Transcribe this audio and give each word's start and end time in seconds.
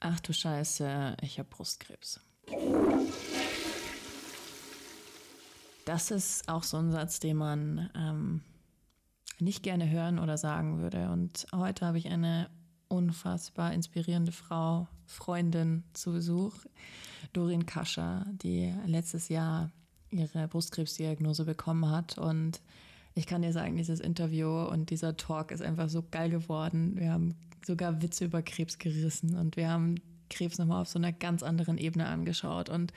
Ach 0.00 0.20
du 0.20 0.32
Scheiße, 0.32 1.16
ich 1.22 1.38
habe 1.38 1.48
Brustkrebs. 1.48 2.20
Das 5.86 6.10
ist 6.10 6.48
auch 6.48 6.62
so 6.64 6.76
ein 6.76 6.92
Satz, 6.92 7.18
den 7.20 7.36
man 7.36 7.90
ähm, 7.96 8.42
nicht 9.38 9.62
gerne 9.62 9.88
hören 9.88 10.18
oder 10.18 10.36
sagen 10.36 10.80
würde. 10.80 11.08
Und 11.10 11.46
heute 11.54 11.86
habe 11.86 11.98
ich 11.98 12.08
eine 12.08 12.50
unfassbar 12.88 13.72
inspirierende 13.72 14.32
Frau, 14.32 14.86
Freundin 15.06 15.84
zu 15.92 16.12
Besuch, 16.12 16.54
Dorin 17.32 17.66
Kascher, 17.66 18.26
die 18.42 18.74
letztes 18.84 19.28
Jahr 19.28 19.70
ihre 20.10 20.46
Brustkrebsdiagnose 20.48 21.44
bekommen 21.44 21.90
hat. 21.90 22.18
Und 22.18 22.60
ich 23.14 23.26
kann 23.26 23.42
dir 23.42 23.52
sagen, 23.52 23.76
dieses 23.76 24.00
Interview 24.00 24.48
und 24.48 24.90
dieser 24.90 25.16
Talk 25.16 25.50
ist 25.52 25.62
einfach 25.62 25.88
so 25.88 26.04
geil 26.10 26.28
geworden. 26.28 26.96
Wir 26.96 27.12
haben 27.12 27.34
sogar 27.64 28.02
Witze 28.02 28.24
über 28.24 28.42
Krebs 28.42 28.78
gerissen 28.78 29.36
und 29.36 29.56
wir 29.56 29.68
haben 29.68 29.96
Krebs 30.28 30.58
nochmal 30.58 30.82
auf 30.82 30.88
so 30.88 30.98
einer 30.98 31.12
ganz 31.12 31.42
anderen 31.42 31.78
Ebene 31.78 32.06
angeschaut. 32.06 32.68
Und 32.68 32.92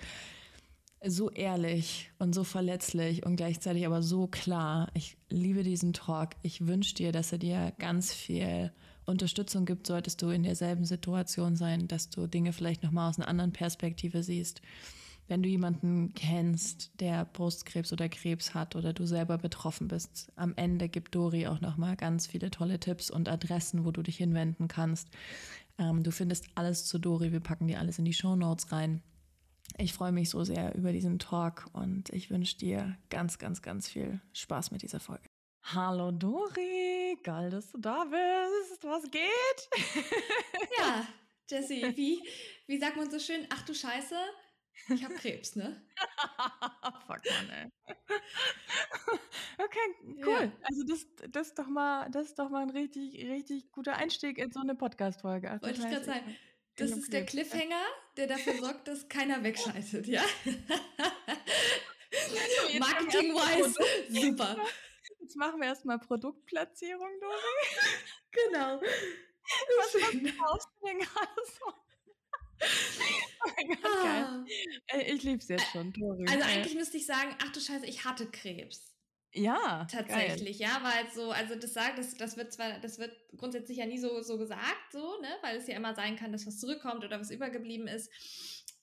so 1.06 1.30
ehrlich 1.30 2.12
und 2.20 2.36
so 2.36 2.44
verletzlich 2.44 3.26
und 3.26 3.38
gleichzeitig 3.38 3.86
aber 3.86 4.02
so 4.02 4.28
klar. 4.28 4.90
Ich 4.94 5.18
liebe 5.30 5.64
diesen 5.64 5.94
Talk. 5.94 6.32
Ich 6.42 6.68
wünsche 6.68 6.96
dir, 6.96 7.12
dass 7.12 7.32
er 7.32 7.38
dir 7.38 7.74
ganz 7.80 8.12
viel 8.14 8.72
Unterstützung 9.06 9.66
gibt, 9.66 9.88
solltest 9.88 10.22
du 10.22 10.30
in 10.30 10.44
derselben 10.44 10.86
Situation 10.86 11.56
sein, 11.56 11.88
dass 11.88 12.10
du 12.10 12.28
Dinge 12.28 12.54
vielleicht 12.54 12.84
nochmal 12.84 13.10
aus 13.10 13.18
einer 13.18 13.28
anderen 13.28 13.54
Perspektive 13.54 14.24
siehst. 14.24 14.62
Wenn 15.30 15.44
du 15.44 15.48
jemanden 15.48 16.16
kennst, 16.16 17.00
der 17.00 17.24
Brustkrebs 17.24 17.94
oder 17.94 18.10
Krebs 18.10 18.56
hat 18.56 18.76
oder 18.76 18.94
du 18.94 19.06
selber 19.06 19.38
betroffen 19.38 19.88
bist, 19.88 20.32
am 20.36 20.56
Ende 20.56 20.90
gibt 20.90 21.14
Dori 21.14 21.46
auch 21.46 21.62
nochmal 21.62 21.96
ganz 21.96 22.26
viele 22.26 22.50
tolle 22.50 22.80
Tipps 22.80 23.12
und 23.12 23.30
Adressen, 23.30 23.86
wo 23.86 23.92
du 23.92 24.02
dich 24.02 24.18
hinwenden 24.18 24.68
kannst. 24.68 25.08
Ähm, 25.78 26.02
du 26.02 26.12
findest 26.12 26.48
alles 26.56 26.86
zu 26.86 26.98
Dori. 26.98 27.32
Wir 27.32 27.42
packen 27.42 27.68
dir 27.68 27.80
alles 27.80 28.00
in 28.00 28.06
die 28.06 28.14
Show 28.14 28.36
Notes 28.36 28.72
rein. 28.72 29.04
Ich 29.78 29.94
freue 29.94 30.12
mich 30.12 30.32
so 30.32 30.44
sehr 30.44 30.74
über 30.74 30.92
diesen 30.92 31.20
Talk 31.20 31.68
und 31.74 32.10
ich 32.10 32.32
wünsche 32.32 32.58
dir 32.58 32.98
ganz, 33.12 33.38
ganz, 33.38 33.62
ganz 33.62 33.88
viel 33.88 34.20
Spaß 34.34 34.72
mit 34.72 34.82
dieser 34.82 35.00
Folge. 35.00 35.30
Hallo 35.62 36.10
Dori, 36.12 37.20
geil, 37.22 37.52
dass 37.52 37.72
du 37.72 37.78
da 37.78 38.04
bist. 38.04 38.84
Was 38.84 39.04
geht? 39.04 39.70
Ja, 40.80 41.08
Jessie, 41.48 41.84
wie, 41.96 42.20
wie 42.66 42.80
sagt 42.80 42.98
man 42.98 43.12
so 43.12 43.20
schön? 43.20 43.46
Ach 43.50 43.64
du 43.66 43.76
Scheiße, 43.76 44.16
ich 44.88 45.04
habe 45.04 45.14
Krebs, 45.16 45.56
ne? 45.56 45.82
Fuck 47.08 47.22
man, 47.26 47.50
ey. 47.50 47.72
okay, 49.58 49.80
cool. 50.26 50.44
Ja. 50.44 50.52
Also 50.64 50.84
das, 50.88 51.08
das 51.30 51.48
ist 51.48 51.60
doch 51.60 51.68
mal, 51.68 52.10
das 52.12 52.28
ist 52.28 52.40
doch 52.40 52.50
mal 52.50 52.64
ein 52.64 52.70
richtig, 52.70 53.26
richtig 53.26 53.72
guter 53.72 53.96
Einstieg 53.96 54.38
in 54.38 54.52
so 54.52 54.60
eine 54.62 54.76
Podcast-Folge. 54.76 55.60
Wollte 55.62 55.82
ich 55.82 55.90
gerade 55.90 56.06
sagen. 56.06 56.36
Das 56.76 56.92
ist 56.92 57.12
der 57.12 57.26
Cliffhanger, 57.26 57.86
der 58.16 58.28
dafür 58.28 58.54
sorgt, 58.62 58.88
dass 58.88 59.10
keiner 59.10 59.44
wegschaltet, 59.44 60.08
ja? 60.08 60.24
Marketing-wise, 62.80 63.76
super. 64.10 64.56
Jetzt 65.20 65.36
machen 65.36 65.60
wir 65.60 65.68
erstmal 65.68 66.00
Produktplatzierung, 66.08 67.20
Dori. 67.20 67.36
Genau. 68.32 68.82
Was 68.82 69.92
kaufst 70.38 70.70
du 70.80 70.88
denn 70.88 71.00
gerade 71.00 71.42
so? 71.46 71.74
oh 73.42 73.52
mein 73.56 73.68
Gott, 73.70 73.80
ah. 73.86 74.46
geil. 74.88 75.02
Ich 75.20 75.26
lieb's 75.26 75.48
jetzt 75.48 75.72
schon, 75.72 75.92
Dori. 75.94 76.26
Also 76.30 76.44
eigentlich 76.46 76.76
müsste 76.76 76.98
ich 76.98 77.06
sagen, 77.06 77.36
ach 77.44 77.52
du 77.52 77.60
Scheiße, 77.60 77.86
ich 77.86 78.06
hatte 78.06 78.26
Krebs. 78.26 78.90
Ja. 79.34 79.86
Tatsächlich, 79.86 80.60
geil. 80.60 80.70
ja, 80.70 80.84
weil 80.84 81.12
so, 81.12 81.32
also 81.32 81.56
das 81.56 81.74
sagt, 81.74 82.00
das, 82.00 82.16
das 82.16 82.36
wird 82.36 82.52
zwar, 82.52 82.80
das 82.80 82.98
wird 82.98 83.16
grundsätzlich 83.38 83.78
ja 83.78 83.86
nie 83.86 84.00
so, 84.00 84.22
so 84.22 84.38
gesagt, 84.38 84.92
so, 84.92 85.22
ne, 85.22 85.30
weil 85.42 85.58
es 85.58 85.68
ja 85.68 85.76
immer 85.76 85.94
sein 85.94 86.16
kann, 86.16 86.32
dass 86.32 86.48
was 86.48 86.60
zurückkommt 86.60 87.04
oder 87.04 87.20
was 87.20 87.30
übergeblieben 87.30 87.88
ist. 87.88 88.10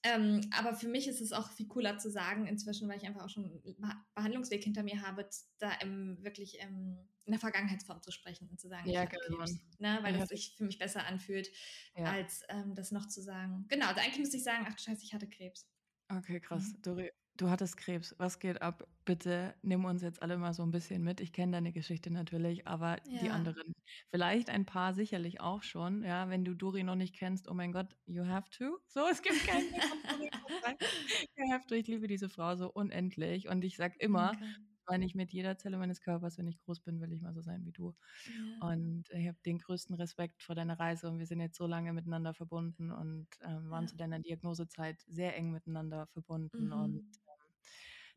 Ähm, 0.03 0.43
aber 0.57 0.75
für 0.75 0.87
mich 0.87 1.09
ist 1.09 1.21
es 1.21 1.33
auch 1.33 1.51
viel 1.51 1.67
cooler 1.67 1.99
zu 1.99 2.11
sagen 2.11 2.47
inzwischen, 2.47 2.89
weil 2.89 2.99
ich 2.99 3.07
einfach 3.07 3.25
auch 3.25 3.29
schon 3.29 3.45
einen 3.45 3.97
Behandlungsweg 4.15 4.63
hinter 4.63 4.85
mir 4.85 5.03
habe, 5.03 5.29
da 5.59 5.73
im, 5.83 6.23
wirklich 6.23 6.61
im, 6.61 7.09
in 7.25 7.33
der 7.33 7.41
Vergangenheitsform 7.41 8.03
zu 8.03 8.13
sprechen 8.13 8.49
und 8.49 8.61
zu 8.61 8.69
sagen, 8.69 8.89
ja, 8.89 9.05
genau. 9.05 9.45
ne, 9.79 9.99
weil 10.03 10.15
ja. 10.15 10.21
das 10.21 10.29
sich 10.29 10.55
für 10.57 10.65
mich 10.65 10.79
besser 10.79 11.07
anfühlt, 11.07 11.51
ja. 11.97 12.05
als 12.05 12.43
ähm, 12.51 12.77
das 12.77 12.93
noch 12.93 13.09
zu 13.09 13.21
sagen. 13.21 13.65
Genau, 13.69 13.87
also 13.87 14.01
eigentlich 14.01 14.21
müsste 14.21 14.37
ich 14.37 14.45
sagen, 14.45 14.65
ach 14.69 14.75
du 14.75 14.83
Scheiße, 14.83 15.03
ich 15.03 15.13
hatte 15.13 15.29
Krebs. 15.29 15.67
Okay, 16.09 16.41
krass. 16.41 16.73
Mhm. 16.73 16.83
Dori, 16.83 17.11
Du 17.37 17.51
hattest 17.51 17.77
Krebs. 17.77 18.15
Was 18.19 18.39
geht 18.39 18.63
ab? 18.63 18.87
Bitte 19.05 19.55
nimm 19.63 19.85
uns 19.85 20.01
jetzt 20.01 20.23
alle 20.23 20.39
mal 20.39 20.55
so 20.55 20.63
ein 20.63 20.71
bisschen 20.71 21.03
mit. 21.03 21.21
Ich 21.21 21.33
kenne 21.33 21.53
deine 21.53 21.73
Geschichte 21.73 22.11
natürlich, 22.11 22.67
aber 22.67 22.97
ja. 23.07 23.21
die 23.21 23.29
anderen, 23.29 23.75
vielleicht 24.11 24.49
ein 24.49 24.65
paar 24.65 24.95
sicherlich 24.95 25.41
auch 25.41 25.63
schon. 25.63 26.03
Ja, 26.03 26.31
wenn 26.31 26.45
du 26.45 26.55
Dori 26.55 26.83
noch 26.83 26.95
nicht 26.95 27.15
kennst, 27.15 27.49
oh 27.49 27.55
mein 27.55 27.73
Gott, 27.73 27.95
you 28.07 28.25
have 28.25 28.49
to. 28.51 28.79
So, 28.87 29.07
es 29.11 29.21
gibt 29.21 29.47
keinen. 29.47 29.67
you 31.37 31.53
have 31.53 31.67
to. 31.67 31.75
Ich 31.75 31.89
liebe 31.89 32.07
diese 32.07 32.31
Frau 32.31 32.57
so 32.57 32.71
unendlich 32.71 33.49
und 33.49 33.63
ich 33.65 33.77
sag 33.77 34.01
immer, 34.01 34.33
okay. 34.35 34.45
Meine 34.89 35.05
ich 35.05 35.15
mit 35.15 35.33
jeder 35.33 35.59
Zelle 35.59 35.79
meines 35.79 36.01
Körpers, 36.01 36.39
wenn 36.39 36.47
ich 36.47 36.59
groß 36.59 36.81
bin, 36.81 37.01
will 37.01 37.13
ich 37.13 37.21
mal 37.21 37.35
so 37.35 37.43
sein 37.43 37.65
wie 37.65 37.73
du. 37.73 37.95
Ja. 38.61 38.69
Und 38.69 39.05
ich 39.11 39.27
habe 39.27 39.39
den 39.45 39.59
größten 39.59 39.97
Respekt 39.97 40.43
vor 40.43 40.55
deiner 40.55 40.79
Reise 40.79 41.09
und 41.09 41.19
wir 41.19 41.27
sind 41.27 41.41
jetzt 41.41 41.57
so 41.57 41.67
lange 41.67 41.93
miteinander 41.93 42.35
verbunden 42.35 42.91
und 42.91 43.29
ähm, 43.43 43.71
waren 43.71 43.85
ja. 43.85 43.89
zu 43.89 43.97
deiner 43.97 44.21
Diagnosezeit 44.21 45.03
sehr 45.09 45.37
eng 45.37 45.51
miteinander 45.51 46.07
verbunden 46.09 46.67
mhm. 46.67 46.73
und 46.73 47.11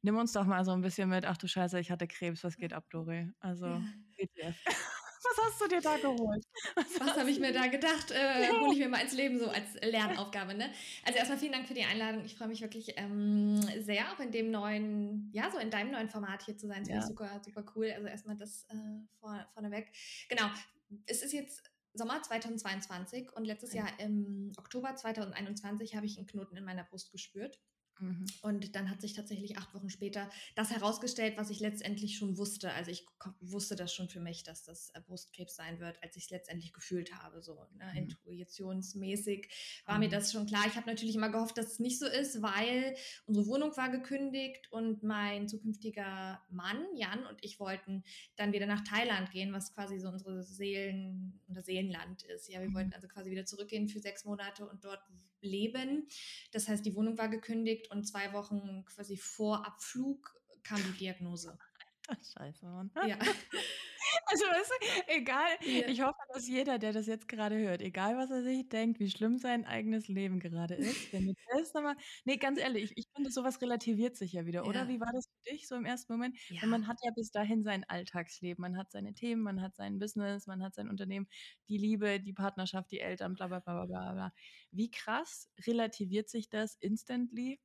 nimm 0.01 0.17
uns 0.17 0.33
doch 0.33 0.45
mal 0.45 0.63
so 0.65 0.71
ein 0.71 0.81
bisschen 0.81 1.09
mit. 1.09 1.25
Ach 1.25 1.37
du 1.37 1.47
Scheiße, 1.47 1.79
ich 1.79 1.91
hatte 1.91 2.07
Krebs, 2.07 2.43
was 2.43 2.57
geht 2.57 2.73
ab, 2.73 2.89
Dori? 2.89 3.31
Also, 3.39 3.65
ja. 4.35 4.53
Was 5.29 5.45
hast 5.45 5.61
du 5.61 5.67
dir 5.67 5.81
da 5.81 5.97
geholt? 5.97 6.43
Was, 6.75 6.99
was 6.99 7.17
habe 7.17 7.29
ich 7.29 7.39
mir 7.39 7.53
da 7.53 7.67
gedacht? 7.67 8.11
Äh. 8.19 8.49
Hole 8.49 8.73
ich 8.73 8.79
mir 8.79 8.89
mal 8.89 9.01
ins 9.01 9.13
Leben 9.13 9.39
so 9.39 9.47
als 9.47 9.75
Lernaufgabe. 9.81 10.53
Ne? 10.53 10.71
Also 11.05 11.19
erstmal 11.19 11.37
vielen 11.37 11.51
Dank 11.51 11.67
für 11.67 11.73
die 11.73 11.83
Einladung. 11.83 12.25
Ich 12.25 12.35
freue 12.35 12.47
mich 12.47 12.61
wirklich 12.61 12.93
ähm, 12.97 13.61
sehr 13.81 14.11
auch 14.11 14.19
in 14.19 14.31
dem 14.31 14.51
neuen, 14.51 15.29
ja, 15.31 15.49
so 15.51 15.57
in 15.57 15.69
deinem 15.69 15.91
neuen 15.91 16.09
Format 16.09 16.43
hier 16.43 16.57
zu 16.57 16.67
sein. 16.67 16.83
Das 16.83 16.89
ja. 16.89 17.01
super, 17.01 17.41
super 17.43 17.63
cool. 17.75 17.91
Also 17.91 18.07
erstmal 18.07 18.35
das 18.35 18.65
äh, 18.69 18.75
vor, 19.19 19.47
vorneweg. 19.53 19.91
Genau. 20.27 20.49
Es 21.05 21.21
ist 21.21 21.33
jetzt 21.33 21.63
Sommer 21.93 22.21
2022 22.21 23.31
und 23.35 23.45
letztes 23.45 23.73
Jahr 23.73 23.87
im 23.99 24.51
Oktober 24.57 24.95
2021 24.95 25.95
habe 25.95 26.05
ich 26.05 26.17
einen 26.17 26.27
Knoten 26.27 26.57
in 26.57 26.65
meiner 26.65 26.83
Brust 26.83 27.11
gespürt. 27.11 27.59
Mhm. 27.99 28.25
Und 28.41 28.75
dann 28.75 28.89
hat 28.89 29.01
sich 29.01 29.13
tatsächlich 29.13 29.57
acht 29.57 29.73
Wochen 29.73 29.89
später 29.89 30.29
das 30.55 30.71
herausgestellt, 30.71 31.37
was 31.37 31.49
ich 31.49 31.59
letztendlich 31.59 32.17
schon 32.17 32.37
wusste. 32.37 32.71
Also 32.73 32.91
ich 32.91 33.05
wusste 33.41 33.75
das 33.75 33.93
schon 33.93 34.09
für 34.09 34.19
mich, 34.19 34.43
dass 34.43 34.63
das 34.63 34.89
äh, 34.91 35.01
Brustkrebs 35.01 35.55
sein 35.55 35.79
wird, 35.79 36.01
als 36.01 36.15
ich 36.15 36.23
es 36.23 36.29
letztendlich 36.29 36.73
gefühlt 36.73 37.13
habe. 37.13 37.41
So 37.41 37.67
ne? 37.75 37.91
mhm. 37.91 37.97
intuitionsmäßig 37.97 39.49
war 39.85 39.95
mhm. 39.95 40.01
mir 40.01 40.09
das 40.09 40.31
schon 40.31 40.45
klar. 40.45 40.63
Ich 40.67 40.75
habe 40.75 40.87
natürlich 40.87 41.15
immer 41.15 41.29
gehofft, 41.29 41.57
dass 41.57 41.73
es 41.73 41.79
nicht 41.79 41.99
so 41.99 42.07
ist, 42.07 42.41
weil 42.41 42.95
unsere 43.25 43.47
Wohnung 43.47 43.75
war 43.77 43.89
gekündigt 43.89 44.71
und 44.71 45.03
mein 45.03 45.47
zukünftiger 45.47 46.41
Mann, 46.49 46.85
Jan, 46.95 47.25
und 47.25 47.37
ich 47.41 47.59
wollten 47.59 48.03
dann 48.35 48.53
wieder 48.53 48.65
nach 48.65 48.83
Thailand 48.83 49.31
gehen, 49.31 49.53
was 49.53 49.73
quasi 49.73 49.99
so 49.99 50.09
unsere 50.09 50.43
Seelen, 50.43 51.39
unser 51.47 51.63
Seelenland 51.63 52.23
ist. 52.23 52.49
Ja, 52.49 52.61
wir 52.61 52.73
wollten 52.73 52.89
mhm. 52.89 52.95
also 52.95 53.07
quasi 53.07 53.29
wieder 53.31 53.45
zurückgehen 53.45 53.87
für 53.87 53.99
sechs 53.99 54.25
Monate 54.25 54.67
und 54.67 54.83
dort 54.83 55.01
leben. 55.41 56.07
Das 56.51 56.67
heißt, 56.67 56.85
die 56.85 56.95
Wohnung 56.95 57.17
war 57.17 57.29
gekündigt 57.29 57.91
und 57.91 58.05
zwei 58.05 58.33
Wochen 58.33 58.85
quasi 58.85 59.17
vor 59.17 59.65
Abflug 59.65 60.35
kam 60.63 60.81
die 60.83 60.97
Diagnose. 60.97 61.57
Scheiße, 62.33 62.65
Mann. 62.65 62.91
Ja. 63.07 63.17
Also, 64.31 64.45
weißt 64.45 64.71
du, 64.71 65.13
egal, 65.13 65.47
ja. 65.61 65.87
ich 65.87 66.01
hoffe, 66.01 66.19
dass 66.33 66.47
jeder, 66.47 66.77
der 66.77 66.93
das 66.93 67.07
jetzt 67.07 67.27
gerade 67.27 67.57
hört, 67.57 67.81
egal 67.81 68.17
was 68.17 68.29
er 68.29 68.43
sich 68.43 68.67
denkt, 68.69 68.99
wie 68.99 69.09
schlimm 69.09 69.37
sein 69.37 69.65
eigenes 69.65 70.07
Leben 70.07 70.39
gerade 70.39 70.75
ist, 70.75 71.11
wenn 71.11 71.33
das 71.57 71.73
nochmal, 71.73 71.95
nee, 72.25 72.37
ganz 72.37 72.59
ehrlich, 72.59 72.83
ich, 72.83 72.97
ich 72.97 73.07
finde, 73.15 73.31
sowas 73.31 73.61
relativiert 73.61 74.15
sich 74.15 74.33
ja 74.33 74.45
wieder, 74.45 74.67
oder? 74.67 74.81
Ja. 74.81 74.87
Wie 74.87 74.99
war 74.99 75.11
das 75.13 75.25
für 75.27 75.51
dich 75.51 75.67
so 75.67 75.75
im 75.75 75.85
ersten 75.85 76.13
Moment? 76.13 76.37
Ja. 76.49 76.65
man 76.67 76.87
hat 76.87 76.97
ja 77.03 77.11
bis 77.15 77.31
dahin 77.31 77.63
sein 77.63 77.83
Alltagsleben, 77.87 78.61
man 78.61 78.77
hat 78.77 78.91
seine 78.91 79.13
Themen, 79.13 79.41
man 79.41 79.61
hat 79.61 79.75
sein 79.75 79.99
Business, 79.99 80.45
man 80.47 80.63
hat 80.63 80.75
sein 80.75 80.89
Unternehmen, 80.89 81.27
die 81.67 81.77
Liebe, 81.77 82.19
die 82.19 82.33
Partnerschaft, 82.33 82.91
die 82.91 82.99
Eltern, 82.99 83.33
bla, 83.33 83.47
bla, 83.47 83.59
bla, 83.59 83.85
bla, 83.85 84.13
bla. 84.13 84.33
Wie 84.71 84.91
krass 84.91 85.49
relativiert 85.65 86.29
sich 86.29 86.49
das 86.49 86.75
instantly? 86.75 87.59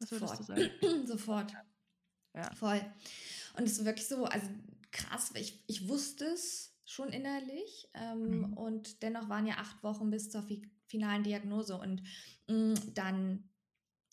Was 0.00 0.10
würdest 0.10 0.36
Sofort. 0.36 0.58
du 0.58 0.80
sagen? 0.80 1.06
Sofort. 1.06 1.52
Ja. 2.34 2.54
Voll. 2.54 2.80
Und 3.56 3.64
es 3.64 3.78
ist 3.78 3.84
wirklich 3.84 4.06
so, 4.06 4.24
also 4.24 4.46
krass, 4.90 5.32
ich, 5.34 5.62
ich 5.66 5.88
wusste 5.88 6.24
es 6.26 6.76
schon 6.84 7.10
innerlich 7.10 7.88
ähm, 7.94 8.40
mhm. 8.40 8.52
und 8.54 9.02
dennoch 9.02 9.28
waren 9.28 9.46
ja 9.46 9.54
acht 9.58 9.82
Wochen 9.82 10.10
bis 10.10 10.30
zur 10.30 10.42
fi 10.42 10.70
finalen 10.86 11.22
Diagnose 11.22 11.78
und 11.78 12.02
mh, 12.48 12.56
mm, 12.56 12.94
dann 12.94 13.48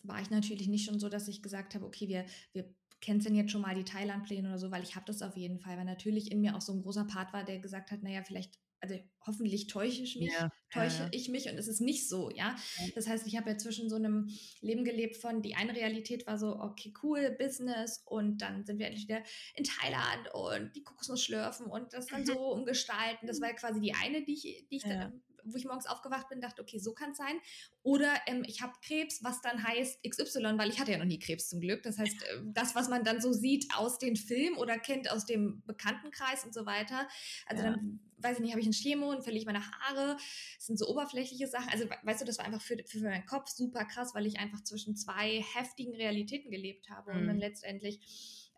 war 0.04 0.22
ich 0.22 0.30
natürlich 0.30 0.68
nicht 0.68 0.86
schon 0.86 1.00
so, 1.00 1.10
dass 1.10 1.28
ich 1.28 1.42
gesagt 1.42 1.74
habe, 1.74 1.86
okay, 1.86 2.08
wir, 2.08 2.26
wir 2.54 2.72
canceln 3.02 3.34
jetzt 3.34 3.52
schon 3.52 3.62
mal 3.62 3.74
die 3.74 3.84
Thailand-Pläne 3.84 4.48
oder 4.48 4.60
so, 4.60 4.70
weil 4.70 4.84
ich 4.84 4.96
habe 4.96 5.06
das 5.06 5.24
auf 5.24 5.36
jeden 5.36 5.60
Fall, 5.60 5.78
weil 5.78 5.86
natürlich 5.86 6.32
in 6.32 6.40
mir 6.40 6.56
auch 6.56 6.62
so 6.62 6.74
ein 6.74 6.84
großer 6.84 7.06
Part 7.06 7.34
war, 7.34 7.44
der 7.44 7.58
gesagt 7.60 7.90
hat, 7.90 8.04
naja, 8.04 8.22
vielleicht 8.24 8.60
also 8.80 8.96
hoffentlich 9.26 9.68
täusche 9.68 10.04
ich 10.04 10.18
mich, 10.18 10.32
ja, 10.32 10.50
täusche 10.72 11.04
ja. 11.04 11.10
ich 11.12 11.30
mich 11.30 11.50
und 11.50 11.58
es 11.58 11.68
ist 11.68 11.82
nicht 11.82 12.08
so, 12.08 12.30
ja. 12.30 12.56
Das 12.96 13.08
heißt, 13.08 13.28
ich 13.28 13.36
habe 13.38 13.50
ja 13.50 13.58
zwischen 13.58 13.90
so 13.90 13.96
einem 13.96 14.30
Leben 14.62 14.86
gelebt 14.86 15.18
von, 15.18 15.42
die 15.42 15.56
eine 15.56 15.76
Realität 15.76 16.26
war 16.28 16.38
so, 16.38 16.60
okay, 16.60 16.94
cool, 17.04 17.36
Business 17.38 18.02
und 18.06 18.42
dann 18.42 18.66
sind 18.66 18.80
wir 18.80 18.88
endlich 18.88 19.08
wieder 19.08 19.24
in 19.56 19.64
Thailand 19.64 20.34
und 20.34 20.76
die 20.76 20.84
Kokosnuss 20.84 21.24
schlürfen 21.24 21.66
und 21.66 21.94
das 21.94 22.08
dann 22.08 22.26
so 22.26 22.34
umgestalten. 22.54 23.28
Das 23.28 23.42
war 23.42 23.50
ja 23.50 23.56
quasi 23.56 23.82
die 23.82 23.94
eine, 23.94 24.24
die 24.24 24.34
ich, 24.34 24.68
die 24.70 24.78
ich 24.78 24.84
ja. 24.84 24.98
dann 24.98 25.24
wo 25.50 25.58
ich 25.58 25.66
morgens 25.66 25.86
aufgewacht 25.86 26.30
bin, 26.30 26.42
dachte, 26.42 26.62
okay, 26.62 26.78
so 26.78 26.94
kann 26.94 27.12
es 27.12 27.18
sein. 27.18 27.40
Oder 27.82 28.14
ähm, 28.28 28.44
ich 28.46 28.62
habe 28.62 28.74
Krebs, 28.86 29.24
was 29.24 29.42
dann 29.42 29.64
heißt 29.64 30.04
XY, 30.04 30.58
weil 30.58 30.70
ich 30.70 30.80
hatte 30.80 30.92
ja 30.92 30.98
noch 30.98 31.06
nie 31.06 31.20
Krebs 31.20 31.48
zum 31.50 31.62
Glück. 31.62 31.84
Das 31.84 31.98
heißt, 31.98 32.22
äh, 32.22 32.42
das, 32.48 32.76
was 32.76 32.90
man 32.90 33.04
dann 33.04 33.22
so 33.22 33.32
sieht 33.32 33.66
aus 33.76 33.98
den 33.98 34.16
Filmen 34.16 34.58
oder 34.58 34.78
kennt 34.78 35.10
aus 35.10 35.26
dem 35.26 35.64
Bekanntenkreis 35.66 36.44
und 36.44 36.54
so 36.54 36.66
weiter. 36.66 37.08
Also 37.46 37.64
dann, 37.64 38.00
weiß 38.18 38.38
ich 38.38 38.44
nicht, 38.44 38.52
habe 38.52 38.62
ich 38.62 38.66
einen 38.66 38.74
Chemo 38.74 39.10
und 39.10 39.24
verliere 39.24 39.42
ich 39.42 39.46
meine 39.46 39.64
Haare. 39.66 40.18
Das 40.56 40.66
sind 40.66 40.78
so 40.78 40.88
oberflächliche 40.88 41.48
Sachen. 41.48 41.70
Also, 41.70 41.86
weißt 42.04 42.22
du, 42.22 42.26
das 42.26 42.38
war 42.38 42.46
einfach 42.46 42.62
für, 42.62 42.78
für 42.86 43.00
meinen 43.00 43.26
Kopf 43.26 43.50
super 43.50 43.86
krass, 43.86 44.14
weil 44.16 44.26
ich 44.26 44.40
einfach 44.40 44.64
zwischen 44.64 44.96
zwei 44.96 45.44
heftigen 45.54 45.96
Realitäten 45.96 46.52
gelebt 46.52 46.90
habe. 46.90 47.14
Mhm. 47.14 47.20
Und 47.20 47.28
dann 47.28 47.36
mhm. 47.36 47.42
letztendlich, 47.42 48.00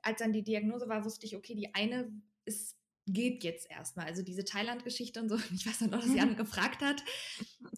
als 0.01 0.19
dann 0.19 0.33
die 0.33 0.44
Diagnose 0.44 0.88
war, 0.88 1.06
wusste 1.06 1.25
ich, 1.25 1.35
okay, 1.35 1.56
die 1.56 1.73
eine 1.73 2.11
ist 2.45 2.79
geht 3.13 3.44
jetzt 3.44 3.69
erstmal. 3.69 4.06
Also 4.06 4.21
diese 4.21 4.44
Thailand-Geschichte 4.45 5.21
und 5.21 5.29
so. 5.29 5.38
Ich 5.53 5.65
weiß 5.65 5.81
noch, 5.81 6.00
dass 6.00 6.13
Jan 6.13 6.35
gefragt 6.38 6.81
hat. 6.81 7.03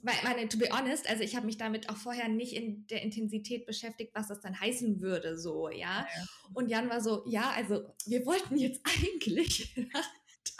Weil, 0.03 0.15
meine, 0.23 0.47
to 0.47 0.57
be 0.57 0.69
honest, 0.71 1.09
also 1.09 1.23
ich 1.23 1.35
habe 1.35 1.45
mich 1.45 1.57
damit 1.57 1.89
auch 1.89 1.97
vorher 1.97 2.27
nicht 2.27 2.53
in 2.53 2.85
der 2.87 3.01
Intensität 3.01 3.65
beschäftigt, 3.65 4.11
was 4.13 4.27
das 4.27 4.41
dann 4.41 4.59
heißen 4.59 5.01
würde, 5.01 5.37
so, 5.37 5.69
ja. 5.69 6.07
Und 6.53 6.69
Jan 6.69 6.89
war 6.89 7.01
so, 7.01 7.23
ja, 7.27 7.51
also 7.51 7.83
wir 8.05 8.25
wollten 8.25 8.57
jetzt 8.57 8.81
eigentlich 9.01 9.75
nach 9.93 10.09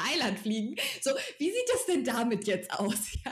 Thailand 0.03 0.39
fliegen. 0.39 0.75
So, 1.01 1.12
wie 1.38 1.51
sieht 1.51 1.69
das 1.74 1.86
denn 1.86 2.03
damit 2.03 2.48
jetzt 2.48 2.71
aus? 2.71 3.12
Ja? 3.25 3.31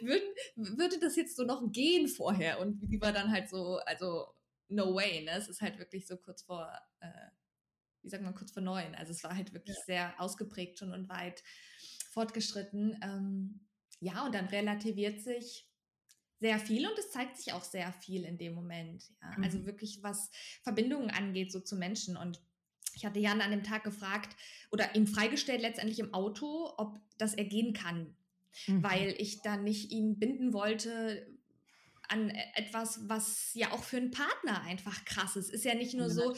Würde, 0.00 0.24
würde 0.54 0.98
das 1.00 1.16
jetzt 1.16 1.36
so 1.36 1.44
noch 1.44 1.72
gehen 1.72 2.08
vorher? 2.08 2.60
Und 2.60 2.80
wie 2.82 3.00
war 3.00 3.12
dann 3.12 3.32
halt 3.32 3.48
so, 3.48 3.78
also 3.86 4.26
no 4.68 4.94
way, 4.94 5.24
ne? 5.24 5.32
Es 5.32 5.48
ist 5.48 5.62
halt 5.62 5.78
wirklich 5.78 6.06
so 6.06 6.16
kurz 6.16 6.42
vor 6.42 6.70
äh, 7.00 7.30
wie 8.06 8.10
sagt 8.10 8.22
man, 8.22 8.34
kurz 8.36 8.52
vor 8.52 8.62
neun. 8.62 8.94
Also 8.94 9.10
es 9.10 9.24
war 9.24 9.36
halt 9.36 9.52
wirklich 9.52 9.76
ja. 9.76 9.82
sehr 9.84 10.20
ausgeprägt 10.20 10.78
schon 10.78 10.92
und 10.92 11.08
weit 11.08 11.42
fortgeschritten. 12.12 12.96
Ähm, 13.02 13.66
ja, 13.98 14.24
und 14.24 14.34
dann 14.34 14.46
relativiert 14.46 15.20
sich 15.20 15.68
sehr 16.38 16.60
viel 16.60 16.86
und 16.86 16.96
es 16.98 17.10
zeigt 17.10 17.36
sich 17.36 17.52
auch 17.52 17.64
sehr 17.64 17.92
viel 17.92 18.24
in 18.24 18.38
dem 18.38 18.54
Moment. 18.54 19.10
Ja? 19.20 19.30
Also 19.30 19.38
mhm. 19.38 19.44
Also 19.44 19.66
wirklich, 19.66 20.02
was 20.02 20.30
Verbindungen 20.62 21.10
angeht, 21.10 21.50
so 21.50 21.58
zu 21.58 21.76
Menschen. 21.76 22.16
Und 22.16 22.40
ich 22.96 23.04
hatte 23.04 23.20
Jan 23.20 23.42
an 23.42 23.50
dem 23.50 23.62
Tag 23.62 23.84
gefragt 23.84 24.34
oder 24.72 24.94
ihm 24.94 25.06
freigestellt, 25.06 25.60
letztendlich 25.60 26.00
im 26.00 26.14
Auto, 26.14 26.72
ob 26.78 26.98
das 27.18 27.34
er 27.34 27.44
gehen 27.44 27.74
kann. 27.74 28.16
Mhm. 28.66 28.82
Weil 28.82 29.14
ich 29.18 29.42
dann 29.42 29.64
nicht 29.64 29.92
ihn 29.92 30.18
binden 30.18 30.54
wollte, 30.54 31.26
an 32.08 32.30
e-, 32.30 32.42
etwas, 32.54 33.08
was 33.08 33.50
ja 33.54 33.72
auch 33.72 33.82
für 33.82 33.98
einen 33.98 34.10
Partner 34.10 34.62
einfach 34.62 35.04
krass 35.04 35.36
ist. 35.36 35.50
Ist 35.50 35.64
ja 35.64 35.74
nicht 35.74 35.94
nur 35.94 36.08
ja. 36.08 36.14
so, 36.14 36.34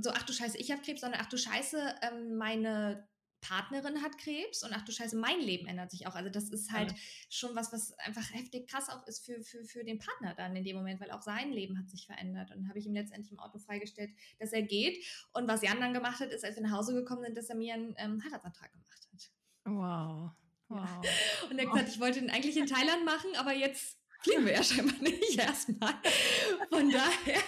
so, 0.00 0.10
ach 0.10 0.24
du 0.24 0.32
Scheiße, 0.32 0.58
ich 0.58 0.72
habe 0.72 0.82
Krebs, 0.82 1.02
sondern 1.02 1.20
ach 1.22 1.28
du 1.28 1.38
Scheiße, 1.38 1.94
ähm, 2.02 2.36
meine 2.36 3.06
Partnerin 3.40 4.02
hat 4.02 4.18
Krebs 4.18 4.62
und 4.64 4.72
ach 4.72 4.82
du 4.82 4.92
Scheiße, 4.92 5.16
mein 5.16 5.40
Leben 5.40 5.66
ändert 5.66 5.90
sich 5.90 6.06
auch. 6.06 6.14
Also 6.14 6.30
das 6.30 6.48
ist 6.50 6.72
halt 6.72 6.92
ja. 6.92 6.98
schon 7.28 7.54
was, 7.54 7.72
was 7.72 7.92
einfach 7.98 8.32
heftig 8.32 8.68
krass 8.68 8.88
auch 8.88 9.06
ist 9.06 9.24
für, 9.24 9.40
für, 9.42 9.64
für 9.64 9.84
den 9.84 9.98
Partner 9.98 10.34
dann 10.34 10.56
in 10.56 10.64
dem 10.64 10.76
Moment, 10.76 11.00
weil 11.00 11.10
auch 11.10 11.22
sein 11.22 11.52
Leben 11.52 11.78
hat 11.78 11.88
sich 11.88 12.06
verändert. 12.06 12.50
Und 12.50 12.68
habe 12.68 12.78
ich 12.78 12.86
ihm 12.86 12.94
letztendlich 12.94 13.32
im 13.32 13.38
Auto 13.38 13.58
freigestellt, 13.58 14.10
dass 14.38 14.52
er 14.52 14.62
geht. 14.62 15.04
Und 15.32 15.48
was 15.48 15.62
Jan 15.62 15.80
dann 15.80 15.94
gemacht 15.94 16.20
hat, 16.20 16.30
ist, 16.30 16.44
als 16.44 16.56
wir 16.56 16.62
nach 16.62 16.72
Hause 16.72 16.94
gekommen 16.94 17.22
sind, 17.22 17.36
dass 17.36 17.48
er 17.48 17.56
mir 17.56 17.74
einen 17.74 17.94
ähm, 17.98 18.22
Heiratsantrag 18.24 18.72
gemacht 18.72 19.08
hat. 19.12 19.30
Wow. 19.64 20.32
Wow. 20.68 21.50
Und 21.50 21.58
er 21.58 21.66
hat 21.66 21.72
gesagt, 21.72 21.88
ich 21.90 22.00
wollte 22.00 22.18
ihn 22.18 22.30
eigentlich 22.30 22.56
in 22.56 22.66
Thailand 22.66 23.04
machen, 23.04 23.30
aber 23.36 23.52
jetzt 23.52 23.98
fliegen 24.22 24.44
wir 24.44 24.52
ja 24.52 24.62
scheinbar 24.62 25.00
nicht 25.00 25.38
erstmal. 25.38 25.94
Von 26.70 26.90
daher 26.90 27.40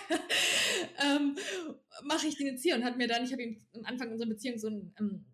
ähm, 1.05 1.37
mache 2.05 2.29
ich 2.29 2.37
den 2.37 2.49
jetzt 2.49 2.63
hier 2.63 2.77
und 2.77 2.85
hat 2.85 2.97
mir 2.97 3.09
dann, 3.09 3.25
ich 3.25 3.33
habe 3.33 3.43
ihm 3.43 3.61
am 3.75 3.85
Anfang 3.85 4.13
unserer 4.13 4.29
Beziehung 4.29 4.59
so 4.59 4.69
ein 4.69 4.95
ähm, 4.99 5.25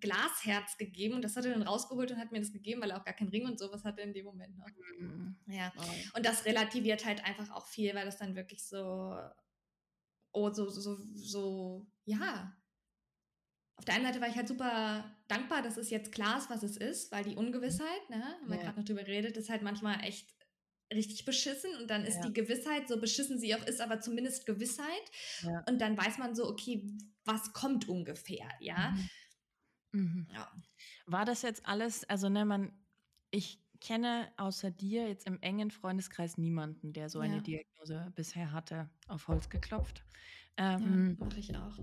Glasherz 0.00 0.76
gegeben 0.76 1.14
und 1.14 1.22
das 1.22 1.36
hat 1.36 1.44
er 1.44 1.52
dann 1.52 1.62
rausgeholt 1.62 2.10
und 2.10 2.18
hat 2.18 2.32
mir 2.32 2.40
das 2.40 2.52
gegeben, 2.52 2.82
weil 2.82 2.90
er 2.90 3.00
auch 3.00 3.04
gar 3.04 3.14
keinen 3.14 3.30
Ring 3.30 3.46
und 3.46 3.58
sowas 3.58 3.84
hatte 3.84 4.00
in 4.02 4.12
dem 4.12 4.24
Moment 4.24 4.56
noch. 4.58 4.68
Mhm. 4.98 5.36
Ja. 5.46 5.72
Und 6.16 6.26
das 6.26 6.44
relativiert 6.44 7.04
halt 7.04 7.24
einfach 7.24 7.50
auch 7.50 7.66
viel, 7.66 7.94
weil 7.94 8.04
das 8.04 8.18
dann 8.18 8.34
wirklich 8.34 8.64
so, 8.64 9.16
oh, 10.32 10.52
so, 10.52 10.68
so, 10.68 10.98
so, 11.14 11.86
ja. 12.04 12.56
Auf 13.76 13.84
der 13.84 13.94
einen 13.94 14.04
Seite 14.04 14.20
war 14.20 14.28
ich 14.28 14.36
halt 14.36 14.48
super 14.48 15.16
dankbar, 15.28 15.62
dass 15.62 15.76
es 15.76 15.90
jetzt 15.90 16.12
klar 16.12 16.38
ist, 16.38 16.50
was 16.50 16.62
es 16.62 16.76
ist, 16.76 17.10
weil 17.12 17.24
die 17.24 17.36
Ungewissheit, 17.36 18.10
ne, 18.10 18.22
haben 18.22 18.48
wir 18.48 18.56
ja. 18.56 18.62
gerade 18.62 18.78
noch 18.78 18.86
drüber 18.86 19.02
geredet, 19.02 19.36
ist 19.36 19.50
halt 19.50 19.62
manchmal 19.62 20.02
echt 20.04 20.34
richtig 20.92 21.24
beschissen 21.24 21.74
und 21.80 21.88
dann 21.88 22.04
ist 22.04 22.16
ja. 22.16 22.22
die 22.26 22.32
Gewissheit, 22.32 22.88
so 22.88 23.00
beschissen 23.00 23.38
sie 23.38 23.54
auch 23.54 23.66
ist, 23.66 23.80
aber 23.80 24.00
zumindest 24.00 24.46
Gewissheit. 24.46 24.86
Ja. 25.42 25.64
Und 25.68 25.80
dann 25.80 25.96
weiß 25.96 26.18
man 26.18 26.34
so, 26.34 26.48
okay, 26.48 26.86
was 27.24 27.52
kommt 27.52 27.88
ungefähr, 27.88 28.48
ja. 28.60 28.90
Mhm. 28.90 29.10
Mhm. 29.94 30.26
ja. 30.34 30.50
War 31.06 31.24
das 31.24 31.42
jetzt 31.42 31.66
alles, 31.66 32.04
also 32.04 32.28
ne, 32.28 32.44
man, 32.44 32.72
ich 33.30 33.60
kenne 33.80 34.32
außer 34.36 34.70
dir 34.70 35.08
jetzt 35.08 35.26
im 35.26 35.40
engen 35.42 35.70
Freundeskreis 35.70 36.38
niemanden, 36.38 36.92
der 36.92 37.08
so 37.08 37.20
eine 37.20 37.42
Diagnose 37.42 38.12
bisher 38.14 38.52
hatte, 38.52 38.88
auf 39.08 39.28
Holz 39.28 39.48
geklopft. 39.50 40.04
Ähm, 40.56 41.16
ja, 41.18 41.26
mache 41.26 41.38
ich 41.38 41.56
auch. 41.56 41.78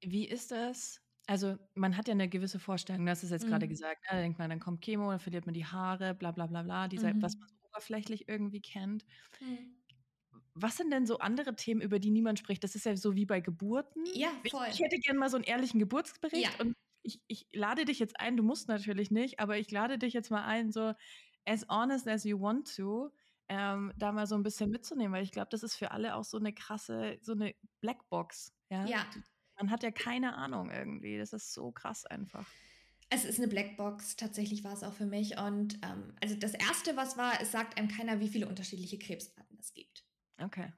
Wie 0.00 0.26
ist 0.26 0.50
das? 0.50 1.02
Also 1.26 1.58
man 1.74 1.96
hat 1.96 2.08
ja 2.08 2.12
eine 2.12 2.28
gewisse 2.28 2.58
Vorstellung, 2.58 3.04
das 3.04 3.24
ist 3.24 3.30
jetzt 3.30 3.44
mhm. 3.44 3.50
gerade 3.50 3.68
gesagt, 3.68 4.02
ne? 4.04 4.08
da 4.10 4.16
denkt 4.20 4.38
man, 4.38 4.48
dann 4.48 4.60
kommt 4.60 4.82
Chemo, 4.82 5.10
dann 5.10 5.18
verliert 5.18 5.44
man 5.44 5.54
die 5.54 5.66
Haare, 5.66 6.14
bla 6.14 6.30
bla 6.30 6.46
bla 6.46 6.62
bla, 6.62 6.88
dieser, 6.88 7.12
mhm. 7.12 7.22
was 7.22 7.36
man 7.36 7.48
so 7.48 7.56
oberflächlich 7.68 8.28
irgendwie 8.28 8.62
kennt. 8.62 9.04
Mhm. 9.40 9.76
Was 10.54 10.78
sind 10.78 10.90
denn 10.90 11.04
so 11.04 11.18
andere 11.18 11.54
Themen, 11.54 11.82
über 11.82 11.98
die 11.98 12.10
niemand 12.10 12.38
spricht? 12.38 12.64
Das 12.64 12.74
ist 12.74 12.86
ja 12.86 12.96
so 12.96 13.14
wie 13.14 13.26
bei 13.26 13.40
Geburten. 13.40 14.04
Ja, 14.14 14.30
voll. 14.48 14.66
Ich, 14.68 14.76
ich 14.76 14.80
hätte 14.80 14.98
gerne 14.98 15.18
mal 15.18 15.28
so 15.28 15.36
einen 15.36 15.44
ehrlichen 15.44 15.78
Geburtsbericht 15.78 16.58
ja. 16.58 16.64
und 16.64 16.74
ich, 17.06 17.22
ich 17.26 17.46
lade 17.52 17.84
dich 17.84 17.98
jetzt 17.98 18.20
ein, 18.20 18.36
du 18.36 18.42
musst 18.42 18.68
natürlich 18.68 19.10
nicht, 19.10 19.40
aber 19.40 19.58
ich 19.58 19.70
lade 19.70 19.98
dich 19.98 20.12
jetzt 20.12 20.30
mal 20.30 20.44
ein, 20.44 20.72
so 20.72 20.92
as 21.46 21.66
honest 21.68 22.08
as 22.08 22.24
you 22.24 22.40
want 22.40 22.74
to, 22.74 23.10
ähm, 23.48 23.92
da 23.96 24.12
mal 24.12 24.26
so 24.26 24.34
ein 24.34 24.42
bisschen 24.42 24.70
mitzunehmen, 24.70 25.12
weil 25.12 25.22
ich 25.22 25.30
glaube, 25.30 25.48
das 25.50 25.62
ist 25.62 25.76
für 25.76 25.92
alle 25.92 26.16
auch 26.16 26.24
so 26.24 26.38
eine 26.38 26.52
krasse, 26.52 27.18
so 27.22 27.32
eine 27.32 27.54
Blackbox. 27.80 28.52
Ja? 28.70 28.84
ja. 28.86 29.06
Man 29.56 29.70
hat 29.70 29.82
ja 29.82 29.90
keine 29.90 30.34
Ahnung 30.34 30.70
irgendwie. 30.70 31.16
Das 31.16 31.32
ist 31.32 31.54
so 31.54 31.70
krass 31.70 32.04
einfach. 32.04 32.46
Es 33.08 33.24
ist 33.24 33.38
eine 33.38 33.46
Blackbox, 33.46 34.16
tatsächlich 34.16 34.64
war 34.64 34.72
es 34.72 34.82
auch 34.82 34.92
für 34.92 35.06
mich. 35.06 35.38
Und 35.38 35.74
ähm, 35.82 36.12
also 36.20 36.34
das 36.34 36.54
Erste, 36.54 36.96
was 36.96 37.16
war, 37.16 37.40
es 37.40 37.52
sagt 37.52 37.78
einem 37.78 37.88
keiner, 37.88 38.18
wie 38.18 38.28
viele 38.28 38.48
unterschiedliche 38.48 38.98
Krebsarten 38.98 39.56
es 39.60 39.72
gibt. 39.72 40.04
Okay. 40.42 40.72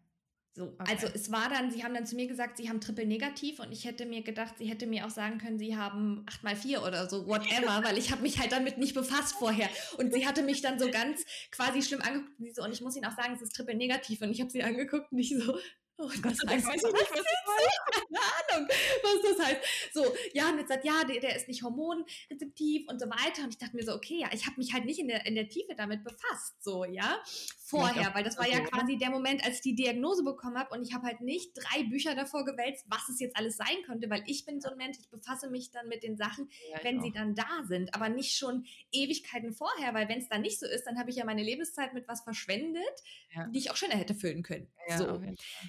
So, 0.58 0.74
okay. 0.76 0.90
also 0.90 1.06
es 1.14 1.30
war 1.30 1.48
dann, 1.48 1.70
sie 1.70 1.84
haben 1.84 1.94
dann 1.94 2.04
zu 2.04 2.16
mir 2.16 2.26
gesagt, 2.26 2.56
sie 2.56 2.68
haben 2.68 2.80
Triple 2.80 3.06
negativ 3.06 3.60
und 3.60 3.70
ich 3.70 3.84
hätte 3.84 4.04
mir 4.06 4.22
gedacht, 4.22 4.54
sie 4.58 4.64
hätte 4.66 4.88
mir 4.88 5.06
auch 5.06 5.10
sagen 5.10 5.38
können, 5.38 5.56
sie 5.56 5.76
haben 5.76 6.24
8 6.28 6.42
mal 6.42 6.56
4 6.56 6.82
oder 6.82 7.08
so, 7.08 7.28
whatever, 7.28 7.80
weil 7.84 7.96
ich 7.96 8.10
habe 8.10 8.22
mich 8.22 8.40
halt 8.40 8.50
damit 8.50 8.76
nicht 8.76 8.92
befasst 8.92 9.36
vorher. 9.36 9.68
Und 9.98 10.12
sie 10.12 10.26
hatte 10.26 10.42
mich 10.42 10.60
dann 10.60 10.80
so 10.80 10.90
ganz 10.90 11.24
quasi 11.52 11.80
schlimm 11.80 12.00
angeguckt 12.00 12.40
und, 12.40 12.56
so, 12.56 12.64
und 12.64 12.72
ich 12.72 12.80
muss 12.80 12.96
ihnen 12.96 13.04
auch 13.04 13.16
sagen, 13.16 13.34
es 13.34 13.42
ist 13.42 13.54
Triple 13.54 13.76
negativ 13.76 14.20
und 14.20 14.32
ich 14.32 14.40
habe 14.40 14.50
sie 14.50 14.64
angeguckt 14.64 15.12
und 15.12 15.18
ich 15.18 15.32
so, 15.38 15.56
Oh 16.00 16.08
Gott, 16.22 16.24
das 16.24 16.38
heißt, 16.46 16.66
weiß 16.66 16.76
ich 16.76 16.92
nicht, 16.92 17.10
was 17.10 17.10
das 17.10 17.26
heißt. 17.26 17.80
Keine 18.08 18.56
Ahnung, 18.56 18.68
was 19.02 19.36
das 19.36 19.46
heißt. 19.46 19.60
So, 19.92 20.14
ja, 20.32 20.48
und 20.50 20.58
jetzt 20.58 20.68
sagt, 20.68 20.84
ja, 20.84 21.04
der, 21.04 21.20
der 21.20 21.36
ist 21.36 21.48
nicht 21.48 21.62
hormonrezeptiv 21.62 22.88
und 22.88 23.00
so 23.00 23.06
weiter. 23.06 23.42
Und 23.42 23.50
ich 23.50 23.58
dachte 23.58 23.76
mir 23.76 23.84
so, 23.84 23.94
okay, 23.94 24.20
ja, 24.20 24.28
ich 24.32 24.46
habe 24.46 24.56
mich 24.58 24.72
halt 24.72 24.84
nicht 24.84 25.00
in 25.00 25.08
der, 25.08 25.26
in 25.26 25.34
der 25.34 25.48
Tiefe 25.48 25.74
damit 25.74 26.04
befasst, 26.04 26.62
so, 26.62 26.84
ja 26.84 27.20
vorher, 27.68 28.14
weil 28.14 28.24
das 28.24 28.38
war 28.38 28.48
ja 28.48 28.60
quasi 28.60 28.96
der 28.96 29.10
Moment, 29.10 29.44
als 29.44 29.56
ich 29.56 29.60
die 29.60 29.74
Diagnose 29.74 30.24
bekommen 30.24 30.58
habe 30.58 30.74
und 30.74 30.82
ich 30.82 30.94
habe 30.94 31.06
halt 31.06 31.20
nicht 31.20 31.52
drei 31.54 31.84
Bücher 31.84 32.14
davor 32.14 32.44
gewälzt, 32.44 32.86
was 32.88 33.08
es 33.08 33.20
jetzt 33.20 33.36
alles 33.36 33.56
sein 33.56 33.76
könnte, 33.84 34.08
weil 34.08 34.22
ich 34.26 34.46
bin 34.46 34.60
so 34.60 34.70
ein 34.70 34.76
Mensch, 34.76 34.96
ich 34.98 35.10
befasse 35.10 35.50
mich 35.50 35.70
dann 35.70 35.88
mit 35.88 36.02
den 36.02 36.16
Sachen, 36.16 36.48
ja, 36.70 36.78
wenn 36.82 37.02
sie 37.02 37.12
dann 37.12 37.34
da 37.34 37.64
sind, 37.66 37.94
aber 37.94 38.08
nicht 38.08 38.36
schon 38.36 38.64
Ewigkeiten 38.90 39.52
vorher, 39.52 39.92
weil 39.92 40.08
wenn 40.08 40.18
es 40.18 40.28
dann 40.28 40.42
nicht 40.42 40.58
so 40.58 40.66
ist, 40.66 40.84
dann 40.84 40.98
habe 40.98 41.10
ich 41.10 41.16
ja 41.16 41.24
meine 41.24 41.42
Lebenszeit 41.42 41.92
mit 41.92 42.08
was 42.08 42.22
verschwendet, 42.22 43.02
ja. 43.34 43.46
die 43.48 43.58
ich 43.58 43.70
auch 43.70 43.76
schöner 43.76 43.96
hätte 43.96 44.14
füllen 44.14 44.42
können. 44.42 44.68
Ja, 44.88 44.98
so. 44.98 45.22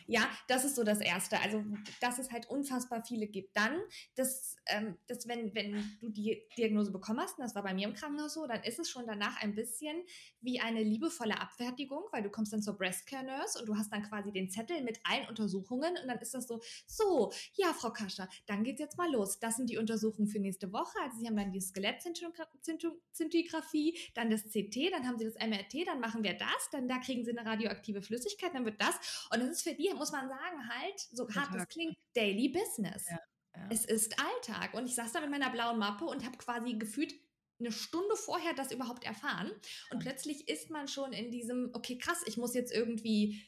ja, 0.07 0.18
das 0.47 0.65
ist 0.65 0.75
so 0.75 0.83
das 0.83 0.99
Erste. 0.99 1.39
Also, 1.41 1.63
dass 2.01 2.19
es 2.19 2.31
halt 2.31 2.49
unfassbar 2.49 3.03
viele 3.03 3.27
gibt. 3.27 3.55
Dann, 3.55 3.79
dass, 4.15 4.55
ähm, 4.67 4.97
dass 5.07 5.27
wenn, 5.27 5.53
wenn 5.55 5.97
du 6.01 6.09
die 6.09 6.43
Diagnose 6.57 6.91
bekommen 6.91 7.19
hast, 7.19 7.37
und 7.37 7.43
das 7.43 7.55
war 7.55 7.63
bei 7.63 7.73
mir 7.73 7.87
im 7.87 7.93
Krankenhaus 7.93 8.33
so, 8.33 8.47
dann 8.47 8.63
ist 8.63 8.79
es 8.79 8.89
schon 8.89 9.05
danach 9.07 9.41
ein 9.41 9.55
bisschen 9.55 10.03
wie 10.41 10.59
eine 10.59 10.83
liebevolle 10.83 11.39
Abfertigung 11.39 12.09
weil 12.11 12.23
du 12.23 12.29
kommst 12.29 12.53
dann 12.53 12.61
zur 12.61 12.77
Breast 12.77 13.07
Care 13.07 13.25
Nurse 13.25 13.59
und 13.59 13.67
du 13.67 13.75
hast 13.75 13.91
dann 13.91 14.03
quasi 14.03 14.31
den 14.31 14.49
Zettel 14.49 14.81
mit 14.83 14.99
allen 15.03 15.27
Untersuchungen 15.27 15.97
und 16.01 16.07
dann 16.07 16.19
ist 16.19 16.33
das 16.33 16.47
so, 16.47 16.61
so, 16.87 17.33
ja, 17.53 17.73
Frau 17.73 17.91
Kascher, 17.91 18.29
dann 18.47 18.63
geht's 18.63 18.79
jetzt 18.79 18.97
mal 18.97 19.11
los. 19.11 19.39
Das 19.39 19.57
sind 19.57 19.69
die 19.69 19.77
Untersuchungen 19.77 20.27
für 20.27 20.39
nächste 20.39 20.73
Woche. 20.73 20.97
Also 21.03 21.19
Sie 21.19 21.27
haben 21.27 21.37
dann 21.37 21.51
die 21.51 21.61
Skelettzintigraphie, 21.61 23.97
dann 24.13 24.29
das 24.29 24.43
CT, 24.43 24.91
dann 24.91 25.05
haben 25.07 25.17
Sie 25.17 25.25
das 25.25 25.35
MRT, 25.35 25.87
dann 25.87 25.99
machen 25.99 26.23
wir 26.23 26.33
das, 26.33 26.69
dann 26.71 26.87
da 26.87 26.99
kriegen 26.99 27.25
Sie 27.25 27.37
eine 27.37 27.49
radioaktive 27.49 28.01
Flüssigkeit, 28.01 28.53
dann 28.53 28.63
wird 28.65 28.81
das. 28.81 29.27
Und 29.31 29.41
das 29.41 29.49
ist 29.49 29.63
für 29.63 29.73
die, 29.73 29.93
muss 29.93 30.08
man 30.11 30.27
sagen, 30.27 30.69
halt, 30.69 30.99
so 31.11 31.27
hart 31.29 31.53
das 31.53 31.67
klingt, 31.67 31.97
Daily 32.13 32.49
Business. 32.49 33.07
Ja. 33.09 33.19
Ja. 33.55 33.67
Es 33.71 33.85
ist 33.85 34.15
Alltag. 34.19 34.73
Und 34.73 34.85
ich 34.85 34.95
saß 34.95 35.11
da 35.11 35.21
mit 35.21 35.31
meiner 35.31 35.49
blauen 35.49 35.79
Mappe 35.79 36.05
und 36.05 36.25
habe 36.25 36.37
quasi 36.37 36.73
gefühlt 36.73 37.13
eine 37.59 37.71
Stunde 37.71 38.15
vorher 38.15 38.53
das 38.53 38.71
überhaupt 38.71 39.03
erfahren. 39.03 39.51
Und 39.91 39.99
plötzlich 39.99 40.47
ist 40.47 40.69
man 40.69 40.87
schon 40.87 41.11
in 41.11 41.29
diesem, 41.29 41.71
okay, 41.73 41.97
krass, 41.97 42.23
ich 42.25 42.37
muss 42.37 42.53
jetzt 42.53 42.71
irgendwie 42.73 43.43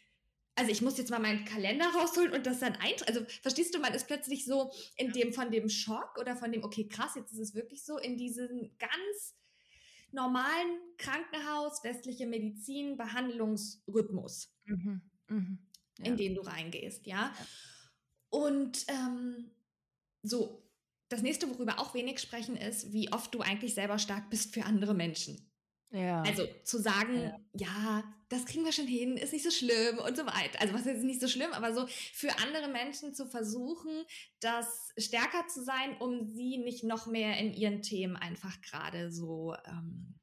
also 0.55 0.71
ich 0.71 0.81
muss 0.81 0.97
jetzt 0.97 1.09
mal 1.09 1.19
meinen 1.19 1.45
Kalender 1.45 1.85
rausholen 1.95 2.33
und 2.33 2.45
das 2.45 2.59
dann 2.59 2.75
eintragen. 2.75 3.07
Also 3.07 3.25
verstehst 3.41 3.73
du, 3.73 3.79
man 3.79 3.93
ist 3.93 4.07
plötzlich 4.07 4.45
so 4.45 4.71
in 4.97 5.11
dem 5.11 5.33
von 5.33 5.49
dem 5.49 5.69
Schock 5.69 6.17
oder 6.19 6.35
von 6.35 6.51
dem, 6.51 6.63
okay, 6.63 6.87
krass, 6.87 7.15
jetzt 7.15 7.31
ist 7.31 7.39
es 7.39 7.55
wirklich 7.55 7.83
so, 7.85 7.97
in 7.97 8.17
diesen 8.17 8.75
ganz 8.77 9.35
normalen 10.11 10.77
Krankenhaus, 10.97 11.83
westliche 11.83 12.27
Medizin, 12.27 12.97
Behandlungsrhythmus, 12.97 14.53
mhm. 14.65 15.01
Mhm. 15.29 15.59
Ja. 16.03 16.11
in 16.11 16.17
den 16.17 16.35
du 16.35 16.41
reingehst, 16.41 17.05
ja. 17.05 17.33
ja. 17.37 17.47
Und 18.29 18.85
ähm, 18.87 19.51
so, 20.23 20.63
das 21.09 21.21
nächste, 21.21 21.49
worüber 21.49 21.79
auch 21.79 21.93
wenig 21.93 22.19
sprechen, 22.19 22.55
ist, 22.55 22.93
wie 22.93 23.11
oft 23.11 23.33
du 23.33 23.41
eigentlich 23.41 23.73
selber 23.73 23.99
stark 23.99 24.29
bist 24.29 24.53
für 24.53 24.63
andere 24.63 24.93
Menschen. 24.93 25.51
Ja. 25.91 26.21
Also 26.21 26.47
zu 26.63 26.79
sagen, 26.79 27.33
ja. 27.53 27.67
ja. 27.67 28.03
das 28.29 28.45
kriegen 28.45 28.63
wir 28.63 28.71
schon 28.71 28.87
hin, 28.87 29.17
ist 29.17 29.33
nicht 29.33 29.43
so 29.43 29.51
schlimm 29.51 29.99
und 29.99 30.15
so 30.15 30.25
weiter. 30.25 30.61
Also 30.61 30.73
was 30.73 30.85
ist 30.85 31.03
nicht 31.03 31.19
so 31.19 31.27
schlimm, 31.27 31.51
aber 31.51 31.73
so 31.73 31.85
für 32.13 32.37
andere 32.39 32.69
Menschen 32.69 33.13
zu 33.13 33.25
versuchen, 33.25 34.05
das 34.39 34.93
stärker 34.97 35.47
zu 35.47 35.63
sein, 35.63 35.97
um 35.99 36.25
sie 36.25 36.57
nicht 36.57 36.85
noch 36.85 37.07
mehr 37.07 37.37
in 37.37 37.53
ihren 37.53 37.81
Themen 37.81 38.15
einfach 38.15 38.61
gerade 38.61 39.11
so 39.11 39.53
ähm, 39.65 40.17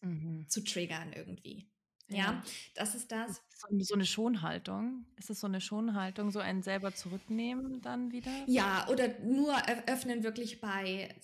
mhm. 0.00 0.46
zu 0.48 0.64
triggern 0.64 1.12
irgendwie. 1.12 1.71
Ja, 2.08 2.16
ja, 2.16 2.42
das 2.74 2.94
ist 2.94 3.10
das. 3.10 3.42
So 3.78 3.94
eine 3.94 4.04
Schonhaltung. 4.04 5.06
Ist 5.16 5.30
es 5.30 5.40
so 5.40 5.46
eine 5.46 5.60
Schonhaltung, 5.60 6.30
so 6.30 6.40
einen 6.40 6.62
selber 6.62 6.94
zurücknehmen 6.94 7.80
dann 7.80 8.12
wieder? 8.12 8.30
Ja, 8.46 8.86
oder 8.88 9.18
nur 9.20 9.54
öffnen 9.86 10.22
wirklich 10.22 10.60
bei 10.60 11.14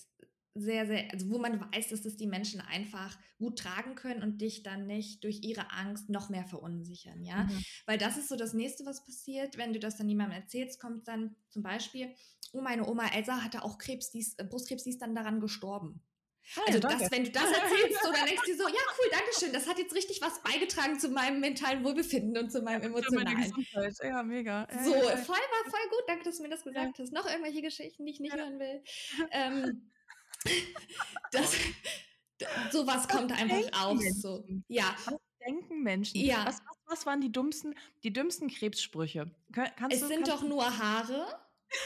sehr, 0.54 0.86
sehr, 0.86 1.12
also 1.12 1.30
wo 1.30 1.38
man 1.38 1.60
weiß, 1.60 1.88
dass 1.88 2.02
das 2.02 2.16
die 2.16 2.26
Menschen 2.26 2.60
einfach 2.60 3.16
gut 3.38 3.58
tragen 3.58 3.94
können 3.94 4.22
und 4.22 4.40
dich 4.40 4.62
dann 4.62 4.86
nicht 4.86 5.22
durch 5.24 5.42
ihre 5.42 5.70
Angst 5.70 6.10
noch 6.10 6.28
mehr 6.28 6.44
verunsichern, 6.44 7.22
ja. 7.24 7.44
Mhm. 7.44 7.64
Weil 7.86 7.98
das 7.98 8.16
ist 8.16 8.28
so 8.28 8.36
das 8.36 8.54
nächste, 8.54 8.84
was 8.84 9.04
passiert, 9.04 9.56
wenn 9.56 9.72
du 9.72 9.78
das 9.78 9.96
dann 9.96 10.08
jemandem 10.08 10.40
erzählst, 10.40 10.80
kommt 10.80 11.06
dann 11.06 11.36
zum 11.48 11.62
Beispiel, 11.62 12.14
oh, 12.52 12.60
meine 12.60 12.88
Oma 12.88 13.06
Elsa 13.14 13.42
hatte 13.42 13.62
auch 13.62 13.78
Krebs, 13.78 14.10
die 14.10 14.20
ist, 14.20 14.40
äh, 14.40 14.44
Brustkrebs, 14.44 14.84
die 14.84 14.90
ist 14.90 15.02
dann 15.02 15.14
daran 15.14 15.40
gestorben. 15.40 16.02
Also 16.66 16.78
das, 16.78 17.10
wenn 17.10 17.24
du 17.24 17.30
das 17.30 17.44
erzählst, 17.44 18.02
so, 18.02 18.12
dann 18.12 18.26
denkst 18.26 18.42
du 18.46 18.56
so, 18.56 18.68
ja 18.68 18.80
cool, 18.98 19.10
danke 19.10 19.30
schön, 19.38 19.52
das 19.52 19.66
hat 19.66 19.78
jetzt 19.78 19.94
richtig 19.94 20.20
was 20.22 20.42
beigetragen 20.42 20.98
zu 20.98 21.10
meinem 21.10 21.40
mentalen 21.40 21.84
Wohlbefinden 21.84 22.36
und 22.42 22.50
zu 22.50 22.62
meinem 22.62 22.82
emotionalen. 22.82 23.52
Ja, 24.02 24.22
mega. 24.22 24.66
so, 24.82 24.92
voll 24.92 25.04
war 25.04 25.70
voll 25.70 25.88
gut, 25.90 26.04
danke, 26.06 26.24
dass 26.24 26.38
du 26.38 26.42
mir 26.42 26.48
das 26.48 26.64
gesagt 26.64 26.98
ja. 26.98 27.04
hast. 27.04 27.12
Noch 27.12 27.26
irgendwelche 27.26 27.62
Geschichten, 27.62 28.06
die 28.06 28.12
ich 28.12 28.20
nicht 28.20 28.34
ja. 28.34 28.42
hören 28.42 28.58
will. 28.58 28.82
Ähm, 29.30 29.90
das, 31.32 31.54
sowas 32.70 33.08
kommt 33.08 33.32
einfach 33.32 33.84
auf. 33.84 34.00
So. 34.14 34.44
Ja. 34.68 34.94
Was 35.04 35.16
denken 35.46 35.82
Menschen? 35.82 36.20
Ja. 36.20 36.46
Was, 36.46 36.60
was, 36.60 36.78
was, 36.86 37.06
waren 37.06 37.20
die 37.20 37.32
dümmsten, 37.32 37.74
die 38.02 38.12
dümmsten 38.12 38.48
Krebssprüche? 38.48 39.30
Kannst 39.52 39.96
es 39.96 40.00
du, 40.00 40.06
sind 40.06 40.28
doch 40.28 40.42
nur 40.42 40.64
Haare 40.78 41.26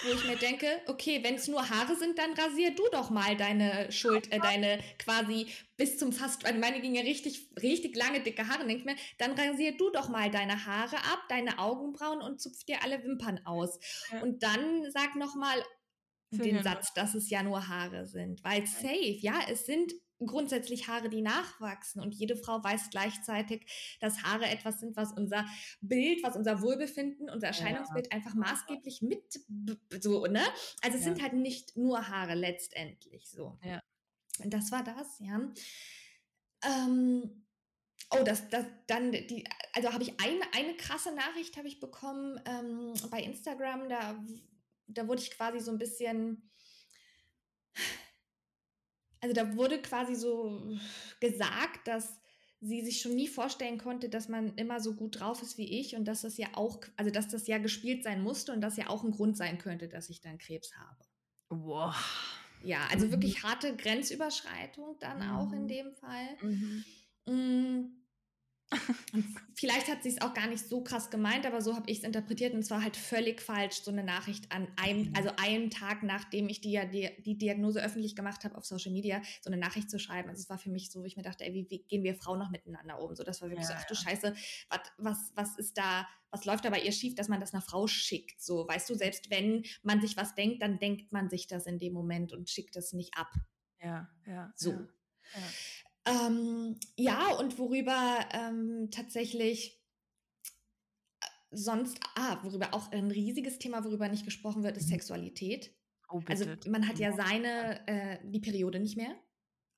wo 0.04 0.12
ich 0.12 0.24
mir 0.24 0.36
denke, 0.36 0.66
okay, 0.86 1.22
wenn 1.22 1.34
es 1.34 1.48
nur 1.48 1.68
Haare 1.68 1.96
sind, 1.96 2.18
dann 2.18 2.34
rasier 2.34 2.74
du 2.74 2.84
doch 2.92 3.10
mal 3.10 3.36
deine 3.36 3.90
Schuld, 3.90 4.32
äh, 4.32 4.38
deine 4.38 4.78
quasi 4.98 5.48
bis 5.76 5.98
zum 5.98 6.12
fast, 6.12 6.44
also 6.44 6.58
meine 6.58 6.80
ging 6.80 6.94
ja 6.94 7.02
richtig, 7.02 7.48
richtig 7.60 7.96
lange 7.96 8.20
dicke 8.22 8.46
Haare, 8.46 8.66
denke 8.66 8.78
ich 8.78 8.84
mir, 8.84 8.96
dann 9.18 9.32
rasier 9.32 9.76
du 9.76 9.90
doch 9.90 10.08
mal 10.08 10.30
deine 10.30 10.66
Haare 10.66 10.96
ab, 10.96 11.24
deine 11.28 11.58
Augenbrauen 11.58 12.22
und 12.22 12.40
zupf 12.40 12.64
dir 12.64 12.82
alle 12.82 13.02
Wimpern 13.02 13.40
aus. 13.44 13.78
Ja. 14.12 14.22
Und 14.22 14.42
dann 14.42 14.90
sag 14.90 15.16
noch 15.16 15.34
mal 15.34 15.62
den 16.30 16.62
Satz, 16.62 16.94
dass 16.94 17.14
es 17.14 17.28
ja 17.28 17.42
nur 17.42 17.68
Haare 17.68 18.06
sind, 18.06 18.42
weil 18.42 18.66
safe, 18.66 19.18
ja, 19.20 19.40
es 19.50 19.66
sind 19.66 19.92
grundsätzlich 20.26 20.88
Haare, 20.88 21.08
die 21.08 21.22
nachwachsen. 21.22 22.02
Und 22.02 22.14
jede 22.14 22.36
Frau 22.36 22.62
weiß 22.62 22.90
gleichzeitig, 22.90 23.66
dass 24.00 24.22
Haare 24.22 24.46
etwas 24.46 24.80
sind, 24.80 24.96
was 24.96 25.12
unser 25.12 25.46
Bild, 25.80 26.22
was 26.22 26.36
unser 26.36 26.62
Wohlbefinden, 26.62 27.30
unser 27.30 27.48
Erscheinungsbild 27.48 28.06
ja. 28.06 28.12
einfach 28.12 28.34
maßgeblich 28.34 29.02
mit 29.02 29.40
so, 30.00 30.26
ne? 30.26 30.42
Also 30.82 30.98
es 30.98 31.04
ja. 31.04 31.12
sind 31.12 31.22
halt 31.22 31.34
nicht 31.34 31.76
nur 31.76 32.08
Haare 32.08 32.34
letztendlich 32.34 33.30
so. 33.30 33.58
Ja. 33.64 33.82
Und 34.42 34.52
das 34.52 34.72
war 34.72 34.82
das, 34.82 35.18
ja. 35.20 35.40
Ähm, 36.64 37.44
oh, 38.10 38.22
das, 38.24 38.48
das, 38.48 38.66
dann 38.86 39.12
die, 39.12 39.44
also 39.72 39.92
habe 39.92 40.02
ich 40.02 40.20
eine, 40.20 40.42
eine 40.54 40.76
krasse 40.76 41.14
Nachricht 41.14 41.56
habe 41.56 41.68
ich 41.68 41.80
bekommen 41.80 42.40
ähm, 42.46 42.94
bei 43.10 43.22
Instagram, 43.22 43.88
da, 43.88 44.22
da 44.86 45.08
wurde 45.08 45.22
ich 45.22 45.30
quasi 45.30 45.60
so 45.60 45.70
ein 45.70 45.78
bisschen 45.78 46.50
also 49.22 49.34
da 49.34 49.56
wurde 49.56 49.80
quasi 49.80 50.14
so 50.14 50.60
gesagt, 51.20 51.86
dass 51.86 52.20
sie 52.60 52.84
sich 52.84 53.00
schon 53.00 53.14
nie 53.14 53.28
vorstellen 53.28 53.78
konnte, 53.78 54.08
dass 54.08 54.28
man 54.28 54.54
immer 54.56 54.80
so 54.80 54.94
gut 54.94 55.18
drauf 55.18 55.42
ist 55.42 55.58
wie 55.58 55.80
ich 55.80 55.96
und 55.96 56.04
dass 56.04 56.22
das 56.22 56.36
ja 56.36 56.48
auch, 56.54 56.80
also 56.96 57.10
dass 57.10 57.28
das 57.28 57.46
ja 57.46 57.58
gespielt 57.58 58.04
sein 58.04 58.22
musste 58.22 58.52
und 58.52 58.60
das 58.60 58.76
ja 58.76 58.88
auch 58.88 59.04
ein 59.04 59.12
Grund 59.12 59.36
sein 59.36 59.58
könnte, 59.58 59.88
dass 59.88 60.10
ich 60.10 60.20
dann 60.20 60.38
Krebs 60.38 60.72
habe. 60.76 61.04
Wow. 61.48 61.94
Ja, 62.62 62.86
also 62.90 63.10
wirklich 63.10 63.42
harte 63.42 63.76
Grenzüberschreitung 63.76 64.96
dann 65.00 65.18
mhm. 65.18 65.36
auch 65.36 65.52
in 65.52 65.66
dem 65.66 65.92
Fall. 65.94 66.36
Mhm. 67.26 68.01
Vielleicht 69.54 69.88
hat 69.88 70.02
sie 70.02 70.08
es 70.08 70.20
auch 70.20 70.34
gar 70.34 70.46
nicht 70.48 70.66
so 70.66 70.82
krass 70.82 71.10
gemeint, 71.10 71.46
aber 71.46 71.60
so 71.60 71.76
habe 71.76 71.90
ich 71.90 71.98
es 71.98 72.04
interpretiert 72.04 72.54
und 72.54 72.64
zwar 72.64 72.82
halt 72.82 72.96
völlig 72.96 73.40
falsch, 73.40 73.82
so 73.82 73.90
eine 73.90 74.02
Nachricht 74.02 74.50
an 74.50 74.66
einem, 74.76 75.10
mhm. 75.10 75.16
also 75.16 75.30
einen 75.36 75.70
Tag 75.70 76.02
nachdem 76.02 76.48
ich 76.48 76.60
die, 76.60 76.80
die, 76.92 77.10
die 77.22 77.38
Diagnose 77.38 77.82
öffentlich 77.82 78.16
gemacht 78.16 78.44
habe 78.44 78.56
auf 78.56 78.64
Social 78.64 78.92
Media, 78.92 79.22
so 79.40 79.50
eine 79.50 79.58
Nachricht 79.58 79.90
zu 79.90 79.98
schreiben. 79.98 80.28
Also 80.28 80.40
es 80.40 80.50
war 80.50 80.58
für 80.58 80.70
mich 80.70 80.90
so, 80.90 81.00
wo 81.00 81.04
ich 81.04 81.16
mir 81.16 81.22
dachte, 81.22 81.44
ey, 81.44 81.52
wie, 81.52 81.68
wie 81.70 81.84
gehen 81.84 82.02
wir 82.02 82.14
Frauen 82.14 82.38
noch 82.38 82.50
miteinander 82.50 83.00
um? 83.00 83.14
So, 83.14 83.24
das 83.24 83.42
war 83.42 83.50
wirklich 83.50 83.68
ja, 83.68 83.76
so, 83.76 83.78
ach 83.78 83.86
du 83.86 83.94
Scheiße, 83.94 84.34
was, 84.68 84.80
was, 84.98 85.32
was 85.34 85.58
ist 85.58 85.78
da, 85.78 86.08
was 86.30 86.44
läuft 86.44 86.64
da 86.64 86.70
bei 86.70 86.80
ihr 86.80 86.92
schief, 86.92 87.14
dass 87.14 87.28
man 87.28 87.40
das 87.40 87.52
einer 87.52 87.62
Frau 87.62 87.86
schickt? 87.86 88.42
So, 88.42 88.66
weißt 88.66 88.88
du, 88.88 88.94
selbst 88.94 89.30
wenn 89.30 89.64
man 89.82 90.00
sich 90.00 90.16
was 90.16 90.34
denkt, 90.34 90.62
dann 90.62 90.78
denkt 90.78 91.12
man 91.12 91.28
sich 91.28 91.46
das 91.46 91.66
in 91.66 91.78
dem 91.78 91.92
Moment 91.92 92.32
und 92.32 92.48
schickt 92.48 92.74
es 92.76 92.92
nicht 92.92 93.16
ab. 93.16 93.32
Ja, 93.80 94.08
ja. 94.26 94.52
So. 94.56 94.70
Ja, 94.70 94.78
ja. 95.34 95.42
Ähm, 96.04 96.78
ja, 96.96 97.32
und 97.34 97.58
worüber 97.58 98.18
ähm, 98.32 98.88
tatsächlich 98.90 99.80
äh, 101.20 101.26
sonst, 101.50 102.00
ah, 102.16 102.38
worüber 102.42 102.74
auch 102.74 102.90
ein 102.92 103.10
riesiges 103.10 103.58
Thema, 103.58 103.84
worüber 103.84 104.08
nicht 104.08 104.24
gesprochen 104.24 104.62
wird, 104.62 104.76
ist 104.76 104.86
mhm. 104.86 104.94
Sexualität. 104.94 105.74
Oh, 106.08 106.20
also 106.26 106.44
man 106.68 106.88
hat 106.88 106.98
ja 106.98 107.12
seine, 107.12 107.86
äh, 107.86 108.18
die 108.24 108.40
Periode 108.40 108.80
nicht 108.80 108.96
mehr. 108.96 109.14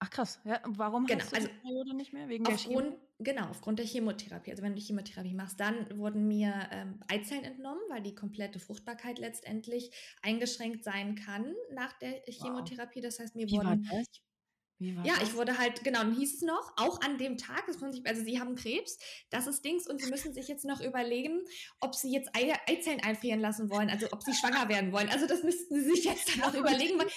Ach 0.00 0.10
krass, 0.10 0.40
ja, 0.44 0.60
warum 0.66 1.06
genau, 1.06 1.20
hast 1.20 1.32
du 1.32 1.36
also 1.36 1.48
die 1.48 1.60
Periode 1.60 1.96
nicht 1.96 2.12
mehr? 2.12 2.28
Wegen 2.28 2.46
aufgrund, 2.46 2.92
der 2.92 3.04
Genau, 3.20 3.48
aufgrund 3.48 3.78
der 3.78 3.86
Chemotherapie. 3.86 4.50
Also 4.50 4.62
wenn 4.62 4.74
du 4.74 4.80
Chemotherapie 4.80 5.34
machst, 5.34 5.60
dann 5.60 5.96
wurden 5.96 6.26
mir 6.26 6.52
ähm, 6.72 7.00
Eizellen 7.08 7.44
entnommen, 7.44 7.80
weil 7.88 8.02
die 8.02 8.14
komplette 8.14 8.58
Fruchtbarkeit 8.58 9.18
letztendlich 9.18 9.92
eingeschränkt 10.20 10.82
sein 10.82 11.14
kann 11.14 11.54
nach 11.72 11.92
der 11.98 12.22
Chemotherapie. 12.26 13.00
Das 13.00 13.20
heißt, 13.20 13.36
mir 13.36 13.46
Wie 13.46 13.52
wurden 13.52 13.88
ja, 15.04 15.14
das? 15.14 15.28
ich 15.28 15.34
wurde 15.34 15.58
halt, 15.58 15.84
genau, 15.84 16.00
dann 16.00 16.14
hieß 16.14 16.34
es 16.34 16.42
noch, 16.42 16.72
auch 16.76 17.00
an 17.00 17.18
dem 17.18 17.36
Tag, 17.36 17.66
das 17.66 17.82
also 17.82 18.24
sie 18.24 18.40
haben 18.40 18.54
Krebs, 18.54 18.98
das 19.30 19.46
ist 19.46 19.64
Dings 19.64 19.88
und 19.88 20.00
sie 20.00 20.10
müssen 20.10 20.32
sich 20.32 20.48
jetzt 20.48 20.64
noch 20.64 20.80
überlegen, 20.80 21.42
ob 21.80 21.94
sie 21.94 22.12
jetzt 22.12 22.30
Ei 22.34 22.52
Eizellen 22.66 23.00
einfrieren 23.00 23.40
lassen 23.40 23.70
wollen, 23.70 23.90
also 23.90 24.06
ob 24.12 24.22
sie 24.22 24.34
schwanger 24.34 24.68
werden 24.68 24.92
wollen. 24.92 25.08
Also 25.08 25.26
das 25.26 25.42
müssten 25.42 25.74
sie 25.74 25.90
sich 25.94 26.04
jetzt 26.04 26.30
dann 26.30 26.40
noch 26.40 26.54
überlegen, 26.58 26.98
weil 26.98 27.08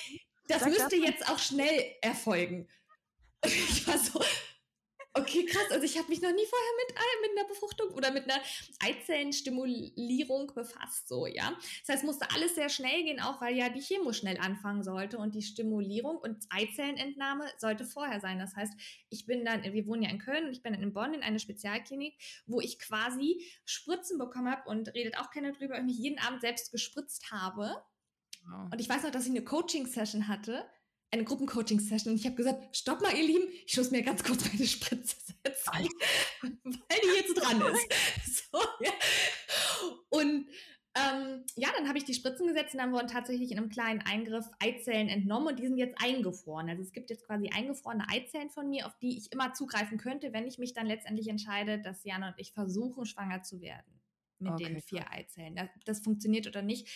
das 0.47 0.65
müsste 0.65 0.95
jetzt 0.95 1.29
auch 1.29 1.39
schnell 1.39 1.95
erfolgen. 2.01 2.67
Ich 3.45 3.87
war 3.87 3.97
so, 3.99 4.19
Okay, 5.19 5.45
krass. 5.45 5.71
Also 5.71 5.83
ich 5.83 5.97
habe 5.97 6.09
mich 6.09 6.21
noch 6.21 6.31
nie 6.31 6.45
vorher 6.45 6.73
mit, 6.85 6.95
mit 7.21 7.37
einer 7.37 7.47
Befruchtung 7.47 7.89
oder 7.89 8.11
mit 8.11 8.25
einer 8.25 8.41
Eizellenstimulierung 8.79 10.51
befasst, 10.53 11.07
so, 11.07 11.25
ja. 11.25 11.51
Das 11.81 11.89
heißt, 11.89 12.03
es 12.03 12.07
musste 12.07 12.29
alles 12.31 12.55
sehr 12.55 12.69
schnell 12.69 13.03
gehen, 13.03 13.19
auch 13.19 13.41
weil 13.41 13.55
ja 13.55 13.69
die 13.69 13.81
Chemo 13.81 14.13
schnell 14.13 14.37
anfangen 14.37 14.83
sollte 14.83 15.17
und 15.17 15.33
die 15.33 15.41
Stimulierung 15.41 16.17
und 16.17 16.45
Eizellenentnahme 16.49 17.45
sollte 17.57 17.85
vorher 17.85 18.19
sein. 18.19 18.37
Das 18.37 18.55
heißt, 18.55 18.73
ich 19.09 19.25
bin 19.25 19.43
dann, 19.43 19.63
wir 19.63 19.87
wohnen 19.87 20.03
ja 20.03 20.09
in 20.09 20.19
Köln 20.19 20.45
und 20.45 20.51
ich 20.51 20.61
bin 20.61 20.73
in 20.73 20.93
Bonn 20.93 21.13
in 21.13 21.23
eine 21.23 21.39
Spezialklinik, 21.39 22.15
wo 22.45 22.61
ich 22.61 22.77
quasi 22.77 23.43
Spritzen 23.65 24.19
bekommen 24.19 24.51
habe 24.51 24.69
und 24.69 24.93
redet 24.93 25.17
auch 25.17 25.31
keiner 25.31 25.51
drüber, 25.51 25.77
ich 25.77 25.83
mich 25.83 25.97
jeden 25.97 26.19
Abend 26.19 26.41
selbst 26.41 26.71
gespritzt 26.71 27.31
habe. 27.31 27.83
Und 28.71 28.79
ich 28.79 28.87
weiß 28.87 29.03
noch, 29.03 29.11
dass 29.11 29.25
ich 29.25 29.31
eine 29.31 29.43
Coaching-Session 29.43 30.27
hatte 30.27 30.65
eine 31.11 31.23
Gruppencoaching-Session 31.23 32.13
und 32.13 32.19
ich 32.19 32.25
habe 32.25 32.35
gesagt, 32.35 32.75
stopp 32.75 33.01
mal, 33.01 33.15
ihr 33.15 33.25
Lieben, 33.25 33.47
ich 33.65 33.77
muss 33.77 33.91
mir 33.91 34.03
ganz 34.03 34.23
kurz 34.23 34.45
meine 34.51 34.67
Spritze 34.67 35.15
setzen, 35.43 35.71
weil 35.71 36.99
die 37.03 37.17
jetzt 37.17 37.33
dran 37.35 37.61
ist. 37.61 38.51
so, 38.51 38.59
ja. 38.81 38.91
Und 40.09 40.47
ähm, 40.97 41.45
ja, 41.55 41.69
dann 41.77 41.87
habe 41.87 41.97
ich 41.97 42.05
die 42.05 42.13
Spritzen 42.13 42.47
gesetzt 42.47 42.73
und 42.73 42.79
dann 42.79 42.91
wurden 42.91 43.07
tatsächlich 43.07 43.51
in 43.51 43.57
einem 43.57 43.69
kleinen 43.69 44.01
Eingriff 44.01 44.45
Eizellen 44.59 45.09
entnommen 45.09 45.47
und 45.49 45.59
die 45.59 45.67
sind 45.67 45.77
jetzt 45.77 46.01
eingefroren. 46.01 46.69
Also 46.69 46.81
es 46.81 46.91
gibt 46.91 47.09
jetzt 47.09 47.25
quasi 47.25 47.49
eingefrorene 47.53 48.05
Eizellen 48.09 48.49
von 48.49 48.69
mir, 48.69 48.87
auf 48.87 48.97
die 48.97 49.17
ich 49.17 49.31
immer 49.31 49.53
zugreifen 49.53 49.97
könnte, 49.97 50.33
wenn 50.33 50.47
ich 50.47 50.57
mich 50.57 50.73
dann 50.73 50.87
letztendlich 50.87 51.27
entscheide, 51.27 51.79
dass 51.81 52.03
Jana 52.03 52.29
und 52.29 52.39
ich 52.39 52.53
versuchen, 52.53 53.05
schwanger 53.05 53.43
zu 53.43 53.61
werden 53.61 54.01
mit 54.39 54.53
okay, 54.53 54.65
den 54.65 54.81
vier 54.81 55.11
Eizellen. 55.11 55.55
Das, 55.55 55.69
das 55.85 55.99
funktioniert 55.99 56.47
oder 56.47 56.61
nicht, 56.61 56.87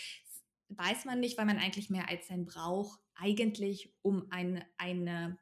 weiß 0.77 1.05
man 1.05 1.19
nicht, 1.19 1.37
weil 1.37 1.45
man 1.45 1.57
eigentlich 1.57 1.89
mehr 1.89 2.09
Eizellen 2.09 2.45
braucht, 2.45 2.99
eigentlich, 3.15 3.93
um 4.01 4.31
eine, 4.31 4.65
eine 4.77 5.37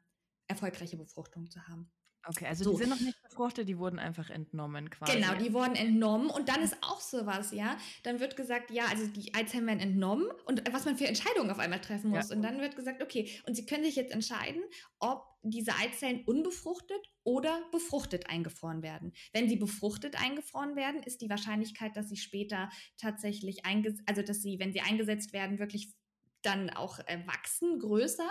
erfolgreiche 0.46 0.96
Befruchtung 0.96 1.50
zu 1.50 1.66
haben. 1.66 1.90
Okay, 2.26 2.46
also 2.46 2.64
so. 2.64 2.72
die 2.72 2.76
sind 2.78 2.90
noch 2.90 3.00
nicht 3.00 3.20
befruchtet, 3.22 3.68
die 3.68 3.78
wurden 3.78 3.98
einfach 3.98 4.28
entnommen 4.30 4.90
quasi. 4.90 5.12
Genau, 5.12 5.34
die 5.34 5.52
wurden 5.52 5.74
entnommen 5.74 6.28
und 6.28 6.48
dann 6.48 6.62
ist 6.62 6.76
auch 6.82 7.00
sowas, 7.00 7.52
ja. 7.52 7.78
Dann 8.02 8.20
wird 8.20 8.36
gesagt, 8.36 8.70
ja, 8.70 8.84
also 8.86 9.06
die 9.06 9.34
Eizellen 9.34 9.66
werden 9.66 9.80
entnommen 9.80 10.26
und 10.44 10.62
was 10.72 10.84
man 10.84 10.96
für 10.96 11.06
Entscheidungen 11.06 11.50
auf 11.50 11.58
einmal 11.58 11.80
treffen 11.80 12.10
muss. 12.10 12.28
Ja. 12.28 12.36
Und 12.36 12.42
dann 12.42 12.60
wird 12.60 12.76
gesagt, 12.76 13.02
okay, 13.02 13.30
und 13.46 13.54
sie 13.54 13.64
können 13.64 13.84
sich 13.84 13.96
jetzt 13.96 14.12
entscheiden, 14.12 14.62
ob 14.98 15.24
diese 15.42 15.74
Eizellen 15.76 16.22
unbefruchtet 16.26 17.00
oder 17.24 17.62
befruchtet 17.72 18.28
eingefroren 18.28 18.82
werden. 18.82 19.12
Wenn 19.32 19.48
sie 19.48 19.56
befruchtet 19.56 20.20
eingefroren 20.20 20.76
werden, 20.76 21.02
ist 21.02 21.22
die 21.22 21.30
Wahrscheinlichkeit, 21.30 21.96
dass 21.96 22.08
sie 22.08 22.16
später 22.16 22.68
tatsächlich 22.98 23.64
eingesetzt, 23.64 24.02
also 24.06 24.22
dass 24.22 24.42
sie, 24.42 24.58
wenn 24.58 24.72
sie 24.72 24.80
eingesetzt 24.80 25.32
werden, 25.32 25.58
wirklich 25.58 25.94
dann 26.42 26.70
auch 26.70 26.98
äh, 27.00 27.18
wachsen, 27.26 27.78
größer. 27.78 28.28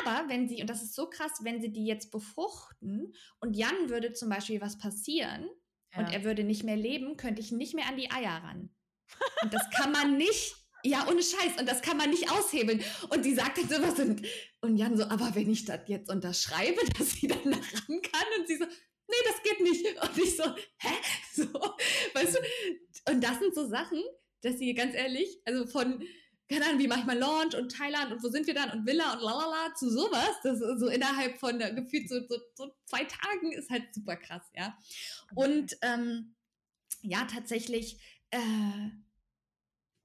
Aber 0.00 0.28
wenn 0.28 0.48
sie, 0.48 0.60
und 0.60 0.68
das 0.68 0.82
ist 0.82 0.94
so 0.94 1.08
krass, 1.08 1.32
wenn 1.42 1.60
sie 1.60 1.72
die 1.72 1.86
jetzt 1.86 2.10
befruchten 2.10 3.14
und 3.40 3.56
Jan 3.56 3.88
würde 3.88 4.12
zum 4.12 4.28
Beispiel 4.28 4.60
was 4.60 4.78
passieren 4.78 5.48
ja. 5.92 5.98
und 5.98 6.12
er 6.12 6.24
würde 6.24 6.44
nicht 6.44 6.64
mehr 6.64 6.76
leben, 6.76 7.16
könnte 7.16 7.40
ich 7.40 7.52
nicht 7.52 7.74
mehr 7.74 7.86
an 7.86 7.96
die 7.96 8.10
Eier 8.10 8.42
ran. 8.42 8.70
Und 9.42 9.54
das 9.54 9.68
kann 9.70 9.92
man 9.92 10.16
nicht, 10.16 10.54
ja, 10.82 11.06
ohne 11.08 11.22
Scheiß, 11.22 11.58
und 11.58 11.68
das 11.68 11.82
kann 11.82 11.96
man 11.96 12.10
nicht 12.10 12.30
aushebeln. 12.30 12.82
Und 13.10 13.22
sie 13.22 13.34
sagt 13.34 13.58
dann 13.58 13.68
sowas 13.68 13.98
und, 13.98 14.26
und 14.60 14.76
Jan 14.76 14.96
so, 14.96 15.04
aber 15.04 15.34
wenn 15.34 15.50
ich 15.50 15.64
das 15.64 15.80
jetzt 15.86 16.10
unterschreibe, 16.10 16.80
dass 16.98 17.12
sie 17.12 17.28
dann 17.28 17.44
da 17.44 17.58
ran 17.58 18.02
kann 18.02 18.26
und 18.38 18.46
sie 18.46 18.56
so, 18.56 18.64
nee, 18.64 19.24
das 19.24 19.42
geht 19.42 19.60
nicht. 19.60 20.02
Und 20.02 20.18
ich 20.18 20.36
so, 20.36 20.44
hä? 20.78 20.94
So, 21.34 21.44
weißt 22.14 22.36
du? 22.36 23.12
Und 23.12 23.22
das 23.22 23.38
sind 23.38 23.54
so 23.54 23.68
Sachen, 23.68 24.02
dass 24.42 24.58
sie 24.58 24.74
ganz 24.74 24.94
ehrlich, 24.94 25.40
also 25.44 25.66
von, 25.66 26.02
keine 26.48 26.64
Ahnung, 26.64 26.78
wie 26.80 26.88
manchmal 26.88 27.18
Launch 27.18 27.54
und 27.54 27.70
Thailand 27.70 28.12
und 28.12 28.22
wo 28.22 28.28
sind 28.28 28.46
wir 28.46 28.54
dann 28.54 28.70
und 28.70 28.86
Villa 28.86 29.12
und 29.12 29.20
lalala 29.20 29.74
zu 29.74 29.90
sowas. 29.90 30.30
Das 30.42 30.60
ist 30.60 30.80
so 30.80 30.88
innerhalb 30.88 31.38
von 31.38 31.58
gefühlt 31.58 32.08
so, 32.08 32.20
so, 32.26 32.38
so, 32.54 32.72
zwei 32.86 33.04
Tagen 33.04 33.52
ist 33.52 33.70
halt 33.70 33.94
super 33.94 34.16
krass, 34.16 34.42
ja. 34.56 34.76
Und 35.34 35.76
ähm, 35.82 36.34
ja, 37.02 37.24
tatsächlich, 37.26 38.00
äh, 38.30 38.38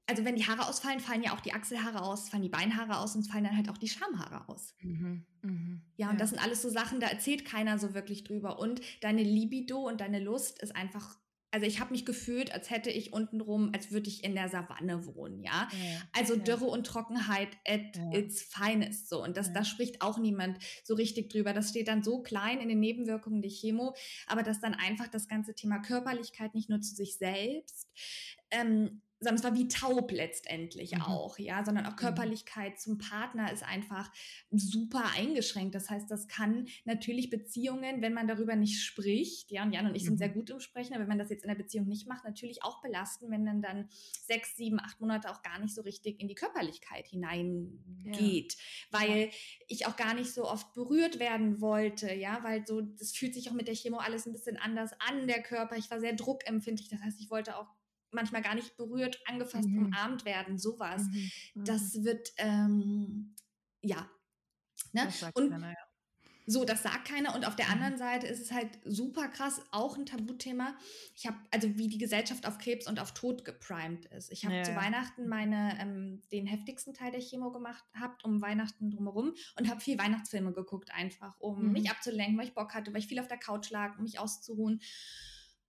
also 0.06 0.26
wenn 0.26 0.36
die 0.36 0.46
Haare 0.46 0.68
ausfallen, 0.68 1.00
fallen 1.00 1.24
ja 1.24 1.34
auch 1.34 1.40
die 1.40 1.54
Achselhaare 1.54 2.02
aus, 2.02 2.30
fallen 2.30 2.44
die 2.44 2.50
Beinhaare 2.50 2.98
aus 2.98 3.16
und 3.16 3.24
fallen 3.24 3.46
dann 3.46 3.56
halt 3.56 3.70
auch 3.70 3.78
die 3.78 3.88
Schamhaare 3.88 4.50
aus. 4.50 4.76
Mhm, 4.82 5.26
mh, 5.42 5.82
ja, 5.96 6.08
und 6.08 6.14
ja. 6.14 6.20
das 6.20 6.32
sind 6.32 6.44
alles 6.44 6.62
so 6.62 6.70
Sachen, 6.70 7.00
da 7.00 7.08
erzählt 7.08 7.46
keiner 7.46 7.80
so 7.80 7.94
wirklich 7.94 8.26
drüber. 8.26 8.60
Und 8.60 8.82
deine 9.02 9.24
Libido 9.24 9.88
und 9.88 10.02
deine 10.02 10.20
Lust 10.20 10.62
ist 10.62 10.76
einfach 10.76 11.18
also 11.54 11.68
ich 11.68 11.80
habe 11.80 11.92
mich 11.92 12.04
gefühlt, 12.04 12.52
als 12.52 12.72
hätte 12.72 12.90
ich 12.90 13.14
untenrum, 13.14 13.70
als 13.76 13.92
würde 13.92 14.10
ich 14.10 14.24
in 14.24 14.34
der 14.34 14.50
Savanne 14.50 15.06
wohnen, 15.06 15.44
ja. 15.44 15.70
ja 15.72 16.02
also 16.12 16.34
ja. 16.34 16.42
Dürre 16.42 16.66
und 16.66 16.88
Trockenheit 16.88 17.50
at 17.68 17.96
ja. 17.96 18.12
its 18.12 18.42
finest 18.42 19.08
so. 19.08 19.24
Und 19.24 19.38
das, 19.38 19.54
da 19.54 19.64
spricht 19.64 20.02
auch 20.02 20.18
niemand 20.18 20.58
so 20.84 20.96
richtig 20.96 21.30
drüber. 21.30 21.54
Das 21.54 21.70
steht 21.70 21.90
dann 21.90 22.02
so 22.02 22.24
klein 22.24 22.60
in 22.60 22.70
den 22.70 22.80
Nebenwirkungen 22.80 23.44
der 23.44 23.52
Chemo, 23.52 23.94
aber 24.26 24.42
dass 24.42 24.62
dann 24.62 24.74
einfach 24.74 25.08
das 25.10 25.28
ganze 25.28 25.54
Thema 25.54 25.78
Körperlichkeit 25.78 26.56
nicht 26.56 26.70
nur 26.70 26.82
zu 26.82 26.96
sich 26.96 27.18
selbst, 27.20 27.88
ähm, 28.50 29.04
sondern 29.24 29.36
es 29.36 29.44
war 29.44 29.56
wie 29.56 29.68
taub 29.68 30.12
letztendlich 30.12 30.94
mhm. 30.94 31.02
auch, 31.02 31.38
ja, 31.40 31.64
sondern 31.66 31.86
auch 31.86 31.94
mhm. 31.94 31.98
Körperlichkeit 31.98 32.74
mhm. 32.74 32.78
zum 32.78 32.98
Partner 32.98 33.52
ist 33.52 33.64
einfach 33.64 34.12
super 34.52 35.04
eingeschränkt. 35.16 35.76
Das 35.76 35.90
heißt, 35.90 36.10
das 36.10 36.28
kann 36.28 36.68
natürlich 36.86 37.30
Beziehungen, 37.30 38.02
wenn 38.02 38.14
man 38.14 38.28
darüber 38.28 38.56
nicht 38.56 38.82
spricht, 38.82 39.52
ja, 39.52 39.64
und 39.64 39.74
Jan 39.74 39.88
und 39.88 39.96
ich 39.96 40.04
mhm. 40.04 40.08
sind 40.08 40.18
sehr 40.18 40.30
gut 40.30 40.50
im 40.50 40.60
Sprechen, 40.60 40.94
aber 40.94 41.02
wenn 41.02 41.10
man 41.10 41.20
das 41.20 41.30
jetzt 41.30 41.44
in 41.44 41.50
der 41.50 41.56
Beziehung 41.56 41.88
nicht 41.88 42.08
macht, 42.08 42.24
natürlich 42.26 42.64
auch 42.64 42.82
belasten, 42.82 43.32
wenn 43.32 43.46
dann 43.46 43.62
dann 43.62 43.90
sechs, 44.26 44.56
sieben, 44.56 44.80
acht 44.80 45.00
Monate 45.02 45.32
auch 45.32 45.42
gar 45.42 45.60
nicht 45.60 45.74
so 45.74 45.82
richtig 45.82 46.20
in 46.20 46.28
die 46.28 46.36
Körperlichkeit 46.36 47.08
hineingeht, 47.08 48.54
ja. 48.54 49.00
weil 49.00 49.20
ja. 49.20 49.28
ich 49.68 49.86
auch 49.88 49.96
gar 49.96 50.14
nicht 50.14 50.32
so 50.32 50.46
oft 50.46 50.74
berührt 50.74 51.20
werden 51.20 51.62
wollte, 51.62 52.14
ja, 52.14 52.44
weil 52.44 52.66
so, 52.66 52.82
das 52.82 53.12
fühlt 53.12 53.34
sich 53.34 53.50
auch 53.50 53.54
mit 53.54 53.68
der 53.68 53.76
Chemo 53.76 53.98
alles 53.98 54.26
ein 54.26 54.34
bisschen 54.34 54.58
anders 54.58 54.92
an, 55.00 55.28
der 55.28 55.42
Körper. 55.42 55.78
Ich 55.78 55.90
war 55.90 56.00
sehr 56.00 56.14
druckempfindlich, 56.14 56.90
das 56.90 57.02
heißt, 57.02 57.20
ich 57.20 57.30
wollte 57.30 57.58
auch 57.58 57.68
manchmal 58.14 58.42
gar 58.42 58.56
nicht 58.56 58.78
berührt, 58.78 59.22
angefasst, 59.26 59.68
mhm. 59.68 59.86
umarmt 59.86 60.26
werden, 60.26 60.58
sowas. 60.58 61.04
Mhm. 61.04 61.32
Mhm. 61.56 61.66
Das 61.66 62.04
wird, 62.04 62.32
ähm, 62.38 63.36
ja. 63.82 64.10
Ne? 64.92 65.08
und 65.34 65.50
keiner, 65.50 65.70
ja. 65.70 65.76
so, 66.46 66.66
das 66.66 66.84
sagt 66.84 67.08
keiner. 67.08 67.36
Und 67.36 67.48
auf 67.48 67.56
der 67.56 67.66
mhm. 67.66 67.72
anderen 67.74 67.98
Seite 67.98 68.28
ist 68.28 68.40
es 68.40 68.52
halt 68.52 68.80
super 68.86 69.28
krass, 69.28 69.62
auch 69.72 69.98
ein 69.98 70.06
Tabuthema. 70.06 70.76
Ich 71.16 71.26
habe, 71.26 71.38
also 71.52 71.76
wie 71.78 71.88
die 71.88 71.98
Gesellschaft 71.98 72.48
auf 72.48 72.60
Krebs 72.60 72.88
und 72.88 73.00
auf 73.00 73.14
Tod 73.14 73.44
geprimed 73.44 74.06
ist. 74.06 74.32
Ich 74.32 74.46
habe 74.46 74.58
ja, 74.58 74.64
zu 74.64 74.76
Weihnachten 74.76 75.28
meine, 75.28 75.78
ähm, 75.80 76.22
den 76.32 76.46
heftigsten 76.46 76.94
Teil 76.94 77.12
der 77.12 77.22
Chemo 77.22 77.52
gemacht, 77.52 77.84
habt 78.00 78.24
um 78.24 78.42
Weihnachten 78.42 78.92
drumherum 78.92 79.34
und 79.58 79.70
habe 79.70 79.82
viel 79.82 79.98
Weihnachtsfilme 79.98 80.54
geguckt, 80.54 80.92
einfach, 80.94 81.40
um 81.40 81.72
mich 81.72 81.86
mhm. 81.86 81.92
abzulenken, 81.92 82.38
weil 82.38 82.48
ich 82.48 82.54
Bock 82.54 82.76
hatte, 82.76 82.94
weil 82.94 83.00
ich 83.00 83.08
viel 83.08 83.20
auf 83.20 83.28
der 83.28 83.40
Couch 83.40 83.72
lag, 83.72 83.98
um 83.98 84.04
mich 84.04 84.20
auszuruhen. 84.20 84.80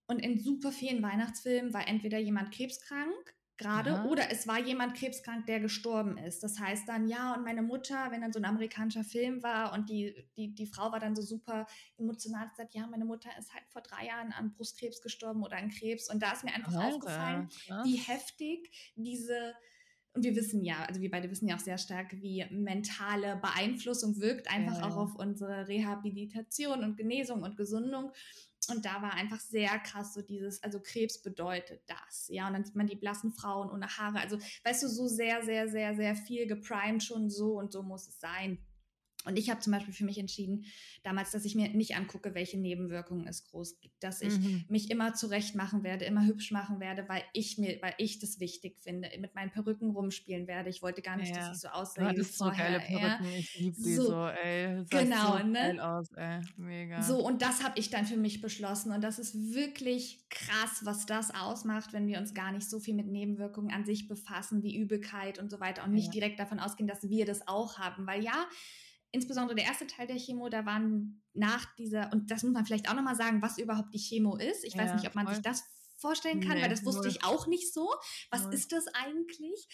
Und 0.06 0.18
in 0.18 0.38
super 0.38 0.70
vielen 0.70 1.02
Weihnachtsfilmen 1.02 1.72
war 1.72 1.88
entweder 1.88 2.18
jemand 2.18 2.52
krebskrank 2.52 3.34
gerade 3.56 4.04
oder 4.08 4.30
es 4.30 4.48
war 4.48 4.58
jemand 4.58 4.96
krebskrank, 4.96 5.46
der 5.46 5.60
gestorben 5.60 6.18
ist. 6.18 6.42
Das 6.42 6.58
heißt 6.58 6.88
dann, 6.88 7.06
ja, 7.08 7.34
und 7.34 7.44
meine 7.44 7.62
Mutter, 7.62 8.10
wenn 8.10 8.20
dann 8.20 8.32
so 8.32 8.40
ein 8.40 8.44
amerikanischer 8.44 9.04
Film 9.04 9.42
war 9.42 9.72
und 9.72 9.88
die, 9.88 10.14
die, 10.36 10.54
die 10.54 10.66
Frau 10.66 10.90
war 10.90 10.98
dann 10.98 11.14
so 11.14 11.22
super 11.22 11.66
emotional, 11.96 12.50
sagt, 12.56 12.74
ja, 12.74 12.86
meine 12.86 13.04
Mutter 13.04 13.30
ist 13.38 13.54
halt 13.54 13.64
vor 13.68 13.82
drei 13.82 14.06
Jahren 14.06 14.32
an 14.32 14.52
Brustkrebs 14.52 15.00
gestorben 15.02 15.44
oder 15.44 15.56
an 15.56 15.70
Krebs. 15.70 16.10
Und 16.10 16.22
da 16.22 16.32
ist 16.32 16.44
mir 16.44 16.54
einfach 16.54 16.74
Alter, 16.74 16.96
aufgefallen, 16.96 17.48
krass. 17.66 17.84
wie 17.84 17.96
heftig 17.96 18.92
diese 18.96 19.54
und 20.16 20.22
wir 20.22 20.36
wissen 20.36 20.64
ja, 20.64 20.84
also 20.84 21.00
wir 21.00 21.10
beide 21.10 21.28
wissen 21.28 21.48
ja 21.48 21.56
auch 21.56 21.60
sehr 21.60 21.76
stark, 21.76 22.12
wie 22.22 22.46
mentale 22.50 23.36
Beeinflussung 23.42 24.20
wirkt, 24.20 24.48
einfach 24.48 24.76
ja, 24.76 24.82
ja. 24.82 24.86
auch 24.86 24.96
auf 24.96 25.16
unsere 25.16 25.66
Rehabilitation 25.66 26.84
und 26.84 26.96
Genesung 26.96 27.42
und 27.42 27.56
Gesundung. 27.56 28.12
Und 28.70 28.84
da 28.84 29.02
war 29.02 29.14
einfach 29.14 29.40
sehr 29.40 29.78
krass 29.78 30.14
so 30.14 30.22
dieses, 30.22 30.62
also 30.62 30.80
Krebs 30.80 31.22
bedeutet 31.22 31.82
das, 31.86 32.28
ja. 32.28 32.46
Und 32.46 32.54
dann 32.54 32.64
sieht 32.64 32.76
man 32.76 32.86
die 32.86 32.96
blassen 32.96 33.32
Frauen 33.32 33.70
ohne 33.70 33.88
Haare. 33.88 34.18
Also, 34.20 34.38
weißt 34.64 34.82
du, 34.82 34.88
so 34.88 35.06
sehr, 35.06 35.44
sehr, 35.44 35.68
sehr, 35.68 35.94
sehr 35.94 36.14
viel 36.14 36.46
geprimed 36.46 37.02
schon 37.02 37.30
so 37.30 37.58
und 37.58 37.72
so 37.72 37.82
muss 37.82 38.08
es 38.08 38.20
sein. 38.20 38.58
Und 39.24 39.38
ich 39.38 39.50
habe 39.50 39.60
zum 39.60 39.72
Beispiel 39.72 39.94
für 39.94 40.04
mich 40.04 40.18
entschieden, 40.18 40.64
damals, 41.02 41.30
dass 41.30 41.44
ich 41.44 41.54
mir 41.54 41.68
nicht 41.70 41.96
angucke, 41.96 42.34
welche 42.34 42.58
Nebenwirkungen 42.58 43.26
es 43.26 43.44
groß 43.44 43.80
gibt, 43.80 44.02
dass 44.02 44.22
ich 44.22 44.38
mhm. 44.38 44.64
mich 44.68 44.90
immer 44.90 45.14
zurecht 45.14 45.54
machen 45.54 45.82
werde, 45.82 46.04
immer 46.04 46.26
hübsch 46.26 46.50
machen 46.50 46.80
werde, 46.80 47.08
weil 47.08 47.22
ich 47.32 47.58
mir, 47.58 47.78
weil 47.82 47.94
ich 47.98 48.18
das 48.18 48.40
wichtig 48.40 48.78
finde, 48.80 49.10
mit 49.18 49.34
meinen 49.34 49.50
Perücken 49.50 49.90
rumspielen 49.90 50.46
werde. 50.46 50.70
Ich 50.70 50.82
wollte 50.82 51.02
gar 51.02 51.16
nicht, 51.16 51.34
ja. 51.34 51.48
dass 51.48 51.56
ich 51.56 51.62
so 51.62 51.68
aussehe 51.68 52.10
wie 52.14 52.22
vorher. 52.22 52.24
So 52.24 52.50
geile 52.50 52.80
Perücken, 52.80 53.24
ja. 53.24 53.38
ich 53.38 53.58
liebe 53.58 53.76
die 53.76 53.94
so, 53.94 54.02
so 54.04 54.26
ey. 54.26 54.84
Genau, 54.90 55.38
so 55.38 55.44
ne? 55.44 55.84
Aus, 55.84 56.12
ey. 56.12 56.40
Mega. 56.56 57.02
So, 57.02 57.24
und 57.24 57.42
das 57.42 57.62
habe 57.62 57.78
ich 57.78 57.90
dann 57.90 58.06
für 58.06 58.16
mich 58.16 58.40
beschlossen. 58.40 58.92
Und 58.92 59.02
das 59.02 59.18
ist 59.18 59.54
wirklich 59.54 60.24
krass, 60.28 60.80
was 60.82 61.06
das 61.06 61.34
ausmacht, 61.34 61.92
wenn 61.92 62.06
wir 62.06 62.18
uns 62.18 62.34
gar 62.34 62.52
nicht 62.52 62.68
so 62.68 62.80
viel 62.80 62.94
mit 62.94 63.06
Nebenwirkungen 63.06 63.72
an 63.72 63.84
sich 63.84 64.08
befassen, 64.08 64.62
wie 64.62 64.76
Übelkeit 64.76 65.38
und 65.38 65.50
so 65.50 65.60
weiter 65.60 65.84
und 65.84 65.92
nicht 65.92 66.06
ja. 66.06 66.12
direkt 66.12 66.38
davon 66.38 66.60
ausgehen, 66.60 66.88
dass 66.88 67.08
wir 67.08 67.26
das 67.26 67.46
auch 67.48 67.78
haben. 67.78 68.06
Weil 68.06 68.22
ja, 68.22 68.46
insbesondere 69.14 69.54
der 69.54 69.64
erste 69.64 69.86
Teil 69.86 70.06
der 70.06 70.16
Chemo, 70.16 70.48
da 70.48 70.66
waren 70.66 71.22
nach 71.32 71.74
dieser, 71.76 72.12
und 72.12 72.30
das 72.30 72.42
muss 72.42 72.52
man 72.52 72.66
vielleicht 72.66 72.90
auch 72.90 72.94
nochmal 72.94 73.16
sagen, 73.16 73.40
was 73.42 73.58
überhaupt 73.58 73.94
die 73.94 73.98
Chemo 73.98 74.36
ist. 74.36 74.64
Ich 74.64 74.74
ja, 74.74 74.82
weiß 74.82 74.94
nicht, 74.94 75.06
ob 75.06 75.14
man 75.14 75.26
voll. 75.26 75.36
sich 75.36 75.44
das 75.44 75.64
vorstellen 75.96 76.40
kann, 76.40 76.56
nee, 76.56 76.62
weil 76.62 76.68
das 76.68 76.84
wusste 76.84 77.02
null. 77.02 77.10
ich 77.10 77.24
auch 77.24 77.46
nicht 77.46 77.72
so. 77.72 77.88
Was 78.30 78.42
null. 78.42 78.54
ist 78.54 78.72
das 78.72 78.86
eigentlich? 78.88 79.68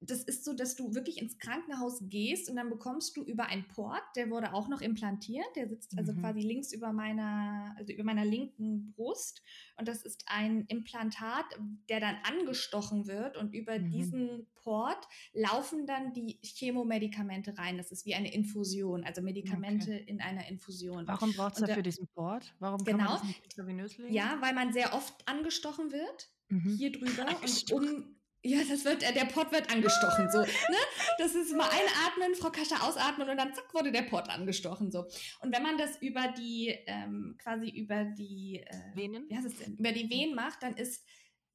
Das 0.00 0.22
ist 0.24 0.44
so, 0.44 0.54
dass 0.54 0.76
du 0.76 0.94
wirklich 0.94 1.20
ins 1.20 1.38
Krankenhaus 1.38 2.00
gehst 2.08 2.48
und 2.48 2.56
dann 2.56 2.70
bekommst 2.70 3.16
du 3.16 3.22
über 3.22 3.46
einen 3.46 3.68
Port, 3.68 4.02
der 4.16 4.30
wurde 4.30 4.54
auch 4.54 4.68
noch 4.68 4.80
implantiert, 4.80 5.44
der 5.56 5.68
sitzt 5.68 5.96
also 5.98 6.12
mhm. 6.12 6.20
quasi 6.20 6.40
links 6.40 6.72
über 6.72 6.92
meiner, 6.92 7.74
also 7.76 7.92
über 7.92 8.04
meiner 8.04 8.24
linken 8.24 8.92
Brust 8.92 9.42
und 9.76 9.88
das 9.88 10.02
ist 10.02 10.24
ein 10.26 10.64
Implantat, 10.66 11.44
der 11.90 12.00
dann 12.00 12.16
angestochen 12.24 13.06
wird 13.06 13.36
und 13.36 13.54
über 13.54 13.78
mhm. 13.78 13.90
diesen 13.90 14.46
Port 14.54 15.06
laufen 15.34 15.86
dann 15.86 16.14
die 16.14 16.38
Chemomedikamente 16.42 17.56
rein. 17.58 17.76
Das 17.76 17.90
ist 17.90 18.06
wie 18.06 18.14
eine 18.14 18.32
Infusion, 18.32 19.04
also 19.04 19.22
Medikamente 19.22 19.92
okay. 19.92 20.04
in 20.06 20.20
einer 20.20 20.48
Infusion. 20.48 21.06
Warum 21.06 21.32
braucht 21.34 21.54
es 21.54 21.60
dafür 21.60 21.82
diesen 21.82 22.06
Port? 22.08 22.54
Warum 22.58 22.84
genau, 22.84 22.98
kann 22.98 23.06
man 23.06 23.14
das 23.18 23.24
nicht 23.24 23.44
intravenös 23.44 23.98
legen? 23.98 24.14
Ja, 24.14 24.38
weil 24.40 24.54
man 24.54 24.72
sehr 24.72 24.94
oft 24.94 25.28
angestochen 25.28 25.92
wird, 25.92 26.30
mhm. 26.48 26.76
hier 26.76 26.92
drüber 26.92 27.26
und 27.42 27.72
um 27.72 28.19
ja, 28.42 28.58
das 28.68 28.84
wird, 28.84 29.02
der 29.02 29.24
Pott 29.26 29.52
wird 29.52 29.70
angestochen, 29.70 30.30
so, 30.30 30.38
ne? 30.38 30.78
Das 31.18 31.34
ist 31.34 31.54
mal 31.54 31.68
einatmen, 31.68 32.34
Frau 32.34 32.50
Kascha 32.50 32.86
ausatmen 32.88 33.28
und 33.28 33.36
dann 33.36 33.54
zack 33.54 33.74
wurde 33.74 33.92
der 33.92 34.02
Pott 34.02 34.30
angestochen, 34.30 34.90
so. 34.90 35.04
Und 35.40 35.54
wenn 35.54 35.62
man 35.62 35.76
das 35.76 36.00
über 36.00 36.28
die, 36.28 36.74
ähm, 36.86 37.36
quasi 37.38 37.68
über 37.68 38.04
die, 38.04 38.60
äh, 38.60 38.96
Venen? 38.96 39.28
Wie 39.28 39.36
heißt 39.36 39.46
es 39.46 39.58
denn? 39.58 39.76
Über 39.76 39.92
die 39.92 40.08
Venen 40.08 40.34
macht, 40.34 40.62
dann 40.62 40.74
ist, 40.74 41.04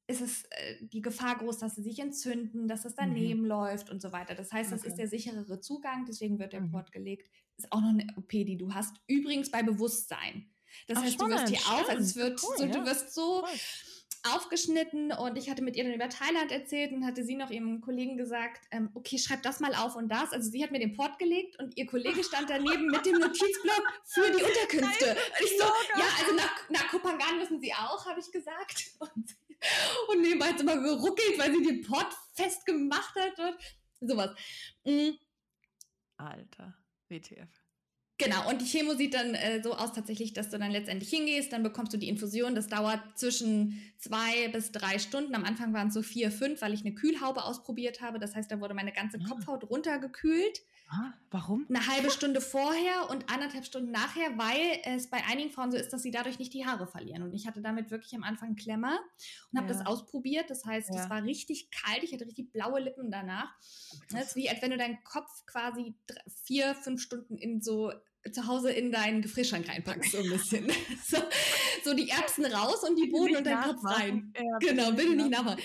ist 0.06 0.20
es 0.20 0.44
äh, 0.44 0.76
die 0.80 1.02
Gefahr 1.02 1.36
groß, 1.38 1.58
dass 1.58 1.74
sie 1.74 1.82
sich 1.82 1.98
entzünden, 1.98 2.68
dass 2.68 2.84
es 2.84 2.94
daneben 2.94 3.42
mhm. 3.42 3.48
läuft 3.48 3.90
und 3.90 4.00
so 4.00 4.12
weiter. 4.12 4.36
Das 4.36 4.52
heißt, 4.52 4.70
das 4.70 4.80
okay. 4.80 4.90
ist 4.90 4.96
der 4.96 5.08
sicherere 5.08 5.60
Zugang, 5.60 6.04
deswegen 6.06 6.38
wird 6.38 6.52
der 6.52 6.60
mhm. 6.60 6.70
Port 6.70 6.92
gelegt. 6.92 7.28
Ist 7.56 7.72
auch 7.72 7.80
noch 7.80 7.88
eine 7.88 8.06
OP, 8.16 8.28
die 8.28 8.56
du 8.56 8.72
hast. 8.72 8.94
Übrigens 9.08 9.50
bei 9.50 9.64
Bewusstsein. 9.64 10.52
Das 10.86 10.98
Ach, 10.98 11.02
heißt, 11.02 11.14
spannend, 11.14 11.48
du 11.48 11.52
wirst 11.52 11.64
hier 11.64 11.74
auf, 11.74 11.88
also 11.88 12.02
es 12.02 12.16
wird 12.16 12.40
cool, 12.44 12.58
so, 12.58 12.64
ja. 12.64 12.70
du 12.70 12.84
wirst 12.84 13.12
so. 13.12 13.42
Cool 13.42 13.58
aufgeschnitten 14.34 15.12
und 15.12 15.36
ich 15.36 15.48
hatte 15.48 15.62
mit 15.62 15.76
ihr 15.76 15.84
dann 15.84 15.94
über 15.94 16.08
Thailand 16.08 16.50
erzählt 16.50 16.92
und 16.92 17.06
hatte 17.06 17.24
sie 17.24 17.36
noch 17.36 17.50
ihrem 17.50 17.80
Kollegen 17.80 18.16
gesagt, 18.16 18.66
ähm, 18.70 18.90
okay, 18.94 19.18
schreib 19.18 19.42
das 19.42 19.60
mal 19.60 19.74
auf 19.74 19.96
und 19.96 20.08
das. 20.08 20.32
Also 20.32 20.50
sie 20.50 20.62
hat 20.62 20.72
mir 20.72 20.78
den 20.78 20.94
Port 20.94 21.18
gelegt 21.18 21.58
und 21.60 21.76
ihr 21.76 21.86
Kollege 21.86 22.22
stand 22.24 22.50
daneben 22.50 22.86
mit 22.86 23.06
dem 23.06 23.18
Notizblock 23.18 23.82
für 24.04 24.30
die 24.30 24.42
Unterkünfte. 24.42 25.10
Und 25.10 25.44
ich 25.44 25.58
so, 25.58 25.64
ja, 25.98 26.06
also 26.20 26.34
nach, 26.34 26.70
nach 26.70 26.88
Kopangan 26.88 27.38
müssen 27.38 27.60
sie 27.60 27.72
auch, 27.72 28.04
habe 28.06 28.20
ich 28.20 28.30
gesagt. 28.30 28.90
Und, 29.00 29.36
und 30.08 30.20
nebenbei 30.20 30.48
hat 30.48 30.58
sie 30.58 30.64
immer 30.64 30.76
geruckelt, 30.76 31.38
weil 31.38 31.50
sie 31.52 31.62
den 31.62 31.80
Port 31.82 32.14
festgemacht 32.34 33.14
hat 33.14 33.38
und 33.38 34.08
sowas. 34.08 34.36
Mhm. 34.84 35.18
Alter, 36.18 36.74
WTF. 37.08 37.65
Genau, 38.18 38.48
und 38.48 38.62
die 38.62 38.64
Chemo 38.64 38.94
sieht 38.94 39.12
dann 39.12 39.34
äh, 39.34 39.62
so 39.62 39.74
aus 39.74 39.92
tatsächlich, 39.92 40.32
dass 40.32 40.48
du 40.48 40.58
dann 40.58 40.70
letztendlich 40.70 41.10
hingehst, 41.10 41.52
dann 41.52 41.62
bekommst 41.62 41.92
du 41.92 41.98
die 41.98 42.08
Infusion. 42.08 42.54
Das 42.54 42.66
dauert 42.66 43.00
zwischen 43.14 43.78
zwei 43.98 44.48
bis 44.48 44.72
drei 44.72 44.98
Stunden. 44.98 45.34
Am 45.34 45.44
Anfang 45.44 45.74
waren 45.74 45.88
es 45.88 45.94
so 45.94 46.02
vier, 46.02 46.30
fünf, 46.30 46.62
weil 46.62 46.72
ich 46.72 46.80
eine 46.80 46.94
Kühlhaube 46.94 47.44
ausprobiert 47.44 48.00
habe. 48.00 48.18
Das 48.18 48.34
heißt, 48.34 48.50
da 48.50 48.60
wurde 48.60 48.72
meine 48.72 48.92
ganze 48.92 49.18
ah. 49.20 49.28
Kopfhaut 49.28 49.68
runtergekühlt. 49.68 50.62
Ah, 50.88 51.12
warum? 51.30 51.66
Eine 51.68 51.84
halbe 51.88 52.10
Stunde 52.10 52.40
vorher 52.40 53.10
und 53.10 53.28
anderthalb 53.28 53.64
Stunden 53.64 53.90
nachher, 53.90 54.38
weil 54.38 54.80
es 54.84 55.10
bei 55.10 55.22
einigen 55.24 55.50
Frauen 55.50 55.72
so 55.72 55.76
ist, 55.76 55.92
dass 55.92 56.02
sie 56.02 56.12
dadurch 56.12 56.38
nicht 56.38 56.54
die 56.54 56.64
Haare 56.64 56.86
verlieren. 56.86 57.24
Und 57.24 57.34
ich 57.34 57.46
hatte 57.46 57.60
damit 57.60 57.90
wirklich 57.90 58.14
am 58.14 58.22
Anfang 58.22 58.54
Klemmer 58.54 58.96
und 59.50 59.58
habe 59.58 59.68
ja. 59.70 59.78
das 59.78 59.86
ausprobiert. 59.86 60.48
Das 60.48 60.64
heißt, 60.64 60.88
es 60.90 60.96
ja. 60.96 61.10
war 61.10 61.24
richtig 61.24 61.70
kalt. 61.70 62.04
Ich 62.04 62.12
hatte 62.12 62.24
richtig 62.24 62.52
blaue 62.52 62.80
Lippen 62.80 63.10
danach. 63.10 63.52
Das 64.10 64.28
ist 64.28 64.36
wie, 64.36 64.48
als 64.48 64.62
wenn 64.62 64.70
du 64.70 64.76
deinen 64.76 65.02
Kopf 65.02 65.44
quasi 65.46 65.96
drei, 66.06 66.22
vier, 66.44 66.74
fünf 66.76 67.02
Stunden 67.02 67.36
in 67.36 67.60
so 67.60 67.92
zu 68.32 68.46
Hause 68.46 68.70
in 68.70 68.92
deinen 68.92 69.22
Gefrierschrank 69.22 69.68
reinpackst, 69.68 70.12
so 70.12 70.18
ein 70.18 70.30
bisschen. 70.30 70.70
so, 71.06 71.18
so, 71.84 71.94
die 71.94 72.08
Erbsen 72.08 72.44
raus 72.46 72.82
und 72.88 72.96
die 72.96 73.08
Bohnen 73.08 73.36
und 73.36 73.46
deinen 73.46 73.62
Kopf 73.62 73.84
rein. 73.84 74.32
Ja, 74.36 74.58
genau, 74.58 74.92
bitte 74.92 75.14
nicht 75.14 75.30
nachmachen. 75.30 75.60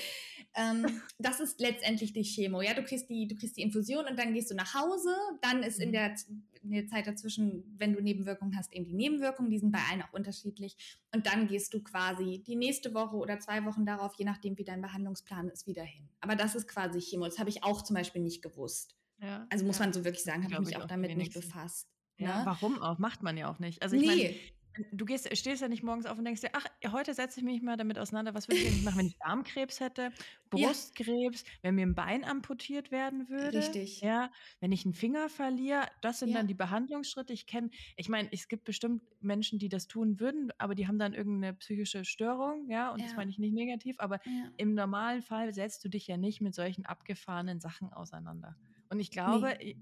Ähm, 0.55 0.85
das 1.19 1.39
ist 1.39 1.59
letztendlich 1.59 2.13
die 2.13 2.23
Chemo. 2.23 2.61
Ja, 2.61 2.73
du 2.73 2.83
kriegst 2.83 3.09
die, 3.09 3.27
du 3.27 3.35
kriegst 3.35 3.57
die 3.57 3.61
Infusion 3.61 4.05
und 4.05 4.17
dann 4.19 4.33
gehst 4.33 4.51
du 4.51 4.55
nach 4.55 4.73
Hause. 4.73 5.15
Dann 5.41 5.63
ist 5.63 5.79
in 5.79 5.89
mhm. 5.89 5.93
der, 5.93 6.15
in 6.63 6.71
der 6.71 6.87
Zeit 6.87 7.07
dazwischen, 7.07 7.63
wenn 7.77 7.93
du 7.93 8.01
Nebenwirkungen 8.01 8.57
hast, 8.57 8.73
eben 8.73 8.85
die 8.85 8.93
Nebenwirkungen. 8.93 9.49
Die 9.49 9.59
sind 9.59 9.71
bei 9.71 9.79
allen 9.89 10.01
auch 10.01 10.13
unterschiedlich. 10.13 10.75
Und 11.13 11.25
dann 11.25 11.47
gehst 11.47 11.73
du 11.73 11.81
quasi 11.81 12.43
die 12.45 12.55
nächste 12.55 12.93
Woche 12.93 13.15
oder 13.15 13.39
zwei 13.39 13.63
Wochen 13.65 13.85
darauf, 13.85 14.13
je 14.17 14.25
nachdem, 14.25 14.57
wie 14.57 14.63
dein 14.63 14.81
Behandlungsplan 14.81 15.49
ist, 15.49 15.67
wieder 15.67 15.83
hin. 15.83 16.09
Aber 16.19 16.35
das 16.35 16.55
ist 16.55 16.67
quasi 16.67 16.99
Chemo. 16.99 17.25
Das 17.25 17.39
habe 17.39 17.49
ich 17.49 17.63
auch 17.63 17.81
zum 17.81 17.95
Beispiel 17.95 18.21
nicht 18.21 18.41
gewusst. 18.41 18.95
Ja, 19.21 19.45
also 19.49 19.65
muss 19.65 19.77
ja. 19.77 19.85
man 19.85 19.93
so 19.93 20.03
wirklich 20.03 20.23
sagen, 20.23 20.43
habe 20.43 20.53
ich 20.53 20.59
mich 20.59 20.77
auch 20.77 20.87
damit 20.87 21.15
nicht 21.15 21.33
befasst. 21.33 21.87
Ja, 22.21 22.39
ne? 22.39 22.45
warum 22.45 22.81
auch? 22.81 22.99
Macht 22.99 23.23
man 23.23 23.37
ja 23.37 23.49
auch 23.49 23.59
nicht. 23.59 23.81
Also 23.81 23.95
ich 23.95 24.01
nee. 24.01 24.07
meine, 24.07 24.35
du 24.91 25.05
gehst, 25.05 25.35
stehst 25.37 25.61
ja 25.61 25.67
nicht 25.67 25.83
morgens 25.83 26.05
auf 26.05 26.17
und 26.17 26.25
denkst 26.25 26.41
dir, 26.41 26.49
ach, 26.53 26.65
heute 26.91 27.13
setze 27.13 27.39
ich 27.39 27.45
mich 27.45 27.61
mal 27.61 27.77
damit 27.77 27.97
auseinander, 27.97 28.33
was 28.33 28.47
würde 28.47 28.61
ich 28.61 28.67
eigentlich 28.67 28.83
machen, 28.83 28.99
wenn 28.99 29.07
ich 29.07 29.17
Darmkrebs 29.25 29.79
hätte, 29.79 30.11
Brustkrebs, 30.49 31.43
ja. 31.43 31.49
wenn 31.61 31.75
mir 31.75 31.85
ein 31.85 31.95
Bein 31.95 32.23
amputiert 32.23 32.91
werden 32.91 33.29
würde. 33.29 33.57
Richtig. 33.57 34.01
Ja, 34.01 34.31
wenn 34.59 34.71
ich 34.71 34.85
einen 34.85 34.93
Finger 34.93 35.29
verliere, 35.29 35.87
das 36.01 36.19
sind 36.19 36.29
ja. 36.29 36.37
dann 36.37 36.47
die 36.47 36.53
Behandlungsschritte. 36.53 37.33
Ich 37.33 37.45
kenne, 37.45 37.69
ich 37.97 38.09
meine, 38.09 38.29
es 38.31 38.47
gibt 38.47 38.63
bestimmt 38.63 39.01
Menschen, 39.21 39.59
die 39.59 39.69
das 39.69 39.87
tun 39.87 40.19
würden, 40.19 40.51
aber 40.57 40.75
die 40.75 40.87
haben 40.87 40.99
dann 40.99 41.13
irgendeine 41.13 41.53
psychische 41.55 42.05
Störung, 42.05 42.69
ja, 42.69 42.91
und 42.91 42.99
ja. 42.99 43.05
das 43.05 43.15
meine 43.15 43.31
ich 43.31 43.39
nicht 43.39 43.53
negativ, 43.53 43.99
aber 43.99 44.19
im 44.57 44.73
normalen 44.73 45.21
Fall 45.21 45.53
setzt 45.53 45.83
du 45.83 45.89
dich 45.89 46.07
ja 46.07 46.17
nicht 46.17 46.41
mit 46.41 46.55
solchen 46.55 46.85
abgefahrenen 46.85 47.59
Sachen 47.59 47.91
auseinander. 47.91 48.55
Und 48.89 48.99
ich 48.99 49.09
glaube, 49.09 49.57
nee. 49.59 49.75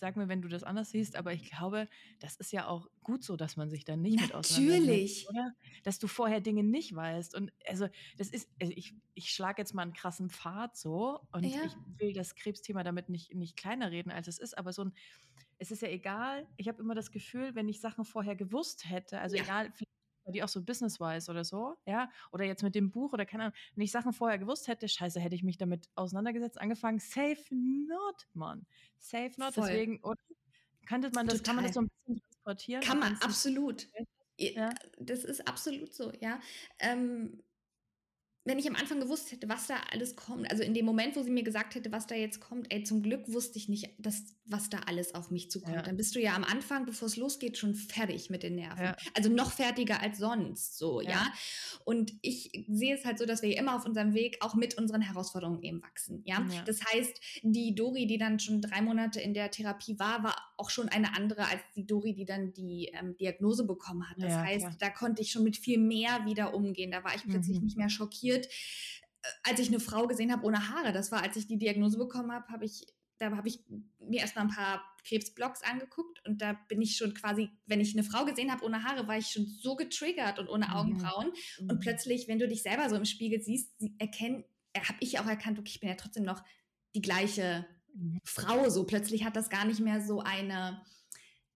Sag 0.00 0.16
mir, 0.16 0.28
wenn 0.28 0.42
du 0.42 0.48
das 0.48 0.64
anders 0.64 0.90
siehst, 0.90 1.16
aber 1.16 1.32
ich 1.32 1.50
glaube, 1.50 1.88
das 2.20 2.36
ist 2.36 2.52
ja 2.52 2.66
auch 2.66 2.88
gut 3.02 3.24
so, 3.24 3.36
dass 3.36 3.56
man 3.56 3.70
sich 3.70 3.84
dann 3.84 4.00
nicht 4.00 4.20
Natürlich. 4.20 4.28
mit 4.28 4.36
auseinandersetzt, 4.36 5.30
oder? 5.30 5.54
Dass 5.84 5.98
du 5.98 6.06
vorher 6.06 6.40
Dinge 6.40 6.62
nicht 6.62 6.94
weißt. 6.94 7.34
Und 7.34 7.52
also 7.66 7.88
das 8.16 8.28
ist, 8.28 8.48
also 8.60 8.72
ich, 8.76 8.94
ich 9.14 9.30
schlage 9.30 9.60
jetzt 9.60 9.74
mal 9.74 9.82
einen 9.82 9.92
krassen 9.92 10.30
Pfad 10.30 10.76
so 10.76 11.20
und 11.32 11.44
ja. 11.44 11.64
ich 11.64 11.72
will 11.98 12.12
das 12.12 12.34
Krebsthema 12.34 12.84
damit 12.84 13.08
nicht, 13.08 13.34
nicht 13.34 13.56
kleiner 13.56 13.90
reden, 13.90 14.10
als 14.10 14.28
es 14.28 14.38
ist, 14.38 14.56
aber 14.56 14.72
so 14.72 14.84
ein, 14.84 14.92
es 15.58 15.70
ist 15.70 15.82
ja 15.82 15.88
egal, 15.88 16.46
ich 16.56 16.68
habe 16.68 16.80
immer 16.80 16.94
das 16.94 17.10
Gefühl, 17.10 17.54
wenn 17.54 17.68
ich 17.68 17.80
Sachen 17.80 18.04
vorher 18.04 18.36
gewusst 18.36 18.88
hätte, 18.88 19.20
also 19.20 19.36
ja. 19.36 19.42
egal, 19.42 19.72
die 20.32 20.42
auch 20.42 20.48
so 20.48 20.62
business-wise 20.62 21.30
oder 21.30 21.44
so, 21.44 21.76
ja, 21.86 22.10
oder 22.32 22.44
jetzt 22.44 22.62
mit 22.62 22.74
dem 22.74 22.90
Buch 22.90 23.12
oder 23.12 23.26
keine 23.26 23.44
Ahnung, 23.44 23.56
wenn 23.74 23.84
ich 23.84 23.92
Sachen 23.92 24.12
vorher 24.12 24.38
gewusst 24.38 24.68
hätte, 24.68 24.88
scheiße, 24.88 25.20
hätte 25.20 25.34
ich 25.34 25.42
mich 25.42 25.58
damit 25.58 25.88
auseinandergesetzt, 25.94 26.60
angefangen, 26.60 26.98
safe 26.98 27.42
not, 27.50 28.26
Mann, 28.34 28.66
safe 28.98 29.32
not, 29.36 29.54
Voll. 29.54 29.66
deswegen, 29.66 30.00
oder 30.02 30.20
könnte 30.86 31.10
man 31.14 31.26
das, 31.26 31.38
Total. 31.38 31.46
kann 31.46 31.56
man 31.56 31.64
das 31.64 31.74
so 31.74 31.80
ein 31.80 31.88
bisschen 31.88 32.20
transportieren? 32.20 32.82
Kann 32.82 32.98
man, 32.98 33.16
absolut. 33.20 33.88
Ja. 34.38 34.72
Das 34.98 35.24
ist 35.24 35.46
absolut 35.48 35.92
so, 35.92 36.12
ja. 36.20 36.40
Ähm, 36.78 37.42
wenn 38.48 38.58
ich 38.58 38.66
am 38.66 38.76
Anfang 38.76 38.98
gewusst 38.98 39.30
hätte, 39.30 39.48
was 39.48 39.66
da 39.66 39.76
alles 39.92 40.16
kommt, 40.16 40.50
also 40.50 40.62
in 40.62 40.72
dem 40.72 40.86
Moment, 40.86 41.16
wo 41.16 41.22
sie 41.22 41.30
mir 41.30 41.42
gesagt 41.42 41.74
hätte, 41.74 41.92
was 41.92 42.06
da 42.06 42.14
jetzt 42.14 42.40
kommt, 42.40 42.72
ey, 42.72 42.82
zum 42.82 43.02
Glück 43.02 43.30
wusste 43.30 43.58
ich 43.58 43.68
nicht, 43.68 43.90
dass, 43.98 44.24
was 44.46 44.70
da 44.70 44.78
alles 44.86 45.14
auf 45.14 45.30
mich 45.30 45.50
zukommt. 45.50 45.76
Ja. 45.76 45.82
Dann 45.82 45.98
bist 45.98 46.14
du 46.14 46.20
ja 46.20 46.34
am 46.34 46.44
Anfang, 46.44 46.86
bevor 46.86 47.06
es 47.06 47.16
losgeht, 47.16 47.58
schon 47.58 47.74
fertig 47.74 48.30
mit 48.30 48.42
den 48.42 48.54
Nerven. 48.54 48.84
Ja. 48.84 48.96
Also 49.14 49.28
noch 49.28 49.52
fertiger 49.52 50.00
als 50.00 50.18
sonst, 50.18 50.78
so, 50.78 51.02
ja. 51.02 51.10
ja. 51.10 51.32
Und 51.84 52.14
ich 52.22 52.64
sehe 52.68 52.94
es 52.94 53.04
halt 53.04 53.18
so, 53.18 53.26
dass 53.26 53.42
wir 53.42 53.54
immer 53.56 53.76
auf 53.76 53.84
unserem 53.84 54.14
Weg 54.14 54.38
auch 54.40 54.54
mit 54.54 54.78
unseren 54.78 55.02
Herausforderungen 55.02 55.62
eben 55.62 55.82
wachsen, 55.82 56.22
ja. 56.24 56.46
Das 56.64 56.80
heißt, 56.92 57.20
die 57.42 57.74
Dori, 57.74 58.06
die 58.06 58.18
dann 58.18 58.40
schon 58.40 58.62
drei 58.62 58.80
Monate 58.80 59.20
in 59.20 59.34
der 59.34 59.50
Therapie 59.50 59.98
war, 59.98 60.22
war 60.24 60.36
auch 60.56 60.70
schon 60.70 60.88
eine 60.88 61.14
andere 61.14 61.46
als 61.46 61.60
die 61.76 61.86
Dori, 61.86 62.14
die 62.14 62.24
dann 62.24 62.52
die 62.54 62.90
ähm, 62.94 63.14
Diagnose 63.16 63.66
bekommen 63.66 64.08
hat. 64.08 64.16
Das 64.18 64.32
heißt, 64.34 64.66
da 64.78 64.90
konnte 64.90 65.22
ich 65.22 65.30
schon 65.30 65.44
mit 65.44 65.56
viel 65.56 65.78
mehr 65.78 66.24
wieder 66.24 66.54
umgehen. 66.54 66.90
Da 66.90 67.04
war 67.04 67.14
ich 67.14 67.24
plötzlich 67.24 67.58
mhm. 67.58 67.64
nicht 67.64 67.76
mehr 67.76 67.90
schockiert 67.90 68.37
passiert, 68.38 68.46
äh, 69.22 69.50
als 69.50 69.60
ich 69.60 69.68
eine 69.68 69.80
Frau 69.80 70.06
gesehen 70.06 70.32
habe 70.32 70.44
ohne 70.44 70.68
Haare. 70.68 70.92
Das 70.92 71.12
war, 71.12 71.22
als 71.22 71.36
ich 71.36 71.46
die 71.46 71.58
Diagnose 71.58 71.98
bekommen 71.98 72.32
habe, 72.32 72.48
habe 72.48 72.64
ich 72.64 72.86
da 73.20 73.36
habe 73.36 73.48
ich 73.48 73.58
mir 73.98 74.20
erstmal 74.20 74.44
ein 74.44 74.54
paar 74.54 74.80
Krebsblogs 75.04 75.64
angeguckt 75.64 76.24
und 76.24 76.40
da 76.40 76.52
bin 76.68 76.80
ich 76.80 76.96
schon 76.96 77.14
quasi, 77.14 77.50
wenn 77.66 77.80
ich 77.80 77.92
eine 77.92 78.04
Frau 78.04 78.24
gesehen 78.24 78.52
habe 78.52 78.64
ohne 78.64 78.84
Haare, 78.84 79.08
war 79.08 79.18
ich 79.18 79.26
schon 79.26 79.44
so 79.44 79.74
getriggert 79.74 80.38
und 80.38 80.48
ohne. 80.48 80.72
Augenbrauen. 80.72 81.32
Mhm. 81.60 81.70
Und 81.70 81.80
plötzlich, 81.80 82.28
wenn 82.28 82.38
du 82.38 82.46
dich 82.46 82.62
selber 82.62 82.88
so 82.88 82.94
im 82.94 83.04
Spiegel 83.04 83.42
siehst, 83.42 83.72
erkennen, 83.98 84.44
äh, 84.72 84.80
habe 84.82 84.98
ich 85.00 85.18
auch 85.18 85.26
erkannt, 85.26 85.58
okay, 85.58 85.70
ich 85.74 85.80
bin 85.80 85.88
ja 85.88 85.96
trotzdem 85.96 86.22
noch 86.22 86.44
die 86.94 87.00
gleiche 87.00 87.66
mhm. 87.92 88.20
Frau. 88.22 88.68
So 88.68 88.84
plötzlich 88.84 89.24
hat 89.24 89.34
das 89.34 89.50
gar 89.50 89.64
nicht 89.64 89.80
mehr 89.80 90.00
so 90.00 90.20
eine 90.20 90.80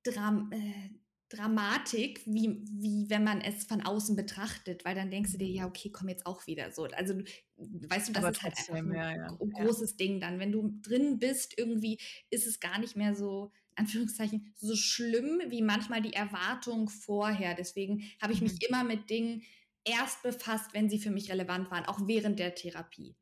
Dram 0.03 0.51
äh, 0.51 0.91
Dramatik, 1.33 2.21
wie, 2.27 2.63
wie 2.71 3.09
wenn 3.09 3.25
man 3.25 3.41
es 3.41 3.65
von 3.65 3.81
außen 3.81 4.17
betrachtet, 4.17 4.85
weil 4.85 4.95
dann 4.95 5.11
denkst 5.11 5.33
du 5.33 5.39
dir, 5.39 5.49
ja, 5.49 5.67
okay, 5.67 5.91
komm 5.91 6.09
jetzt 6.09 6.27
auch 6.27 6.47
wieder 6.47 6.71
so. 6.73 6.85
Also, 6.85 7.15
weißt 7.57 8.09
du, 8.09 8.13
das 8.13 8.23
Aber 8.23 8.33
ist 8.33 8.43
halt 8.43 8.59
einfach 8.59 8.75
ein 8.75 8.93
ja, 8.93 9.17
ja. 9.17 9.37
großes 9.39 9.93
ja. 9.93 9.97
Ding 9.97 10.21
dann. 10.21 10.39
Wenn 10.39 10.53
du 10.53 10.79
drin 10.83 11.19
bist, 11.19 11.59
irgendwie 11.59 11.99
ist 12.31 12.47
es 12.47 12.61
gar 12.61 12.79
nicht 12.79 12.97
mehr 12.97 13.15
so, 13.15 13.51
Anführungszeichen, 13.75 14.53
so 14.57 14.77
schlimm 14.77 15.41
wie 15.49 15.63
manchmal 15.63 16.03
die 16.03 16.13
Erwartung 16.13 16.91
vorher. 16.91 17.55
Deswegen 17.55 18.05
habe 18.21 18.33
ich 18.35 18.43
mich 18.43 18.53
mhm. 18.53 18.67
immer 18.69 18.85
mit 18.85 19.09
Dingen 19.09 19.43
erst 19.85 20.23
befasst, 20.23 20.75
wenn 20.75 20.91
sie 20.91 20.99
für 20.99 21.11
mich 21.11 21.31
relevant 21.31 21.71
waren, 21.71 21.87
auch 21.87 22.07
während 22.07 22.39
der 22.39 22.55
Therapie. 22.55 23.17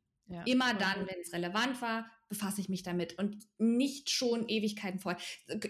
Immer 0.46 0.74
dann, 0.74 1.08
wenn 1.08 1.20
es 1.20 1.32
relevant 1.32 1.82
war, 1.82 2.08
befasse 2.30 2.62
ich 2.62 2.70
mich 2.70 2.82
damit 2.82 3.18
und 3.18 3.46
nicht 3.58 4.08
schon 4.08 4.48
Ewigkeiten 4.48 5.00
vor. 5.00 5.16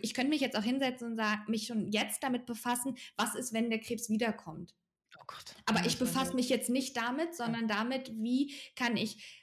Ich 0.02 0.14
könnte 0.14 0.30
mich 0.30 0.40
jetzt 0.40 0.56
auch 0.56 0.62
hinsetzen 0.62 1.08
und 1.08 1.16
sagen, 1.16 1.50
mich 1.50 1.66
schon 1.66 1.90
jetzt 1.90 2.22
damit 2.22 2.46
befassen, 2.46 2.96
was 3.16 3.34
ist, 3.34 3.52
wenn 3.52 3.70
der 3.70 3.80
Krebs 3.80 4.08
wiederkommt. 4.08 4.74
Oh 5.18 5.24
Gott. 5.26 5.56
Aber 5.66 5.84
ich 5.86 5.98
befasse 5.98 6.34
mich 6.34 6.48
jetzt 6.48 6.70
nicht 6.70 6.96
damit, 6.96 7.34
sondern 7.34 7.66
damit, 7.66 8.12
wie 8.14 8.54
kann 8.76 8.96
ich 8.96 9.42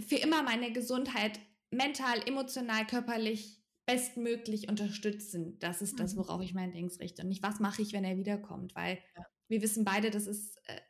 für 0.00 0.16
immer 0.16 0.42
meine 0.42 0.72
Gesundheit 0.72 1.40
mental, 1.70 2.20
emotional, 2.26 2.86
körperlich 2.86 3.62
bestmöglich 3.86 4.68
unterstützen. 4.68 5.58
Das 5.58 5.82
ist 5.82 5.98
das, 5.98 6.14
mhm. 6.14 6.18
worauf 6.18 6.42
ich 6.42 6.54
mein 6.54 6.72
Dings 6.72 7.00
richte. 7.00 7.22
Und 7.22 7.28
nicht, 7.28 7.42
was 7.42 7.60
mache 7.60 7.82
ich, 7.82 7.92
wenn 7.92 8.04
er 8.04 8.16
wiederkommt, 8.16 8.74
weil 8.74 9.02
wir 9.48 9.62
wissen 9.62 9.84
beide, 9.84 10.10
das 10.10 10.26
ist 10.26 10.56
äh, 10.68 10.80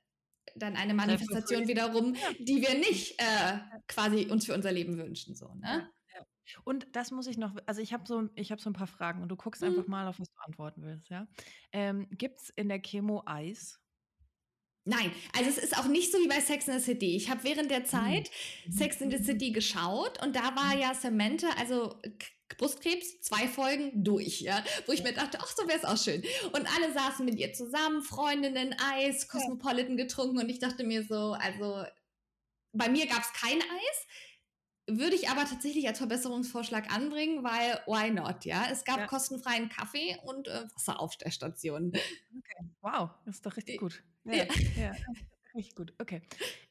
dann 0.57 0.77
eine 0.77 0.95
Manifestation 0.95 1.69
wiederum, 1.69 2.15
die 2.39 2.61
wir 2.61 2.79
nicht 2.79 3.21
äh, 3.21 3.59
quasi 3.89 4.27
uns 4.31 4.47
für 4.47 4.55
unser 4.55 4.73
Leben 4.73 4.97
wünschen. 4.99 5.35
So, 5.35 5.55
ne? 5.55 5.89
Und 6.65 6.87
das 6.93 7.11
muss 7.11 7.27
ich 7.27 7.39
noch, 7.39 7.57
also 7.67 7.81
ich 7.81 7.93
habe 7.93 8.05
so, 8.07 8.29
hab 8.37 8.61
so 8.61 8.71
ein 8.71 8.75
paar 8.75 8.87
Fragen 8.87 9.23
und 9.23 9.29
du 9.29 9.37
guckst 9.37 9.63
mhm. 9.63 9.69
einfach 9.69 9.87
mal, 9.87 10.09
auf 10.09 10.19
was 10.19 10.31
du 10.31 10.41
antworten 10.45 10.83
willst, 10.83 11.09
ja. 11.11 11.27
Ähm, 11.73 12.09
Gibt 12.11 12.41
es 12.41 12.51
in 12.51 12.69
der 12.69 12.81
Chemo 12.81 13.23
Eis? 13.27 13.81
Nein, 14.85 15.13
also 15.37 15.51
es 15.51 15.59
ist 15.59 15.79
auch 15.79 15.87
nicht 15.87 16.11
so 16.11 16.19
wie 16.19 16.29
bei 16.29 16.41
Sex 16.41 16.67
in 16.67 16.79
the 16.79 16.81
City. 16.81 17.15
Ich 17.15 17.31
habe 17.31 17.45
während 17.45 17.71
der 17.71 17.85
Zeit 17.85 18.31
mhm. 18.67 18.73
Sex 18.73 19.01
in 19.01 19.11
the 19.11 19.23
City 19.23 19.53
geschaut 19.53 20.23
und 20.25 20.35
da 20.35 20.57
war 20.57 20.77
ja 20.77 20.95
Samantha, 20.95 21.49
also 21.59 22.01
Brustkrebs, 22.57 23.21
zwei 23.21 23.49
Folgen 23.49 24.05
durch, 24.05 24.41
ja, 24.41 24.65
wo 24.87 24.93
ich 24.93 25.03
mir 25.03 25.13
dachte, 25.13 25.39
ach, 25.41 25.55
so 25.57 25.67
wäre 25.69 25.79
es 25.79 25.85
auch 25.85 25.97
schön. 25.97 26.23
Und 26.53 26.67
alle 26.77 26.93
saßen 26.93 27.25
mit 27.25 27.39
ihr 27.39 27.53
zusammen, 27.53 28.03
Freundinnen, 28.03 28.75
Eis, 28.93 29.29
Cosmopolitan 29.29 29.97
getrunken 29.97 30.39
und 30.39 30.49
ich 30.49 30.59
dachte 30.59 30.85
mir 30.85 31.05
so, 31.05 31.33
also 31.33 31.85
bei 32.73 32.89
mir 32.89 33.07
gab 33.07 33.23
es 33.23 33.33
kein 33.33 33.61
Eis, 33.61 34.07
würde 34.87 35.15
ich 35.15 35.29
aber 35.29 35.45
tatsächlich 35.45 35.87
als 35.87 35.99
Verbesserungsvorschlag 35.99 36.93
anbringen, 36.93 37.45
weil 37.45 37.81
why 37.87 38.11
not, 38.11 38.45
ja? 38.45 38.67
Es 38.71 38.85
gab 38.85 38.99
ja. 38.99 39.07
kostenfreien 39.07 39.69
Kaffee 39.69 40.17
und 40.25 40.49
äh, 40.49 40.65
Wasser 40.75 41.01
auf 41.01 41.17
der 41.17 41.31
Station. 41.31 41.89
Okay. 41.89 42.69
Wow, 42.81 43.11
das 43.25 43.37
ist 43.37 43.47
doch 43.47 43.57
richtig 43.57 43.79
gut. 43.79 44.03
Ja. 44.25 44.47
ja. 44.77 44.93
Richtig 45.55 45.75
gut, 45.75 45.93
okay. 45.99 46.23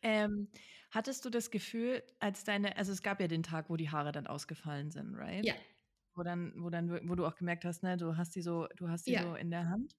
Ähm, 0.01 0.49
hattest 0.89 1.25
du 1.25 1.29
das 1.29 1.51
Gefühl, 1.51 2.03
als 2.19 2.43
deine, 2.43 2.77
also 2.77 2.91
es 2.91 3.01
gab 3.03 3.19
ja 3.21 3.27
den 3.27 3.43
Tag, 3.43 3.69
wo 3.69 3.77
die 3.77 3.89
Haare 3.91 4.11
dann 4.11 4.27
ausgefallen 4.27 4.91
sind, 4.91 5.15
right? 5.15 5.47
Ja. 5.47 5.55
Wo 6.15 6.23
dann, 6.23 6.53
wo 6.57 6.69
dann, 6.69 7.09
wo 7.09 7.15
du 7.15 7.25
auch 7.27 7.35
gemerkt 7.35 7.65
hast, 7.65 7.83
ne, 7.83 7.97
du 7.97 8.17
hast 8.17 8.35
die 8.35 8.41
so, 8.41 8.67
du 8.77 8.89
hast 8.89 9.09
die 9.09 9.13
Ja. 9.13 9.21
so 9.21 9.35
in 9.35 9.51
der 9.51 9.69
Hand. 9.69 9.95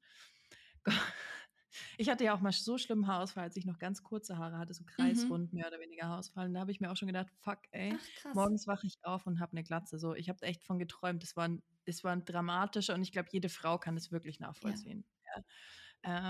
Ich 1.98 2.09
hatte 2.09 2.24
ja 2.24 2.35
auch 2.35 2.40
mal 2.40 2.53
so 2.53 2.79
schlimmen 2.79 3.07
Haarausfall, 3.07 3.44
als 3.44 3.57
ich 3.57 3.64
noch 3.64 3.79
ganz 3.79 4.03
kurze 4.03 4.38
Haare 4.38 4.59
hatte, 4.59 4.74
so 4.74 4.85
Mhm. 4.98 5.35
kreisrund 5.38 5.53
mehr 5.53 5.68
oder 5.68 5.79
weniger 5.81 6.07
Haarausfall. 6.09 6.46
Und 6.46 6.55
da 6.55 6.61
habe 6.61 6.70
ich 6.72 6.81
mir 6.81 6.90
auch 6.90 6.96
schon 6.96 7.07
gedacht, 7.09 7.31
fuck, 7.31 7.61
ey, 7.70 8.00
Ach, 8.24 8.31
morgens 8.33 8.66
wache 8.66 8.87
ich 8.87 8.96
auf 9.03 9.26
und 9.26 9.40
habe 9.40 9.53
eine 9.53 9.62
Glatze. 9.62 9.98
So, 9.98 10.14
ich 10.14 10.29
habe 10.29 10.42
echt 10.42 10.64
von 10.64 10.79
geträumt. 10.79 11.22
Das 11.22 11.37
war, 11.37 11.46
ein- 11.48 11.62
das 11.87 12.03
war 12.05 12.12
ein 12.12 12.24
dramatischer 12.24 12.94
und 12.94 13.03
ich 13.03 13.12
glaube, 13.12 13.29
jede 13.33 13.48
Frau 13.48 13.79
kann 13.79 13.96
es 13.96 14.11
wirklich 14.12 14.40
nachvollziehen. 14.40 15.05
Ja. 15.37 15.42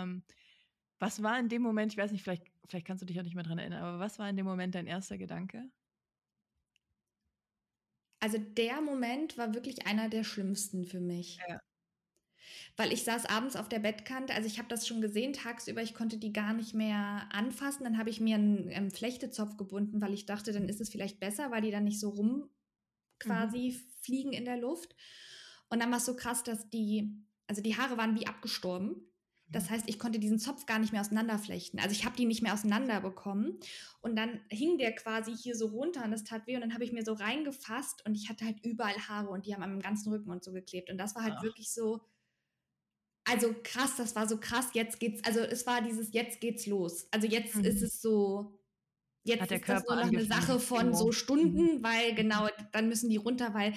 Ähm, 0.02 0.24
was 1.00 1.22
war 1.22 1.38
in 1.38 1.48
dem 1.48 1.62
Moment, 1.62 1.92
ich 1.92 1.98
weiß 1.98 2.12
nicht, 2.12 2.22
vielleicht, 2.22 2.44
vielleicht 2.68 2.86
kannst 2.86 3.02
du 3.02 3.06
dich 3.06 3.18
auch 3.18 3.24
nicht 3.24 3.34
mehr 3.34 3.44
dran 3.44 3.58
erinnern, 3.58 3.82
aber 3.82 3.98
was 3.98 4.18
war 4.18 4.28
in 4.28 4.36
dem 4.36 4.46
Moment 4.46 4.74
dein 4.74 4.86
erster 4.86 5.18
Gedanke? 5.18 5.68
Also 8.20 8.36
der 8.38 8.82
Moment 8.82 9.38
war 9.38 9.54
wirklich 9.54 9.86
einer 9.86 10.10
der 10.10 10.24
schlimmsten 10.24 10.84
für 10.84 11.00
mich. 11.00 11.38
Ja. 11.48 11.58
Weil 12.76 12.92
ich 12.92 13.02
saß 13.04 13.26
abends 13.26 13.56
auf 13.56 13.68
der 13.68 13.78
Bettkante, 13.78 14.34
also 14.34 14.46
ich 14.46 14.58
habe 14.58 14.68
das 14.68 14.86
schon 14.86 15.00
gesehen 15.00 15.32
tagsüber, 15.32 15.82
ich 15.82 15.94
konnte 15.94 16.18
die 16.18 16.32
gar 16.32 16.52
nicht 16.52 16.74
mehr 16.74 17.28
anfassen. 17.30 17.84
Dann 17.84 17.98
habe 17.98 18.10
ich 18.10 18.20
mir 18.20 18.36
einen, 18.36 18.68
ähm, 18.70 18.90
Flechtezopf 18.90 19.56
gebunden, 19.56 20.00
weil 20.02 20.12
ich 20.12 20.26
dachte, 20.26 20.52
dann 20.52 20.68
ist 20.68 20.80
es 20.80 20.90
vielleicht 20.90 21.18
besser, 21.18 21.50
weil 21.50 21.62
die 21.62 21.70
dann 21.70 21.84
nicht 21.84 21.98
so 21.98 22.10
rum 22.10 22.50
quasi 23.18 23.78
fliegen 24.02 24.32
in 24.32 24.44
der 24.44 24.58
Luft. 24.58 24.94
Und 25.68 25.80
dann 25.80 25.90
war 25.90 25.98
es 25.98 26.06
so 26.06 26.16
krass, 26.16 26.42
dass 26.42 26.68
die, 26.68 27.24
also 27.46 27.62
die 27.62 27.76
Haare 27.76 27.96
waren 27.96 28.18
wie 28.18 28.26
abgestorben. 28.26 29.09
Das 29.52 29.70
heißt, 29.70 29.88
ich 29.88 29.98
konnte 29.98 30.18
diesen 30.18 30.38
Zopf 30.38 30.66
gar 30.66 30.78
nicht 30.78 30.92
mehr 30.92 31.00
auseinanderflechten. 31.00 31.80
Also 31.80 31.92
ich 31.92 32.04
habe 32.04 32.16
die 32.16 32.24
nicht 32.26 32.42
mehr 32.42 32.54
auseinander 32.54 33.00
bekommen. 33.00 33.58
Und 34.00 34.16
dann 34.16 34.40
hing 34.48 34.78
der 34.78 34.94
quasi 34.94 35.36
hier 35.36 35.56
so 35.56 35.66
runter 35.68 36.04
und 36.04 36.12
das 36.12 36.24
tat 36.24 36.46
weh. 36.46 36.54
Und 36.54 36.62
dann 36.62 36.74
habe 36.74 36.84
ich 36.84 36.92
mir 36.92 37.04
so 37.04 37.12
reingefasst 37.12 38.04
und 38.06 38.14
ich 38.14 38.28
hatte 38.28 38.44
halt 38.44 38.64
überall 38.64 38.96
Haare 39.08 39.30
und 39.30 39.46
die 39.46 39.54
haben 39.54 39.62
am 39.62 39.80
ganzen 39.80 40.12
Rücken 40.12 40.30
und 40.30 40.44
so 40.44 40.52
geklebt. 40.52 40.90
Und 40.90 40.98
das 40.98 41.14
war 41.14 41.22
halt 41.22 41.34
Ach. 41.38 41.42
wirklich 41.42 41.72
so, 41.72 42.00
also 43.24 43.54
krass, 43.62 43.96
das 43.96 44.16
war 44.16 44.28
so 44.28 44.38
krass. 44.38 44.70
Jetzt 44.74 44.98
geht's, 44.98 45.22
also 45.24 45.40
es 45.40 45.66
war 45.66 45.82
dieses, 45.82 46.12
jetzt 46.12 46.40
geht's 46.40 46.66
los. 46.66 47.06
Also 47.10 47.26
jetzt 47.26 47.54
Mhm. 47.54 47.64
ist 47.64 47.82
es 47.82 48.00
so, 48.00 48.58
jetzt 49.24 49.42
Hat 49.42 49.50
der 49.50 49.60
ist 49.60 49.68
das 49.68 49.84
nur 49.86 49.96
noch 49.96 50.08
eine 50.08 50.24
Sache 50.24 50.58
von 50.58 50.94
so 50.94 51.12
Stunden, 51.12 51.82
weil 51.82 52.14
genau, 52.14 52.48
dann 52.72 52.88
müssen 52.88 53.10
die 53.10 53.18
runter, 53.18 53.54
weil 53.54 53.74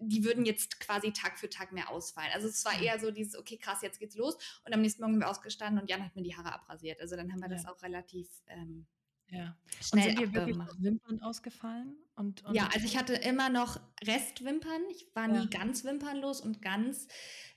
die 0.00 0.24
würden 0.24 0.44
jetzt 0.46 0.80
quasi 0.80 1.12
Tag 1.12 1.38
für 1.38 1.48
Tag 1.50 1.72
mehr 1.72 1.90
ausfallen. 1.90 2.30
Also 2.34 2.48
es 2.48 2.64
war 2.64 2.76
Mhm. 2.76 2.82
eher 2.84 2.98
so 3.00 3.10
dieses, 3.10 3.36
okay, 3.36 3.58
krass, 3.58 3.82
jetzt 3.82 3.98
geht's 4.00 4.16
los. 4.16 4.36
Und 4.64 4.72
am 4.72 4.80
nächsten 4.82 5.02
Morgen 5.02 5.14
sind 5.14 5.20
wir 5.22 5.28
ausgestanden 5.30 5.80
und 5.80 5.88
Jan 5.90 6.04
hat 6.04 6.16
mir 6.16 6.22
die 6.22 6.36
Haare 6.36 6.52
abrasiert. 6.54 7.00
Also 7.00 7.16
dann 7.16 7.32
haben 7.32 7.40
wir 7.40 7.48
Ja. 7.48 7.54
das 7.54 7.66
auch 7.66 7.82
relativ 7.82 8.28
ähm, 8.46 8.86
Ja. 9.28 9.56
Und 9.68 9.84
schnell 9.84 10.02
sind 10.02 10.18
dir 10.18 10.32
wirklich 10.32 10.56
Wimpern 10.80 11.20
ausgefallen? 11.22 11.96
Und, 12.16 12.44
und 12.44 12.54
Ja, 12.54 12.66
also 12.72 12.84
ich 12.84 12.96
hatte 12.96 13.14
immer 13.14 13.48
noch 13.48 13.80
Restwimpern. 14.04 14.82
Ich 14.90 15.06
war 15.14 15.28
Ja. 15.28 15.32
nie 15.40 15.48
ganz 15.50 15.84
wimpernlos 15.84 16.40
und 16.40 16.60
ganz 16.62 17.06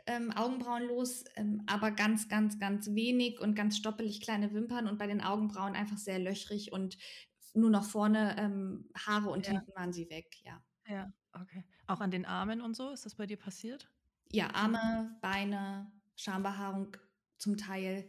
ähm, 0.06 0.32
augenbrauenlos, 0.32 1.23
ähm, 1.36 1.63
aber 1.67 1.91
ganz, 1.91 2.27
ganz, 2.29 2.60
ganz 2.60 2.93
wenig 2.93 3.39
und 3.39 3.56
ganz 3.56 3.77
stoppelig 3.77 4.21
kleine 4.21 4.53
Wimpern 4.53 4.88
und 4.88 4.97
bei 4.99 5.08
den 5.08 5.21
Augenbrauen 5.21 5.75
einfach 5.75 5.97
sehr 5.97 6.19
löchrig 6.19 6.71
und 6.73 6.97
nur 7.53 7.69
noch 7.69 7.86
vorne 7.86 8.36
ähm, 8.38 8.89
Haare 8.95 9.29
und 9.29 9.47
Ja. 9.47 9.51
hinten 9.53 9.73
waren 9.75 9.93
sie 9.93 10.10
weg, 10.10 10.36
ja. 10.43 10.62
Ja, 10.87 11.11
okay. 11.33 11.63
Auch 11.87 12.01
an 12.01 12.11
den 12.11 12.25
Armen 12.25 12.61
und 12.61 12.75
so, 12.75 12.91
ist 12.91 13.05
das 13.05 13.15
bei 13.15 13.25
dir 13.25 13.37
passiert? 13.37 13.89
Ja, 14.31 14.49
Arme, 14.53 15.15
Beine, 15.21 15.91
Schambehaarung 16.15 16.95
zum 17.37 17.57
Teil. 17.57 18.05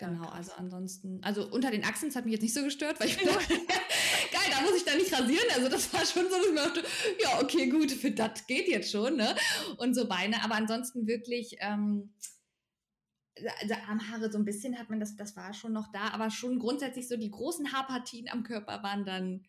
Ja, 0.00 0.08
Genau, 0.08 0.22
krass. 0.22 0.32
also 0.34 0.52
ansonsten, 0.52 1.22
also 1.22 1.46
unter 1.50 1.70
den 1.70 1.84
Achseln, 1.84 2.08
das 2.08 2.16
hat 2.16 2.24
mich 2.24 2.32
jetzt 2.32 2.40
nicht 2.42 2.54
so 2.54 2.62
gestört, 2.64 2.98
weil 2.98 3.08
ich 3.08 3.18
mir 3.22 3.30
dachte, 3.30 3.52
geil, 4.32 4.50
da 4.50 4.62
muss 4.62 4.74
ich 4.76 4.84
da 4.84 4.94
nicht 4.94 5.12
rasieren. 5.12 5.44
Also 5.54 5.68
das 5.68 5.92
war 5.92 6.06
schon 6.06 6.24
so, 6.24 6.36
dass 6.36 6.46
ich 6.46 6.52
mir 6.52 6.62
dachte, 6.62 6.82
ja, 7.22 7.42
okay, 7.42 7.68
gut, 7.68 7.90
für 7.92 8.10
das 8.10 8.46
geht 8.46 8.66
jetzt 8.68 8.90
schon, 8.90 9.16
ne? 9.16 9.36
Und 9.76 9.94
so 9.94 10.08
Beine, 10.08 10.42
aber 10.42 10.54
ansonsten 10.54 11.06
wirklich, 11.06 11.56
ähm, 11.60 12.14
also 13.60 13.74
Armhaare 13.88 14.32
so 14.32 14.38
ein 14.38 14.44
bisschen 14.46 14.78
hat 14.78 14.88
man 14.88 15.00
das, 15.00 15.16
das 15.16 15.36
war 15.36 15.52
schon 15.52 15.74
noch 15.74 15.92
da, 15.92 16.08
aber 16.12 16.30
schon 16.30 16.58
grundsätzlich 16.58 17.06
so 17.06 17.18
die 17.18 17.30
großen 17.30 17.72
Haarpartien 17.72 18.30
am 18.30 18.42
Körper 18.42 18.82
waren 18.82 19.04
dann 19.04 19.46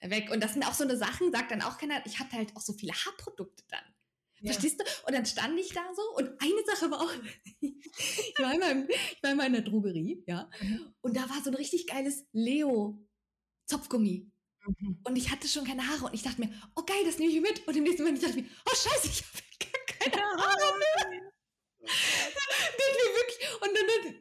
weg. 0.00 0.30
Und 0.30 0.42
das 0.42 0.52
sind 0.54 0.64
auch 0.64 0.74
so 0.74 0.84
eine 0.84 0.96
Sachen, 0.96 1.32
sagt 1.32 1.50
dann 1.50 1.62
auch 1.62 1.78
keiner, 1.78 2.04
ich 2.06 2.18
hatte 2.18 2.36
halt 2.36 2.54
auch 2.56 2.60
so 2.60 2.72
viele 2.72 2.92
Haarprodukte 2.92 3.64
dann. 3.68 3.84
Ja. 4.40 4.52
Verstehst 4.52 4.80
du? 4.80 4.84
Und 5.06 5.14
dann 5.14 5.26
stand 5.26 5.58
ich 5.58 5.72
da 5.72 5.82
so 5.94 6.02
und 6.16 6.28
eine 6.40 6.64
Sache 6.64 6.90
war 6.90 7.00
auch, 7.00 7.12
ich 7.60 8.34
war 8.38 8.54
in, 8.54 8.60
meinem, 8.60 8.88
ich 8.88 9.22
war 9.22 9.32
in 9.32 9.36
meiner 9.36 9.62
Drogerie, 9.62 10.22
ja, 10.26 10.48
Mhm. 10.60 10.94
und 11.00 11.16
da 11.16 11.28
war 11.28 11.42
so 11.42 11.50
ein 11.50 11.56
richtig 11.56 11.86
geiles 11.88 12.24
Leo-Zopfgummi. 12.32 14.30
Mhm. 14.66 15.00
Und 15.04 15.16
ich 15.16 15.30
hatte 15.30 15.48
schon 15.48 15.64
keine 15.64 15.86
Haare 15.88 16.04
und 16.06 16.14
ich 16.14 16.22
dachte 16.22 16.40
mir, 16.40 16.52
oh 16.76 16.82
geil, 16.84 17.02
das 17.04 17.18
nehme 17.18 17.32
ich 17.32 17.40
mit. 17.40 17.66
Und 17.66 17.76
im 17.76 17.82
nächsten 17.84 18.02
Moment 18.02 18.22
dachte 18.22 18.38
ich 18.38 18.44
mir, 18.44 18.50
oh 18.66 18.74
scheiße, 18.74 19.08
ich 19.08 19.22
habe 19.24 19.42
gar 19.58 20.10
keine 20.10 20.22
Haare 20.22 20.78
mehr. 20.78 21.32
Mir 21.80 23.14
wirklich, 23.14 23.38
und 23.60 23.70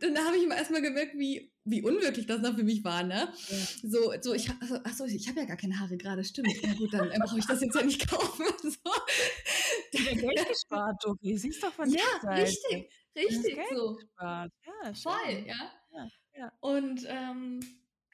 dann, 0.02 0.15
dann 0.15 0.26
habe 0.26 0.38
ich 0.38 0.43
immer 0.43 0.56
erstmal 0.58 0.82
gemerkt, 0.82 1.17
wie, 1.17 1.52
wie 1.63 1.82
unwirklich 1.82 2.26
das 2.26 2.41
noch 2.41 2.56
für 2.56 2.63
mich 2.63 2.84
war, 2.84 3.04
ne? 3.04 3.34
Ja. 3.50 3.58
So, 3.84 4.13
so 4.22 4.34
ich, 4.34 4.50
also, 4.62 4.76
achso, 4.84 5.06
ich 5.06 5.28
habe 5.28 5.39
ja 5.41 5.46
gar 5.46 5.58
keine 5.58 5.80
Haare 5.80 5.98
gerade, 5.98 6.24
stimmt. 6.24 6.50
Na 6.63 6.74
gut, 6.74 6.93
dann 6.93 7.10
äh, 7.12 7.17
brauche 7.20 7.39
ich 7.39 7.46
das 7.46 7.62
jetzt 7.62 7.76
ja 7.76 7.84
nicht 7.84 8.08
kaufen. 8.10 8.46
So. 8.62 10.00
Wieder 10.00 10.15
Geld 10.15 10.48
gespart, 10.50 11.04
Dori. 11.04 11.38
Siehst 11.38 11.63
doch 11.63 11.72
von 11.72 11.89
Ja, 11.89 12.30
richtig, 12.32 12.89
richtig 13.15 13.58
so. 13.74 13.96
gespart. 13.96 14.52
Ja, 14.65 14.93
Voll, 14.93 15.46
ja. 15.48 15.72
Ja, 15.93 16.08
ja. 16.38 16.52
Und 16.60 17.06
ähm, 17.08 17.60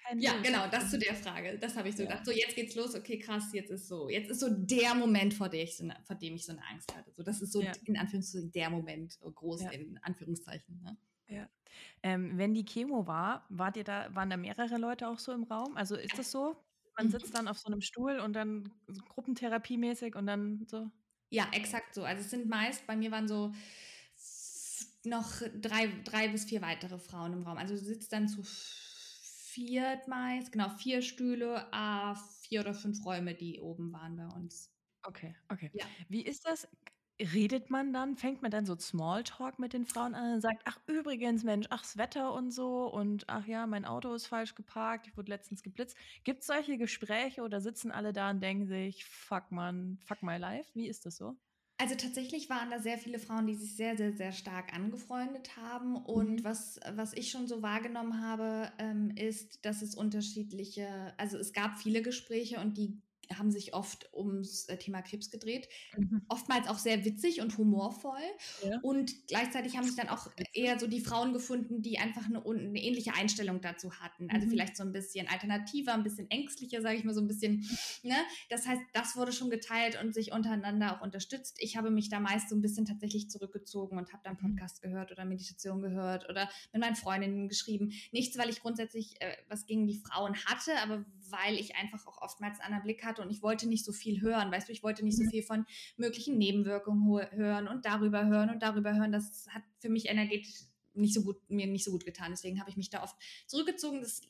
Kein 0.05 0.19
ja, 0.19 0.31
Los. 0.31 0.43
genau, 0.43 0.67
das 0.69 0.89
zu 0.91 0.99
der 0.99 1.15
Frage. 1.15 1.57
Das 1.59 1.75
habe 1.77 1.89
ich 1.89 1.95
so 1.95 2.03
Ja. 2.03 2.03
gedacht. 2.03 2.25
So, 2.25 2.31
jetzt 2.31 2.55
geht's 2.55 2.75
los, 2.75 2.95
okay, 2.95 3.19
krass, 3.19 3.51
jetzt 3.53 3.71
ist 3.71 3.87
so, 3.87 4.09
jetzt 4.09 4.29
ist 4.29 4.39
so 4.39 4.49
der 4.49 4.95
Moment, 4.95 5.33
vor, 5.33 5.49
der 5.49 5.63
ich 5.63 5.75
so 5.77 5.85
ne, 5.85 5.97
vor 6.03 6.15
dem 6.15 6.35
ich 6.35 6.45
so 6.45 6.51
eine 6.53 6.65
Angst 6.67 6.95
hatte. 6.95 7.11
So, 7.13 7.23
das 7.23 7.41
ist 7.41 7.51
so 7.51 7.61
Ja. 7.61 7.73
in 7.85 7.97
Anführungszeichen 7.97 8.51
der 8.51 8.69
Moment, 8.69 9.13
so 9.13 9.31
groß 9.31 9.65
Ja. 9.65 9.69
in 9.69 9.97
Anführungszeichen. 10.03 10.81
Ne? 10.81 10.97
Ähm, 12.03 12.37
wenn 12.37 12.53
die 12.53 12.65
Chemo 12.65 13.07
war, 13.07 13.45
wart 13.49 13.77
ihr 13.77 13.83
da, 13.85 14.13
waren 14.13 14.29
da 14.29 14.37
mehrere 14.37 14.77
Leute 14.77 15.07
auch 15.07 15.19
so 15.19 15.31
im 15.31 15.43
Raum? 15.43 15.77
Also 15.77 15.95
ist 15.95 16.17
das 16.19 16.31
so? 16.31 16.57
Man 16.97 17.07
Mhm. 17.07 17.09
sitzt 17.09 17.33
dann 17.33 17.47
auf 17.47 17.57
so 17.57 17.67
einem 17.71 17.81
Stuhl 17.81 18.19
und 18.19 18.33
dann 18.33 18.71
so 18.87 19.01
Gruppentherapiemäßig 19.03 20.15
und 20.15 20.27
dann 20.27 20.65
so. 20.67 20.91
Ja, 21.31 21.49
exakt 21.51 21.95
so. 21.95 22.03
Also 22.03 22.21
es 22.21 22.29
sind 22.29 22.47
meist, 22.47 22.85
bei 22.85 22.95
mir 22.95 23.11
waren 23.11 23.27
so 23.27 23.53
noch 25.05 25.41
drei, 25.61 25.87
drei 26.03 26.29
bis 26.29 26.45
vier 26.45 26.61
weitere 26.61 26.97
Frauen 26.97 27.33
im 27.33 27.43
Raum. 27.43 27.57
Also 27.57 27.73
du 27.75 27.79
sitzt 27.81 28.13
dann 28.13 28.27
zu 28.29 28.43
viert 29.53 30.07
meist, 30.07 30.51
genau, 30.51 30.69
vier 30.69 31.01
Stühle, 31.01 31.71
ah, 31.73 32.15
vier 32.15 32.61
oder 32.61 32.73
fünf 32.73 33.05
Räume, 33.05 33.35
die 33.35 33.59
oben 33.59 33.91
waren 33.93 34.15
bei 34.17 34.27
uns. 34.27 34.71
Okay, 35.05 35.35
okay. 35.51 35.71
Ja. 35.71 35.85
Wie 36.07 36.21
ist 36.21 36.45
das? 36.47 36.67
Redet 37.21 37.69
man 37.69 37.93
dann, 37.93 38.15
fängt 38.17 38.41
man 38.41 38.49
dann 38.51 38.65
so 38.65 38.75
Smalltalk 38.77 39.59
mit 39.59 39.73
den 39.73 39.85
Frauen 39.85 40.15
an 40.15 40.33
und 40.35 40.41
sagt, 40.41 40.63
ach 40.65 40.79
übrigens, 40.87 41.43
Mensch, 41.43 41.67
ach, 41.69 41.81
das 41.81 41.97
Wetter 41.97 42.33
und 42.33 42.51
so 42.51 42.87
und 42.91 43.29
ach 43.29 43.45
ja, 43.45 43.67
mein 43.67 43.85
Auto 43.85 44.13
ist 44.13 44.25
falsch 44.27 44.55
geparkt, 44.55 45.07
ich 45.07 45.15
wurde 45.15 45.29
letztens 45.31 45.61
geblitzt. 45.61 45.95
Gibt 46.23 46.41
es 46.41 46.47
solche 46.47 46.77
Gespräche 46.77 47.43
oder 47.43 47.61
sitzen 47.61 47.91
alle 47.91 48.13
da 48.13 48.31
und 48.31 48.41
denken 48.41 48.65
sich, 48.65 49.05
fuck 49.05 49.51
man, 49.51 49.99
fuck 49.99 50.23
my 50.23 50.37
life? 50.37 50.71
Wie 50.73 50.87
ist 50.87 51.05
das 51.05 51.17
so? 51.17 51.37
Also 51.83 51.95
tatsächlich 51.95 52.49
waren 52.49 52.71
da 52.71 52.79
sehr 52.79 52.97
viele 52.97 53.19
Frauen, 53.19 53.45
die 53.45 53.55
sich 53.55 53.75
sehr, 53.75 53.97
sehr, 53.97 54.13
sehr 54.15 54.31
stark 54.31 54.73
angefreundet 54.73 55.57
haben. 55.57 55.97
Und 55.97 56.41
Mhm. 56.41 56.45
was, 56.45 56.79
was 56.95 57.11
ich 57.11 57.29
schon 57.29 57.45
so 57.45 57.61
wahrgenommen 57.61 58.21
habe, 58.21 58.71
ähm, 58.79 59.11
ist, 59.17 59.65
dass 59.65 59.81
es 59.81 59.93
unterschiedliche, 59.93 61.13
also 61.17 61.37
es 61.37 61.51
gab 61.51 61.75
viele 61.77 62.01
Gespräche 62.01 62.61
und 62.61 62.77
die 62.77 63.01
haben 63.37 63.51
sich 63.51 63.73
oft 63.73 64.09
ums 64.13 64.65
äh, 64.69 64.77
Thema 64.77 65.01
Krebs 65.01 65.29
gedreht. 65.31 65.67
Oftmals 66.29 66.67
auch 66.67 66.77
sehr 66.77 67.05
witzig 67.05 67.41
und 67.41 67.57
humorvoll. 67.57 68.19
Ja. 68.63 68.79
Und 68.81 69.27
gleichzeitig 69.27 69.77
haben 69.77 69.85
sich 69.85 69.95
dann 69.95 70.09
auch 70.09 70.27
eher 70.53 70.79
so 70.79 70.87
die 70.87 70.99
Frauen 71.01 71.33
gefunden, 71.33 71.81
die 71.81 71.99
einfach 71.99 72.25
eine, 72.25 72.43
eine 72.45 72.81
ähnliche 72.81 73.13
Einstellung 73.13 73.61
dazu 73.61 73.91
hatten. 73.99 74.29
Also 74.29 74.45
Mhm. 74.47 74.51
vielleicht 74.51 74.77
so 74.77 74.83
ein 74.83 74.91
bisschen 74.91 75.27
alternativer, 75.27 75.93
ein 75.93 76.03
bisschen 76.03 76.29
ängstlicher, 76.29 76.81
sage 76.81 76.97
ich 76.97 77.03
mal, 77.03 77.13
so 77.13 77.21
ein 77.21 77.27
bisschen. 77.27 77.67
Ne? 78.03 78.15
Das 78.49 78.67
heißt, 78.67 78.81
das 78.93 79.15
wurde 79.15 79.31
schon 79.31 79.49
geteilt 79.49 80.01
und 80.01 80.13
sich 80.13 80.31
untereinander 80.31 80.97
auch 80.97 81.01
unterstützt. 81.03 81.57
Ich 81.59 81.77
habe 81.77 81.91
mich 81.91 82.09
da 82.09 82.19
meist 82.19 82.49
so 82.49 82.55
ein 82.55 82.61
bisschen 82.61 82.85
tatsächlich 82.85 83.29
zurückgezogen 83.29 83.97
und 83.97 84.11
habe 84.13 84.23
dann 84.23 84.33
Mhm. 84.39 84.55
Podcast 84.55 84.81
gehört 84.81 85.11
oder 85.11 85.25
Meditation 85.25 85.81
gehört 85.81 86.29
oder 86.29 86.49
mit 86.71 86.81
meinen 86.81 86.95
Freundinnen 86.95 87.47
geschrieben. 87.49 87.91
Nichts, 88.11 88.37
weil 88.37 88.49
ich 88.49 88.61
grundsätzlich 88.61 89.19
äh, 89.21 89.35
was 89.47 89.65
gegen 89.65 89.87
die 89.87 89.97
Frauen 89.97 90.35
hatte, 90.45 90.71
aber 90.81 91.05
weil 91.29 91.55
ich 91.59 91.75
einfach 91.75 92.05
auch 92.07 92.21
oftmals 92.21 92.59
einen 92.59 92.73
anderen 92.73 92.83
Blick 92.83 93.03
hatte 93.03 93.12
und 93.19 93.29
ich 93.29 93.41
wollte 93.41 93.67
nicht 93.67 93.85
so 93.85 93.91
viel 93.91 94.21
hören. 94.21 94.51
Weißt 94.51 94.67
du, 94.67 94.71
ich 94.71 94.83
wollte 94.83 95.03
nicht 95.03 95.17
so 95.17 95.23
Mhm. 95.23 95.29
viel 95.29 95.43
von 95.43 95.65
möglichen 95.97 96.37
Nebenwirkungen 96.37 97.29
hören 97.31 97.67
und 97.67 97.85
darüber 97.85 98.25
hören 98.25 98.49
und 98.49 98.61
darüber 98.63 98.95
hören. 98.95 99.11
Das 99.11 99.47
hat 99.49 99.63
für 99.79 99.89
mich 99.89 100.09
energetisch 100.09 100.65
nicht 100.93 101.13
so 101.13 101.23
gut, 101.23 101.37
mir 101.49 101.67
nicht 101.67 101.85
so 101.85 101.91
gut 101.91 102.05
getan. 102.05 102.31
Deswegen 102.31 102.59
habe 102.59 102.69
ich 102.69 102.77
mich 102.77 102.89
da 102.89 103.03
oft 103.03 103.15
zurückgezogen. 103.47 104.01
Das 104.01 104.21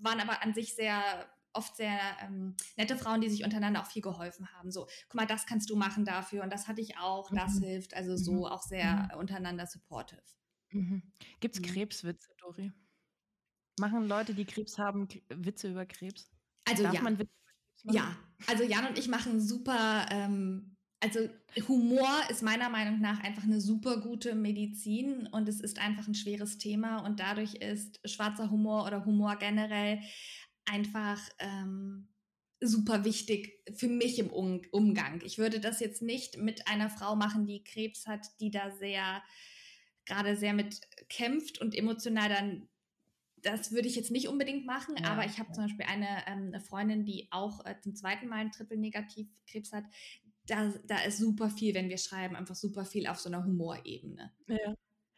waren 0.00 0.20
aber 0.20 0.42
an 0.42 0.54
sich 0.54 0.74
sehr 0.74 1.28
oft 1.52 1.76
sehr 1.76 1.98
ähm, 2.22 2.54
nette 2.76 2.96
Frauen, 2.96 3.20
die 3.20 3.28
sich 3.28 3.42
untereinander 3.44 3.82
auch 3.82 3.86
viel 3.86 4.02
geholfen 4.02 4.52
haben. 4.52 4.70
So, 4.70 4.86
guck 5.08 5.14
mal, 5.14 5.26
das 5.26 5.46
kannst 5.46 5.70
du 5.70 5.76
machen 5.76 6.04
dafür 6.04 6.42
und 6.44 6.52
das 6.52 6.68
hatte 6.68 6.80
ich 6.80 6.98
auch, 6.98 7.30
das 7.34 7.54
Mhm. 7.54 7.62
hilft. 7.62 7.94
Also 7.94 8.16
so 8.16 8.32
Mhm. 8.32 8.44
auch 8.46 8.62
sehr 8.62 9.16
untereinander 9.18 9.66
supportive. 9.66 10.22
Mhm. 10.70 11.02
Gibt 11.40 11.56
es 11.56 11.62
Mhm. 11.62 11.66
Krebswitze, 11.72 12.28
Dori? 12.38 12.72
Machen 13.80 14.08
Leute, 14.08 14.34
die 14.34 14.44
Krebs 14.44 14.78
haben, 14.78 15.08
Witze 15.28 15.70
über 15.70 15.86
Krebs? 15.86 16.30
Also 16.64 16.82
Darf 16.84 16.94
ja. 16.94 17.00
Man 17.00 17.18
Witze? 17.18 17.32
Ja, 17.84 18.16
also 18.46 18.64
Jan 18.64 18.86
und 18.86 18.98
ich 18.98 19.08
machen 19.08 19.40
super, 19.40 20.06
ähm, 20.10 20.76
also 21.00 21.20
Humor 21.68 22.08
ist 22.28 22.42
meiner 22.42 22.68
Meinung 22.68 23.00
nach 23.00 23.20
einfach 23.22 23.44
eine 23.44 23.60
super 23.60 24.00
gute 24.00 24.34
Medizin 24.34 25.26
und 25.28 25.48
es 25.48 25.60
ist 25.60 25.78
einfach 25.78 26.08
ein 26.08 26.14
schweres 26.14 26.58
Thema 26.58 26.98
und 27.04 27.20
dadurch 27.20 27.54
ist 27.54 28.00
schwarzer 28.08 28.50
Humor 28.50 28.84
oder 28.86 29.04
Humor 29.04 29.36
generell 29.36 30.00
einfach 30.64 31.20
ähm, 31.38 32.08
super 32.60 33.04
wichtig 33.04 33.62
für 33.74 33.88
mich 33.88 34.18
im 34.18 34.30
um 34.30 34.60
Umgang. 34.72 35.20
Ich 35.24 35.38
würde 35.38 35.60
das 35.60 35.80
jetzt 35.80 36.02
nicht 36.02 36.36
mit 36.36 36.66
einer 36.66 36.90
Frau 36.90 37.14
machen, 37.14 37.46
die 37.46 37.62
Krebs 37.62 38.06
hat, 38.06 38.26
die 38.40 38.50
da 38.50 38.70
sehr 38.72 39.22
gerade 40.04 40.36
sehr 40.36 40.54
mit 40.54 40.80
kämpft 41.08 41.60
und 41.60 41.74
emotional 41.74 42.28
dann 42.28 42.68
das 43.42 43.72
würde 43.72 43.88
ich 43.88 43.96
jetzt 43.96 44.10
nicht 44.10 44.28
unbedingt 44.28 44.66
machen, 44.66 44.96
ja, 44.96 45.10
aber 45.10 45.24
ich 45.24 45.38
habe 45.38 45.52
zum 45.52 45.64
Beispiel 45.64 45.86
eine, 45.86 46.08
ähm, 46.26 46.48
eine, 46.48 46.60
Freundin, 46.60 47.04
die 47.04 47.28
auch 47.30 47.64
äh, 47.64 47.78
zum 47.80 47.94
zweiten 47.94 48.28
Mal 48.28 48.36
einen 48.36 48.52
Triple-Negativ-Krebs 48.52 49.72
hat. 49.72 49.84
Da, 50.46 50.72
da 50.86 50.98
ist 51.02 51.18
super 51.18 51.50
viel, 51.50 51.74
wenn 51.74 51.88
wir 51.88 51.98
schreiben, 51.98 52.36
einfach 52.36 52.54
super 52.54 52.84
viel 52.84 53.06
auf 53.06 53.18
so 53.18 53.28
einer 53.28 53.44
Humorebene. 53.44 54.32
Ja. 54.46 54.74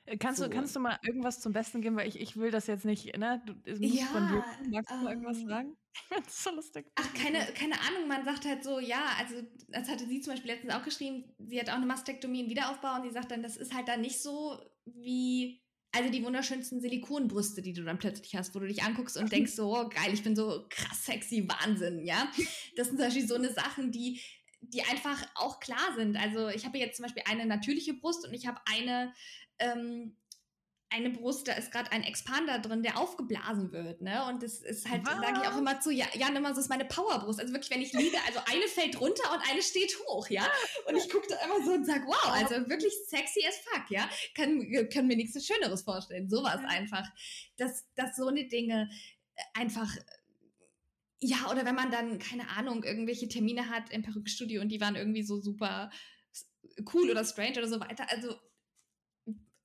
Äh, 0.06 0.16
kannst, 0.16 0.40
so. 0.40 0.48
du, 0.48 0.50
kannst 0.50 0.74
du 0.74 0.80
mal 0.80 0.98
irgendwas 1.04 1.40
zum 1.40 1.52
Besten 1.52 1.80
geben, 1.80 1.96
weil 1.96 2.08
ich, 2.08 2.18
ich 2.18 2.36
will 2.36 2.50
das 2.50 2.66
jetzt 2.66 2.84
nicht, 2.84 3.16
ne? 3.16 3.42
Du, 3.46 3.54
ja, 3.72 4.06
von 4.06 4.28
dir. 4.28 4.44
Magst 4.70 4.90
du 4.90 4.94
ähm, 4.94 5.04
mal 5.04 5.10
irgendwas 5.10 5.38
ähm, 5.38 5.48
sagen? 5.48 5.76
das 6.10 6.26
ist 6.26 6.42
so 6.42 6.50
lustig. 6.50 6.86
Ach, 6.96 7.14
keine, 7.14 7.38
keine 7.54 7.74
Ahnung, 7.80 8.08
man 8.08 8.24
sagt 8.24 8.44
halt 8.44 8.64
so, 8.64 8.78
ja, 8.80 9.02
also 9.18 9.42
das 9.68 9.88
hatte 9.88 10.06
sie 10.06 10.20
zum 10.20 10.32
Beispiel 10.32 10.52
letztens 10.52 10.74
auch 10.74 10.84
geschrieben, 10.84 11.32
sie 11.38 11.60
hat 11.60 11.70
auch 11.70 11.74
eine 11.74 11.86
Mastektomie, 11.86 12.40
einen 12.40 12.50
Wiederaufbau 12.50 12.96
und 12.96 13.02
sie 13.02 13.10
sagt 13.10 13.30
dann, 13.30 13.42
das 13.42 13.56
ist 13.56 13.74
halt 13.74 13.88
dann 13.88 14.00
nicht 14.00 14.20
so 14.20 14.58
wie, 14.84 15.62
also 15.92 16.10
die 16.10 16.24
wunderschönsten 16.24 16.80
Silikonbrüste, 16.80 17.62
die 17.62 17.72
du 17.72 17.82
dann 17.82 17.98
plötzlich 17.98 18.36
hast, 18.36 18.54
wo 18.54 18.60
du 18.60 18.66
dich 18.66 18.82
anguckst 18.82 19.16
und 19.16 19.32
denkst 19.32 19.52
so, 19.52 19.76
oh, 19.76 19.88
geil, 19.88 20.12
ich 20.12 20.22
bin 20.22 20.36
so 20.36 20.66
krass 20.68 21.04
sexy, 21.04 21.48
Wahnsinn, 21.48 22.04
ja. 22.04 22.30
Das 22.76 22.88
sind 22.88 22.98
zum 22.98 23.06
Beispiel 23.06 23.26
so 23.26 23.34
eine 23.34 23.52
Sachen, 23.52 23.90
die 23.90 24.20
die 24.62 24.82
einfach 24.82 25.26
auch 25.36 25.58
klar 25.58 25.94
sind. 25.96 26.16
Also 26.16 26.48
ich 26.48 26.66
habe 26.66 26.78
jetzt 26.78 26.96
zum 26.96 27.04
Beispiel 27.04 27.22
eine 27.26 27.46
natürliche 27.46 27.94
Brust 27.94 28.26
und 28.26 28.34
ich 28.34 28.46
habe 28.46 28.60
eine 28.70 29.14
ähm, 29.58 30.16
eine 30.90 31.10
Brust, 31.10 31.46
da 31.46 31.52
ist 31.52 31.70
gerade 31.70 31.92
ein 31.92 32.02
Expander 32.02 32.58
drin, 32.58 32.82
der 32.82 32.98
aufgeblasen 32.98 33.72
wird, 33.72 34.02
ne? 34.02 34.26
Und 34.26 34.42
das 34.42 34.60
ist 34.60 34.88
halt, 34.88 35.06
sage 35.06 35.40
ich 35.40 35.48
auch 35.48 35.56
immer 35.56 35.80
zu 35.80 35.90
Jan 35.92 36.34
immer, 36.34 36.52
so 36.52 36.60
ist 36.60 36.68
meine 36.68 36.84
Powerbrust. 36.84 37.40
Also 37.40 37.52
wirklich, 37.52 37.70
wenn 37.70 37.80
ich 37.80 37.92
liege, 37.92 38.16
also 38.26 38.40
eine 38.50 38.66
fällt 38.66 39.00
runter 39.00 39.32
und 39.32 39.40
eine 39.48 39.62
steht 39.62 39.96
hoch, 40.06 40.28
ja? 40.28 40.46
Und 40.88 40.96
ich 40.96 41.08
gucke 41.08 41.28
da 41.28 41.36
immer 41.44 41.64
so 41.64 41.72
und 41.72 41.86
sage, 41.86 42.04
wow, 42.06 42.32
also 42.32 42.54
wirklich 42.68 42.92
sexy 43.06 43.46
as 43.46 43.56
fuck, 43.58 43.90
ja? 43.90 44.08
Kann, 44.34 44.68
können 44.92 45.08
mir 45.08 45.16
nichts 45.16 45.44
Schöneres 45.46 45.82
vorstellen. 45.82 46.28
Sowas 46.28 46.60
einfach. 46.66 47.06
Dass, 47.56 47.86
dass 47.94 48.16
so 48.16 48.26
eine 48.26 48.48
Dinge 48.48 48.90
einfach 49.54 49.90
ja, 51.22 51.50
oder 51.50 51.66
wenn 51.66 51.74
man 51.74 51.90
dann, 51.90 52.18
keine 52.18 52.48
Ahnung, 52.48 52.82
irgendwelche 52.82 53.28
Termine 53.28 53.68
hat 53.68 53.90
im 53.90 54.02
Perückenstudio 54.02 54.62
und 54.62 54.70
die 54.70 54.80
waren 54.80 54.96
irgendwie 54.96 55.22
so 55.22 55.38
super 55.38 55.90
cool 56.94 57.10
oder 57.10 57.24
strange 57.24 57.58
oder 57.58 57.68
so 57.68 57.78
weiter. 57.78 58.06
Also 58.10 58.34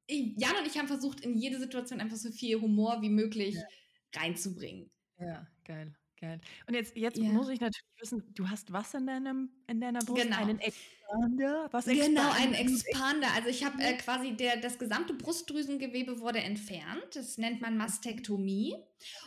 Jan 0.10 0.56
und 0.58 0.68
ich 0.68 0.78
haben 0.78 0.88
versucht, 0.88 1.22
in 1.22 1.36
jede 1.36 1.60
Situation 1.60 2.00
einfach 2.00 2.18
so 2.18 2.32
viel 2.32 2.60
Humor 2.62 3.02
wie 3.02 3.10
möglich 3.10 3.56
ja. 3.56 4.22
reinzubringen. 4.22 4.92
Ja, 5.20 5.48
geil, 5.64 5.96
geil. 6.20 6.40
Und 6.68 6.76
jetzt, 6.76 6.96
jetzt 6.96 7.18
ja. 7.18 7.24
muss 7.26 7.50
ich 7.50 7.60
natürlich 7.60 7.84
wissen, 8.00 8.24
du 8.34 8.50
hast 8.50 8.72
was 8.72 8.94
in, 8.94 9.08
deinem, 9.08 9.50
in 9.68 9.82
deiner 9.82 10.00
Brust? 10.00 10.22
Genau. 10.22 10.38
Einen 10.38 10.60
Expander? 10.60 11.70
Was 11.72 11.86
genau, 11.86 12.32
einen 12.32 12.54
Expander. 12.54 13.28
Also 13.34 13.50
ich 13.50 13.64
habe 13.64 13.82
äh, 13.82 13.98
quasi 13.98 14.34
der, 14.34 14.58
das 14.58 14.78
gesamte 14.78 15.14
Brustdrüsengewebe 15.14 16.20
wurde 16.20 16.40
entfernt. 16.40 17.08
Das 17.14 17.38
nennt 17.38 17.62
man 17.62 17.78
Mastektomie. 17.78 18.76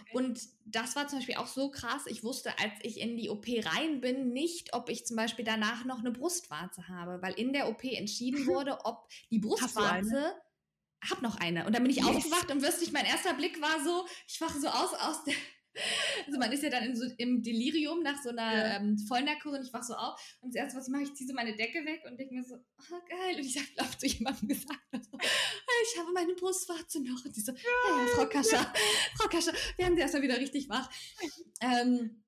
Okay. 0.02 0.16
Und 0.16 0.40
das 0.64 0.94
war 0.94 1.08
zum 1.08 1.18
Beispiel 1.18 1.36
auch 1.36 1.46
so 1.46 1.70
krass. 1.70 2.04
Ich 2.06 2.22
wusste, 2.22 2.50
als 2.58 2.72
ich 2.82 3.00
in 3.00 3.16
die 3.16 3.30
OP 3.30 3.46
rein 3.48 4.00
bin, 4.00 4.32
nicht, 4.32 4.74
ob 4.74 4.90
ich 4.90 5.06
zum 5.06 5.16
Beispiel 5.16 5.44
danach 5.44 5.84
noch 5.84 5.98
eine 6.00 6.12
Brustwarze 6.12 6.88
habe, 6.88 7.20
weil 7.22 7.32
in 7.32 7.52
der 7.52 7.68
OP 7.68 7.82
entschieden 7.84 8.46
wurde, 8.46 8.84
ob 8.84 9.08
die 9.30 9.38
Brustwarze 9.38 10.34
hab 11.08 11.22
noch 11.22 11.36
eine. 11.36 11.66
Und 11.66 11.74
dann 11.74 11.82
bin 11.82 11.90
ich 11.90 11.98
yes. 11.98 12.06
aufgewacht 12.06 12.50
und 12.50 12.62
wirst 12.62 12.92
mein 12.92 13.06
erster 13.06 13.34
Blick 13.34 13.60
war 13.60 13.82
so, 13.84 14.06
ich 14.26 14.40
wache 14.40 14.58
so 14.58 14.68
aus, 14.68 14.94
aus 14.94 15.24
der, 15.24 15.34
also 16.26 16.38
man 16.38 16.50
ist 16.52 16.62
ja 16.62 16.70
dann 16.70 16.94
so, 16.96 17.06
im 17.18 17.42
Delirium 17.42 18.02
nach 18.02 18.20
so 18.22 18.30
einer 18.30 18.52
ja. 18.52 18.76
ähm, 18.76 18.98
Vollnarkose 18.98 19.58
und 19.58 19.66
ich 19.66 19.72
wach 19.72 19.82
so 19.82 19.94
auf 19.94 20.20
und 20.40 20.54
das 20.54 20.62
erste, 20.62 20.78
was 20.78 20.88
ich 20.88 20.92
mache, 20.92 21.02
ich 21.04 21.14
ziehe 21.14 21.28
so 21.28 21.34
meine 21.34 21.56
Decke 21.56 21.84
weg 21.84 22.02
und 22.08 22.18
denke 22.18 22.34
mir 22.34 22.44
so, 22.44 22.56
oh, 22.56 23.00
geil. 23.08 23.36
Und 23.36 23.46
ich 23.46 23.56
habe 23.56 23.68
laut 23.76 24.00
zu 24.00 24.06
jemandem 24.06 24.48
gesagt, 24.48 24.80
also, 24.90 25.10
ich 25.20 25.98
habe 25.98 26.12
meine 26.12 26.34
Brustwarze 26.34 27.00
noch. 27.02 27.24
Und 27.24 27.34
sie 27.34 27.40
so, 27.40 27.52
hey, 27.52 28.08
Frau 28.14 28.26
Kascha, 28.26 28.72
Frau 29.16 29.28
Kascha, 29.28 29.52
wir 29.76 29.86
haben 29.86 29.94
sie 29.94 30.02
erstmal 30.02 30.22
wieder 30.22 30.38
richtig 30.38 30.68
wach. 30.68 30.90
Ähm, 31.60 32.22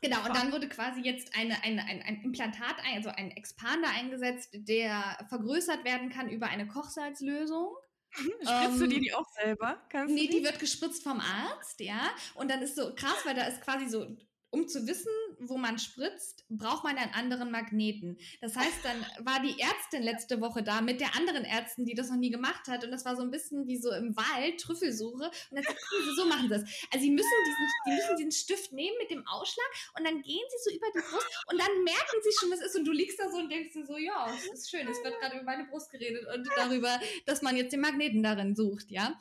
Genau, 0.00 0.24
und 0.26 0.34
dann 0.36 0.52
wurde 0.52 0.68
quasi 0.68 1.00
jetzt 1.00 1.34
eine, 1.36 1.62
eine, 1.62 1.84
ein, 1.84 2.02
ein 2.02 2.22
Implantat, 2.22 2.76
also 2.94 3.10
ein 3.10 3.30
Expander 3.30 3.88
eingesetzt, 3.88 4.50
der 4.52 5.24
vergrößert 5.28 5.84
werden 5.84 6.10
kann 6.10 6.28
über 6.28 6.48
eine 6.48 6.66
Kochsalzlösung. 6.66 7.74
Spritzt 8.12 8.48
ähm, 8.48 8.78
du 8.80 8.88
die, 8.88 9.00
die 9.00 9.14
auch 9.14 9.28
selber? 9.32 9.80
Kannst 9.88 10.14
nee, 10.14 10.28
die 10.28 10.44
wird 10.44 10.58
gespritzt 10.58 11.02
vom 11.02 11.20
Arzt, 11.20 11.80
ja. 11.80 12.10
Und 12.34 12.50
dann 12.50 12.60
ist 12.60 12.76
so 12.76 12.94
krass, 12.94 13.16
weil 13.24 13.34
da 13.34 13.46
ist 13.46 13.62
quasi 13.62 13.88
so 13.88 14.06
um 14.50 14.68
zu 14.68 14.86
wissen, 14.86 15.10
wo 15.48 15.56
man 15.56 15.78
spritzt, 15.78 16.44
braucht 16.48 16.84
man 16.84 16.96
einen 16.96 17.12
anderen 17.14 17.50
Magneten. 17.50 18.18
Das 18.40 18.56
heißt, 18.56 18.84
dann 18.84 19.26
war 19.26 19.40
die 19.40 19.60
Ärztin 19.60 20.02
letzte 20.02 20.40
Woche 20.40 20.62
da 20.62 20.80
mit 20.80 21.00
der 21.00 21.16
anderen 21.16 21.44
Ärztin, 21.44 21.84
die 21.84 21.94
das 21.94 22.10
noch 22.10 22.16
nie 22.16 22.30
gemacht 22.30 22.68
hat. 22.68 22.84
Und 22.84 22.90
das 22.90 23.04
war 23.04 23.16
so 23.16 23.22
ein 23.22 23.30
bisschen 23.30 23.66
wie 23.66 23.78
so 23.78 23.90
im 23.92 24.16
Wald, 24.16 24.60
Trüffelsuche. 24.60 25.24
Und 25.24 25.56
dann 25.56 25.64
sagt 25.64 25.78
sie, 25.78 26.14
so 26.14 26.26
machen 26.26 26.44
sie 26.44 26.48
das. 26.48 26.62
Also 26.92 27.04
sie 27.04 27.10
müssen, 27.10 27.28
diesen, 27.46 27.68
die 27.86 27.90
müssen 27.92 28.16
diesen 28.16 28.32
Stift 28.32 28.72
nehmen 28.72 28.96
mit 28.98 29.10
dem 29.10 29.26
Ausschlag 29.26 29.66
und 29.98 30.04
dann 30.04 30.22
gehen 30.22 30.44
sie 30.48 30.70
so 30.70 30.76
über 30.76 30.86
die 30.94 31.00
Brust 31.00 31.44
und 31.50 31.58
dann 31.58 31.84
merken 31.84 32.18
sie 32.22 32.30
schon, 32.38 32.50
was 32.50 32.60
ist. 32.60 32.76
Und 32.76 32.84
du 32.84 32.92
liegst 32.92 33.18
da 33.18 33.30
so 33.30 33.38
und 33.38 33.50
denkst 33.50 33.72
dir 33.72 33.86
so, 33.86 33.96
ja, 33.98 34.28
es 34.34 34.46
ist 34.52 34.70
schön, 34.70 34.86
es 34.88 35.02
wird 35.02 35.18
gerade 35.20 35.36
über 35.36 35.44
meine 35.44 35.64
Brust 35.64 35.90
geredet 35.90 36.26
und 36.34 36.48
darüber, 36.56 37.00
dass 37.26 37.42
man 37.42 37.56
jetzt 37.56 37.72
den 37.72 37.80
Magneten 37.80 38.22
darin 38.22 38.54
sucht, 38.54 38.90
ja. 38.90 39.18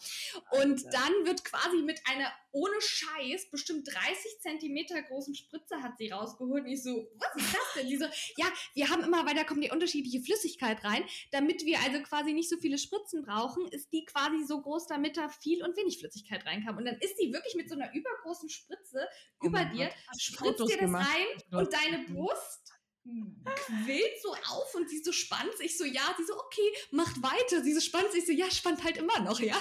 Und 0.51 0.83
dann 0.93 1.25
wird 1.25 1.43
quasi 1.43 1.81
mit 1.83 1.99
einer 2.09 2.31
ohne 2.51 2.81
Scheiß 2.81 3.49
bestimmt 3.49 3.87
30 3.87 4.39
Zentimeter 4.41 5.01
großen 5.03 5.35
Spritze 5.35 5.81
hat 5.81 5.97
sie 5.97 6.09
rausgeholt. 6.09 6.63
Und 6.63 6.69
ich 6.69 6.83
so, 6.83 7.09
was 7.15 7.43
ist 7.43 7.53
das 7.53 7.73
denn? 7.75 7.87
Die 7.87 7.97
so, 7.97 8.05
ja, 8.37 8.45
wir 8.73 8.89
haben 8.89 9.03
immer, 9.03 9.25
weil 9.25 9.35
da 9.35 9.43
kommt 9.43 9.63
die 9.63 9.71
unterschiedliche 9.71 10.21
Flüssigkeit 10.21 10.83
rein. 10.83 11.03
Damit 11.31 11.65
wir 11.65 11.79
also 11.79 12.01
quasi 12.03 12.33
nicht 12.33 12.49
so 12.49 12.57
viele 12.57 12.77
Spritzen 12.77 13.23
brauchen, 13.23 13.67
ist 13.69 13.91
die 13.93 14.05
quasi 14.05 14.43
so 14.45 14.61
groß, 14.61 14.87
damit 14.87 15.17
da 15.17 15.29
viel 15.29 15.63
und 15.63 15.77
wenig 15.77 15.99
Flüssigkeit 15.99 16.45
reinkam. 16.45 16.77
Und 16.77 16.85
dann 16.85 16.97
ist 16.99 17.17
sie 17.17 17.31
wirklich 17.31 17.55
mit 17.55 17.69
so 17.69 17.75
einer 17.75 17.93
übergroßen 17.93 18.49
Spritze 18.49 19.07
oh 19.41 19.47
über 19.47 19.65
dir, 19.65 19.85
Gott. 19.85 20.21
spritzt 20.21 20.59
dir 20.59 20.67
das 20.67 20.77
gemacht. 20.77 21.07
rein 21.07 21.59
und 21.59 21.73
deine 21.73 22.05
Brust 22.05 22.73
quillt 23.03 24.21
so 24.21 24.33
auf 24.33 24.75
und 24.75 24.89
sie 24.89 25.01
so 25.03 25.11
spannt 25.11 25.57
sich 25.57 25.77
so, 25.77 25.85
ja, 25.85 26.13
sie 26.17 26.23
so, 26.23 26.37
okay, 26.37 26.71
macht 26.91 27.21
weiter. 27.23 27.63
Sie 27.63 27.73
so 27.73 27.79
spannt 27.79 28.11
sich 28.11 28.25
so, 28.25 28.31
ja, 28.31 28.49
spannt 28.51 28.83
halt 28.83 28.97
immer 28.97 29.19
noch, 29.21 29.39
ja. 29.39 29.55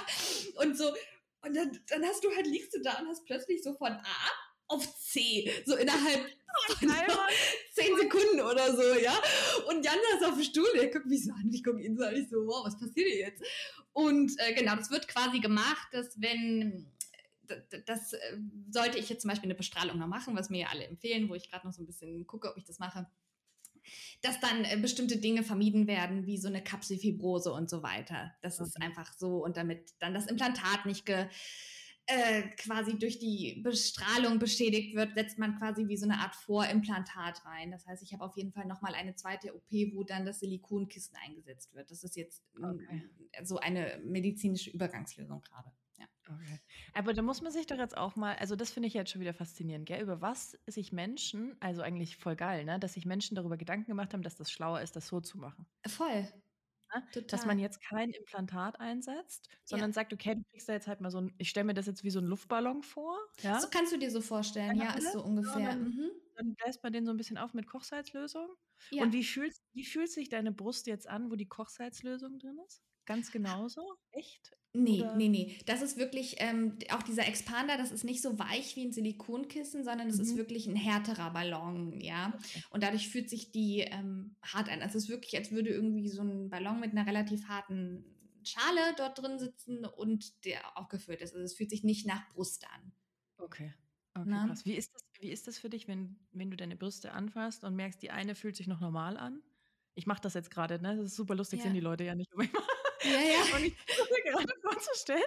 Und 0.56 0.76
so, 0.76 0.92
und 1.42 1.56
dann, 1.56 1.78
dann 1.88 2.04
hast 2.04 2.24
du 2.24 2.34
halt, 2.34 2.46
liegst 2.46 2.74
du 2.74 2.80
da 2.80 2.98
und 2.98 3.08
hast 3.08 3.24
plötzlich 3.24 3.62
so 3.62 3.74
von 3.74 3.92
A 3.92 4.30
auf 4.68 4.86
C, 4.98 5.50
so 5.66 5.74
innerhalb 5.76 6.20
von 6.68 6.88
zehn 7.72 7.96
Sekunden 7.96 8.40
oder 8.40 8.74
so, 8.74 8.94
ja. 8.94 9.14
Und 9.68 9.84
Jan 9.84 9.98
ist 10.16 10.24
auf 10.24 10.34
dem 10.34 10.44
Stuhl, 10.44 10.68
der 10.74 10.90
guckt 10.90 11.06
mich 11.06 11.24
so 11.24 11.32
an, 11.32 11.50
ich 11.52 11.64
gucke 11.64 11.82
ihn 11.82 11.96
so 11.96 12.04
an, 12.04 12.14
ich 12.14 12.28
so, 12.28 12.46
wow, 12.46 12.64
was 12.64 12.78
passiert 12.78 13.08
hier 13.08 13.18
jetzt? 13.18 13.42
Und 13.92 14.32
äh, 14.38 14.54
genau, 14.54 14.76
das 14.76 14.90
wird 14.90 15.08
quasi 15.08 15.40
gemacht, 15.40 15.88
dass 15.92 16.20
wenn 16.20 16.86
das 17.86 18.12
äh, 18.12 18.38
sollte 18.70 18.98
ich 18.98 19.08
jetzt 19.08 19.22
zum 19.22 19.30
Beispiel 19.30 19.48
eine 19.48 19.56
Bestrahlung 19.56 19.98
noch 19.98 20.06
machen, 20.06 20.36
was 20.36 20.50
mir 20.50 20.60
ja 20.60 20.66
alle 20.68 20.84
empfehlen, 20.84 21.28
wo 21.28 21.34
ich 21.34 21.50
gerade 21.50 21.66
noch 21.66 21.74
so 21.74 21.82
ein 21.82 21.86
bisschen 21.86 22.24
gucke, 22.26 22.48
ob 22.48 22.56
ich 22.56 22.64
das 22.64 22.78
mache 22.78 23.10
dass 24.22 24.40
dann 24.40 24.64
äh, 24.64 24.76
bestimmte 24.80 25.18
Dinge 25.18 25.42
vermieden 25.42 25.86
werden, 25.86 26.26
wie 26.26 26.38
so 26.38 26.48
eine 26.48 26.62
Kapselfibrose 26.62 27.52
und 27.52 27.70
so 27.70 27.82
weiter. 27.82 28.32
Das 28.42 28.60
okay. 28.60 28.68
ist 28.68 28.82
einfach 28.82 29.12
so 29.12 29.44
und 29.44 29.56
damit 29.56 29.90
dann 29.98 30.14
das 30.14 30.26
Implantat 30.26 30.86
nicht 30.86 31.06
ge, 31.06 31.26
äh, 32.06 32.42
quasi 32.56 32.98
durch 32.98 33.18
die 33.18 33.60
Bestrahlung 33.62 34.38
beschädigt 34.38 34.96
wird, 34.96 35.14
setzt 35.14 35.38
man 35.38 35.56
quasi 35.58 35.86
wie 35.86 35.96
so 35.96 36.06
eine 36.06 36.18
Art 36.18 36.34
Vorimplantat 36.34 37.44
rein. 37.44 37.70
Das 37.70 37.86
heißt, 37.86 38.02
ich 38.02 38.12
habe 38.12 38.24
auf 38.24 38.36
jeden 38.36 38.52
Fall 38.52 38.66
nochmal 38.66 38.94
eine 38.94 39.14
zweite 39.14 39.54
OP, 39.54 39.70
wo 39.94 40.02
dann 40.02 40.26
das 40.26 40.40
Silikonkissen 40.40 41.16
eingesetzt 41.24 41.72
wird. 41.74 41.90
Das 41.90 42.02
ist 42.02 42.16
jetzt 42.16 42.42
okay. 42.56 43.08
so 43.44 43.58
eine 43.58 44.00
medizinische 44.04 44.70
Übergangslösung 44.70 45.40
gerade. 45.42 45.70
Okay. 46.32 46.60
Aber 46.94 47.12
da 47.12 47.22
muss 47.22 47.42
man 47.42 47.52
sich 47.52 47.66
doch 47.66 47.78
jetzt 47.78 47.96
auch 47.96 48.16
mal, 48.16 48.36
also 48.36 48.56
das 48.56 48.70
finde 48.70 48.86
ich 48.88 48.94
jetzt 48.94 49.10
schon 49.10 49.20
wieder 49.20 49.34
faszinierend, 49.34 49.86
gell? 49.86 50.00
über 50.00 50.20
was 50.20 50.56
sich 50.66 50.92
Menschen, 50.92 51.56
also 51.60 51.82
eigentlich 51.82 52.16
voll 52.16 52.36
geil, 52.36 52.64
ne? 52.64 52.78
dass 52.78 52.94
sich 52.94 53.06
Menschen 53.06 53.34
darüber 53.34 53.56
Gedanken 53.56 53.86
gemacht 53.86 54.12
haben, 54.12 54.22
dass 54.22 54.36
das 54.36 54.50
schlauer 54.50 54.80
ist, 54.80 54.96
das 54.96 55.08
so 55.08 55.20
zu 55.20 55.38
machen. 55.38 55.66
Voll. 55.86 56.28
Ne? 56.94 57.22
Dass 57.28 57.46
man 57.46 57.58
jetzt 57.58 57.80
kein 57.80 58.10
Implantat 58.10 58.80
einsetzt, 58.80 59.48
sondern 59.64 59.90
ja. 59.90 59.94
sagt, 59.94 60.12
okay, 60.12 60.34
du 60.34 60.42
kriegst 60.50 60.68
da 60.68 60.72
jetzt 60.72 60.88
halt 60.88 61.00
mal 61.00 61.10
so 61.10 61.20
ein, 61.20 61.34
ich 61.38 61.48
stelle 61.48 61.64
mir 61.64 61.74
das 61.74 61.86
jetzt 61.86 62.02
wie 62.02 62.10
so 62.10 62.18
ein 62.18 62.24
Luftballon 62.24 62.82
vor. 62.82 63.16
Ja? 63.42 63.60
So 63.60 63.68
kannst 63.68 63.92
du 63.92 63.98
dir 63.98 64.10
so 64.10 64.20
vorstellen, 64.20 64.76
ja, 64.76 64.94
ist 64.94 65.12
so 65.12 65.22
ungefähr. 65.22 65.68
Dann, 65.68 65.84
mhm. 65.84 66.10
dann 66.36 66.54
bläst 66.54 66.82
man 66.82 66.92
den 66.92 67.06
so 67.06 67.12
ein 67.12 67.16
bisschen 67.16 67.38
auf 67.38 67.54
mit 67.54 67.66
Kochsalzlösung. 67.66 68.48
Ja. 68.90 69.02
Und 69.02 69.12
wie 69.12 69.24
fühlt, 69.24 69.54
wie 69.72 69.84
fühlt 69.84 70.10
sich 70.10 70.28
deine 70.28 70.52
Brust 70.52 70.86
jetzt 70.86 71.08
an, 71.08 71.30
wo 71.30 71.36
die 71.36 71.48
Kochsalzlösung 71.48 72.38
drin 72.38 72.58
ist? 72.66 72.82
Ganz 73.06 73.30
genauso? 73.30 73.96
Echt? 74.10 74.56
Nee, 74.72 75.00
Oder? 75.00 75.16
nee, 75.16 75.28
nee. 75.28 75.58
Das 75.66 75.82
ist 75.82 75.96
wirklich, 75.96 76.36
ähm, 76.38 76.78
auch 76.90 77.02
dieser 77.02 77.26
Expander, 77.26 77.76
das 77.76 77.90
ist 77.90 78.04
nicht 78.04 78.22
so 78.22 78.38
weich 78.38 78.76
wie 78.76 78.84
ein 78.84 78.92
Silikonkissen, 78.92 79.82
sondern 79.82 80.08
es 80.08 80.16
mhm. 80.16 80.22
ist 80.22 80.36
wirklich 80.36 80.66
ein 80.68 80.76
härterer 80.76 81.32
Ballon, 81.32 82.00
ja. 82.00 82.32
Okay. 82.36 82.62
Und 82.70 82.82
dadurch 82.84 83.08
fühlt 83.08 83.28
sich 83.28 83.50
die 83.50 83.80
ähm, 83.80 84.36
hart 84.42 84.68
an. 84.68 84.80
Also 84.80 84.98
es 84.98 85.04
ist 85.04 85.10
wirklich, 85.10 85.36
als 85.36 85.50
würde 85.50 85.70
irgendwie 85.70 86.08
so 86.08 86.22
ein 86.22 86.50
Ballon 86.50 86.78
mit 86.78 86.92
einer 86.92 87.06
relativ 87.06 87.48
harten 87.48 88.04
Schale 88.44 88.94
dort 88.96 89.20
drin 89.20 89.38
sitzen 89.40 89.84
und 89.84 90.44
der 90.44 90.60
auch 90.78 90.88
gefüllt 90.88 91.20
ist. 91.20 91.34
Also 91.34 91.44
es 91.44 91.54
fühlt 91.54 91.70
sich 91.70 91.82
nicht 91.82 92.06
nach 92.06 92.28
Brust 92.28 92.64
an. 92.72 92.92
Okay. 93.38 93.74
Okay, 94.14 94.28
krass. 94.28 94.64
Wie 94.64 94.74
ist, 94.74 94.94
das, 94.94 95.04
wie 95.20 95.30
ist 95.30 95.46
das 95.46 95.58
für 95.58 95.70
dich, 95.70 95.88
wenn, 95.88 96.16
wenn 96.32 96.50
du 96.50 96.56
deine 96.56 96.76
Brüste 96.76 97.12
anfasst 97.12 97.64
und 97.64 97.76
merkst, 97.76 98.02
die 98.02 98.10
eine 98.10 98.34
fühlt 98.34 98.56
sich 98.56 98.66
noch 98.66 98.80
normal 98.80 99.16
an? 99.16 99.40
Ich 99.94 100.06
mache 100.06 100.20
das 100.22 100.34
jetzt 100.34 100.50
gerade, 100.50 100.80
ne? 100.80 100.96
Das 100.96 101.06
ist 101.06 101.16
super 101.16 101.34
lustig, 101.34 101.58
ja. 101.58 101.64
sehen 101.64 101.74
die 101.74 101.80
Leute 101.80 102.04
ja 102.04 102.14
nicht. 102.14 102.30
Ja, 103.02 103.12
ja. 103.12 103.56
Und 103.56 103.64
ich 103.64 103.74
versuche 103.86 104.08
mir 104.12 104.30
gerade 104.30 104.52
vorzustellen, 104.62 105.22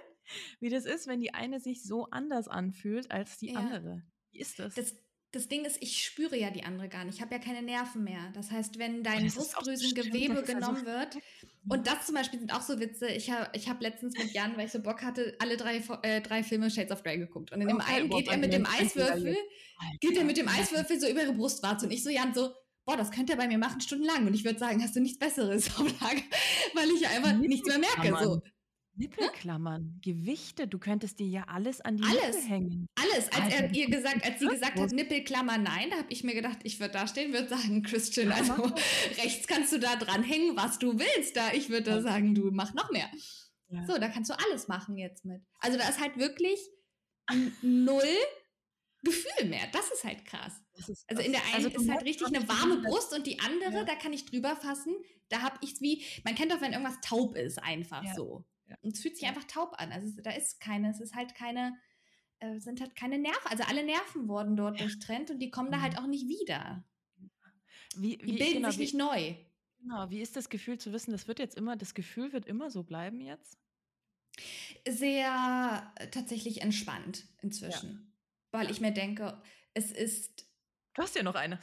wie 0.59 0.69
das 0.69 0.85
ist, 0.85 1.07
wenn 1.07 1.19
die 1.19 1.33
eine 1.33 1.59
sich 1.59 1.83
so 1.83 2.05
anders 2.11 2.47
anfühlt 2.47 3.11
als 3.11 3.37
die 3.37 3.51
ja. 3.51 3.59
andere. 3.59 4.03
Wie 4.31 4.39
ist 4.39 4.59
das? 4.59 4.75
das? 4.75 4.95
Das 5.31 5.47
Ding 5.47 5.65
ist, 5.65 5.81
ich 5.81 6.05
spüre 6.05 6.37
ja 6.37 6.51
die 6.51 6.63
andere 6.63 6.89
gar 6.89 7.05
nicht. 7.05 7.15
Ich 7.15 7.21
habe 7.21 7.33
ja 7.33 7.41
keine 7.41 7.63
Nerven 7.63 8.03
mehr. 8.03 8.31
Das 8.35 8.51
heißt, 8.51 8.77
wenn 8.77 9.01
dein 9.01 9.25
Brustdrüsengewebe 9.25 10.43
genommen 10.43 10.85
wird, 10.85 11.17
und 11.67 11.87
das 11.87 12.05
zum 12.05 12.13
Beispiel 12.13 12.37
sind 12.37 12.53
auch 12.53 12.61
so 12.61 12.79
Witze. 12.79 13.07
Ich 13.07 13.31
habe 13.31 13.49
ich 13.53 13.67
hab 13.67 13.81
letztens 13.81 14.15
mit 14.15 14.31
Jan, 14.31 14.55
weil 14.57 14.67
ich 14.67 14.71
so 14.71 14.79
Bock 14.79 15.01
hatte, 15.01 15.35
alle 15.39 15.57
drei, 15.57 15.81
äh, 16.03 16.21
drei 16.21 16.43
Filme 16.43 16.69
Shades 16.69 16.91
of 16.91 17.01
Grey 17.01 17.17
geguckt. 17.17 17.51
Und 17.51 17.61
in 17.61 17.67
dem 17.67 17.77
okay, 17.77 17.95
einen 17.95 18.09
geht 18.11 18.27
er 18.27 18.37
mit 18.37 18.53
dem 18.53 18.67
Eiswürfel, 18.67 19.35
geht 20.01 20.17
er 20.17 20.23
mit 20.23 20.37
dem 20.37 20.47
Eiswürfel 20.47 20.99
so 20.99 21.07
über 21.07 21.23
ihre 21.23 21.33
Brustwarze. 21.33 21.87
Und 21.87 21.91
ich 21.91 22.03
so, 22.03 22.11
Jan, 22.11 22.35
so, 22.35 22.53
boah, 22.85 22.97
das 22.97 23.11
könnte 23.11 23.33
er 23.33 23.37
bei 23.37 23.47
mir 23.47 23.57
machen 23.57 23.81
stundenlang. 23.81 24.27
Und 24.27 24.33
ich 24.33 24.43
würde 24.43 24.59
sagen, 24.59 24.81
hast 24.81 24.95
du 24.95 25.01
nichts 25.01 25.19
Besseres 25.19 25.67
auf 25.77 26.01
Lager, 26.01 26.21
weil 26.73 26.89
ich 26.91 27.07
einfach 27.07 27.33
nichts 27.33 27.67
mehr 27.67 27.79
merke. 27.79 28.23
So. 28.23 28.41
Nippelklammern, 28.95 29.99
Gewichte, 30.03 30.67
du 30.67 30.77
könntest 30.77 31.17
dir 31.17 31.25
ja 31.25 31.45
alles 31.47 31.81
an 31.81 31.97
die 31.97 32.03
alles, 32.03 32.35
Nippel 32.35 32.41
hängen. 32.49 32.87
Alles, 32.93 33.31
als 33.31 33.41
Alter, 33.41 33.55
er 33.55 33.73
ihr 33.73 33.89
gesagt, 33.89 34.23
als 34.23 34.39
sie 34.39 34.45
gesagt 34.45 34.79
hat, 34.79 34.91
Nippelklammern, 34.91 35.63
nein, 35.63 35.89
da 35.89 35.97
habe 35.97 36.11
ich 36.11 36.23
mir 36.23 36.35
gedacht, 36.35 36.59
ich 36.63 36.79
würde 36.79 36.93
da 36.93 37.07
stehen, 37.07 37.33
würde 37.33 37.49
sagen, 37.49 37.81
Christian, 37.81 38.31
also 38.31 38.53
rechts 39.17 39.47
kannst 39.47 39.73
du 39.73 39.79
da 39.79 39.95
dranhängen, 39.95 40.55
was 40.55 40.77
du 40.77 40.99
willst. 40.99 41.35
Da, 41.35 41.53
ich 41.53 41.69
würde 41.69 41.89
da 41.89 42.01
sagen, 42.01 42.35
du 42.35 42.51
mach 42.51 42.75
noch 42.75 42.91
mehr. 42.91 43.09
Ja. 43.69 43.83
So, 43.87 43.97
da 43.97 44.09
kannst 44.09 44.29
du 44.29 44.35
alles 44.37 44.67
machen 44.67 44.95
jetzt 44.97 45.25
mit. 45.25 45.41
Also 45.59 45.79
da 45.79 45.89
ist 45.89 45.99
halt 45.99 46.17
wirklich 46.17 46.59
null 47.63 48.03
Gefühl 49.01 49.49
mehr. 49.49 49.67
Das 49.71 49.89
ist 49.91 50.03
halt 50.03 50.23
krass. 50.25 50.62
Also 51.07 51.21
in 51.21 51.31
der 51.31 51.43
einen 51.45 51.65
also 51.65 51.69
ist 51.69 51.89
halt 51.89 52.03
richtig 52.03 52.27
eine 52.27 52.47
warme 52.47 52.81
Brust 52.81 53.13
und 53.13 53.27
die 53.27 53.39
andere, 53.39 53.73
ja. 53.73 53.83
da 53.83 53.95
kann 53.95 54.13
ich 54.13 54.25
drüber 54.25 54.55
fassen. 54.55 54.95
Da 55.29 55.41
habe 55.41 55.57
ich 55.61 55.73
es 55.73 55.81
wie, 55.81 56.03
man 56.23 56.35
kennt 56.35 56.51
doch, 56.51 56.61
wenn 56.61 56.73
irgendwas 56.73 56.99
taub 57.01 57.35
ist, 57.35 57.61
einfach 57.61 58.03
ja. 58.03 58.15
so. 58.15 58.45
Und 58.81 58.95
es 58.95 59.01
fühlt 59.01 59.15
sich 59.15 59.27
einfach 59.27 59.43
taub 59.43 59.73
an. 59.77 59.91
Also 59.91 60.21
da 60.21 60.31
ist 60.31 60.59
keine, 60.59 60.89
es 60.89 60.99
ist 60.99 61.15
halt 61.15 61.35
keine, 61.35 61.77
äh, 62.39 62.59
sind 62.59 62.81
halt 62.81 62.95
keine 62.95 63.19
Nerven. 63.19 63.45
Also 63.45 63.63
alle 63.63 63.83
Nerven 63.83 64.27
wurden 64.27 64.55
dort 64.55 64.79
durchtrennt 64.79 65.29
und 65.29 65.39
die 65.39 65.51
kommen 65.51 65.71
da 65.71 65.81
halt 65.81 65.93
mhm. 65.93 65.99
auch 65.99 66.07
nicht 66.07 66.27
wieder. 66.27 66.83
Wie, 67.95 68.19
wie, 68.21 68.31
die 68.31 68.37
bilden 68.37 68.53
genau, 68.55 68.69
sich 68.69 68.79
nicht 68.79 68.95
neu. 68.95 69.35
Genau, 69.79 70.09
wie 70.09 70.21
ist 70.21 70.35
das 70.35 70.49
Gefühl 70.49 70.79
zu 70.79 70.91
wissen, 70.91 71.11
das 71.11 71.27
wird 71.27 71.39
jetzt 71.39 71.55
immer, 71.55 71.75
das 71.75 71.93
Gefühl 71.93 72.33
wird 72.33 72.45
immer 72.45 72.71
so 72.71 72.83
bleiben 72.83 73.21
jetzt? 73.21 73.57
Sehr 74.87 75.91
äh, 75.95 76.07
tatsächlich 76.07 76.61
entspannt 76.61 77.27
inzwischen 77.41 78.13
weil 78.53 78.71
ich 78.71 78.79
mir 78.79 78.91
denke, 78.91 79.41
es 79.73 79.91
ist. 79.91 80.47
Du 80.93 81.01
hast 81.01 81.15
ja 81.15 81.23
noch 81.23 81.35
eine. 81.35 81.59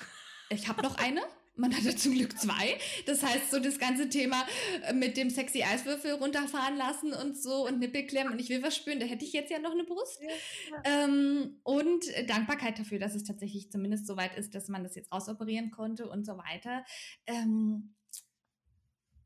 Ich 0.48 0.68
habe 0.68 0.82
noch 0.82 0.96
eine. 0.98 1.22
Man 1.56 1.76
hatte 1.76 1.94
zum 1.94 2.14
Glück 2.14 2.38
zwei. 2.38 2.78
Das 3.06 3.22
heißt, 3.22 3.50
so 3.50 3.60
das 3.60 3.78
ganze 3.78 4.08
Thema 4.08 4.46
äh, 4.84 4.92
mit 4.92 5.16
dem 5.16 5.30
sexy 5.30 5.62
Eiswürfel 5.62 6.12
runterfahren 6.12 6.76
lassen 6.76 7.12
und 7.12 7.40
so 7.40 7.66
und 7.66 7.78
Nippelklemmen 7.78 8.32
und 8.32 8.38
ich 8.38 8.48
will 8.48 8.62
was 8.62 8.76
spüren, 8.76 8.98
da 8.98 9.06
hätte 9.06 9.24
ich 9.24 9.32
jetzt 9.32 9.50
ja 9.50 9.58
noch 9.58 9.72
eine 9.72 9.84
Brust. 9.84 10.20
Ja. 10.22 10.82
Ähm, 10.84 11.60
und 11.62 12.06
Dankbarkeit 12.28 12.78
dafür, 12.78 12.98
dass 12.98 13.14
es 13.14 13.24
tatsächlich 13.24 13.70
zumindest 13.70 14.06
so 14.06 14.16
weit 14.16 14.36
ist, 14.36 14.54
dass 14.54 14.68
man 14.68 14.84
das 14.84 14.94
jetzt 14.94 15.12
rausoperieren 15.12 15.70
konnte 15.70 16.08
und 16.08 16.24
so 16.24 16.38
weiter. 16.38 16.84
Ähm, 17.26 17.94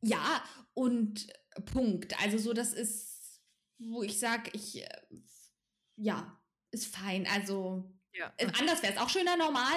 ja, 0.03 0.43
und 0.75 1.29
Punkt. 1.67 2.21
Also 2.21 2.39
so, 2.39 2.53
das 2.53 2.73
ist, 2.73 3.41
wo 3.79 4.03
ich 4.03 4.19
sage, 4.19 4.51
ich, 4.53 4.83
äh, 4.83 4.89
ja, 5.97 6.39
ist 6.73 6.95
fein. 6.95 7.27
Also 7.33 7.94
ja. 8.15 8.33
Äh, 8.37 8.47
anders 8.59 8.83
wäre 8.83 8.95
es 8.95 8.99
auch 8.99 9.09
schöner 9.09 9.37
normal. 9.37 9.75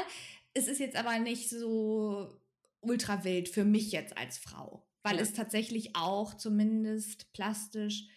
Es 0.53 0.67
ist 0.67 0.79
jetzt 0.79 0.95
aber 0.95 1.19
nicht 1.19 1.49
so 1.49 2.39
ultra 2.79 3.23
wild 3.23 3.49
für 3.49 3.65
mich 3.65 3.91
jetzt 3.91 4.17
als 4.17 4.37
Frau, 4.37 4.87
weil 5.03 5.17
ja. 5.17 5.21
es 5.21 5.33
tatsächlich 5.33 5.95
auch 5.95 6.33
zumindest 6.35 7.31
plastisch 7.33 8.07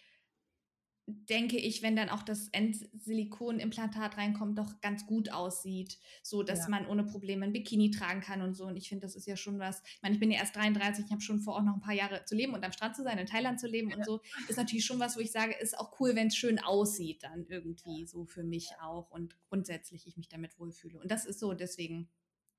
denke 1.29 1.57
ich, 1.57 1.83
wenn 1.83 1.97
dann 1.97 2.09
auch 2.09 2.23
das 2.23 2.49
Endsilikonimplantat 2.49 4.17
reinkommt, 4.17 4.59
doch 4.59 4.81
ganz 4.81 5.07
gut 5.07 5.33
aussieht, 5.33 5.99
so 6.23 6.43
dass 6.43 6.61
ja. 6.61 6.69
man 6.69 6.87
ohne 6.87 7.05
Probleme 7.05 7.45
ein 7.45 7.53
Bikini 7.53 7.91
tragen 7.91 8.21
kann 8.21 8.43
und 8.43 8.55
so. 8.55 8.67
Und 8.67 8.77
ich 8.77 8.89
finde, 8.89 9.07
das 9.07 9.17
ist 9.17 9.27
ja 9.27 9.37
schon 9.37 9.59
was. 9.59 9.83
Ich 9.85 10.03
meine, 10.03 10.15
ich 10.15 10.21
bin 10.21 10.31
ja 10.31 10.39
erst 10.39 10.57
33, 10.57 11.07
ich 11.07 11.11
habe 11.11 11.21
schon 11.21 11.41
vor, 11.41 11.57
auch 11.57 11.63
noch 11.63 11.75
ein 11.75 11.81
paar 11.81 11.95
Jahre 11.95 12.25
zu 12.25 12.35
leben 12.35 12.55
und 12.55 12.65
am 12.65 12.73
Strand 12.73 12.97
zu 12.97 13.03
sein, 13.03 13.19
in 13.19 13.27
Thailand 13.27 13.61
zu 13.61 13.67
leben 13.67 13.91
ja. 13.91 13.97
und 13.97 14.05
so. 14.05 14.21
Ist 14.49 14.57
natürlich 14.57 14.85
schon 14.85 14.99
was, 14.99 15.17
wo 15.17 15.21
ich 15.21 15.33
sage, 15.33 15.55
ist 15.61 15.79
auch 15.79 15.99
cool, 16.01 16.15
wenn 16.15 16.29
es 16.29 16.37
schön 16.37 16.59
aussieht, 16.59 17.23
dann 17.23 17.47
irgendwie 17.49 18.07
so 18.07 18.25
für 18.25 18.43
mich 18.43 18.71
auch 18.81 19.11
und 19.11 19.37
grundsätzlich 19.49 20.07
ich 20.07 20.17
mich 20.17 20.29
damit 20.29 20.59
wohlfühle. 20.59 20.99
Und 20.99 21.11
das 21.11 21.25
ist 21.25 21.41
so, 21.41 21.55
deswegen 21.55 22.09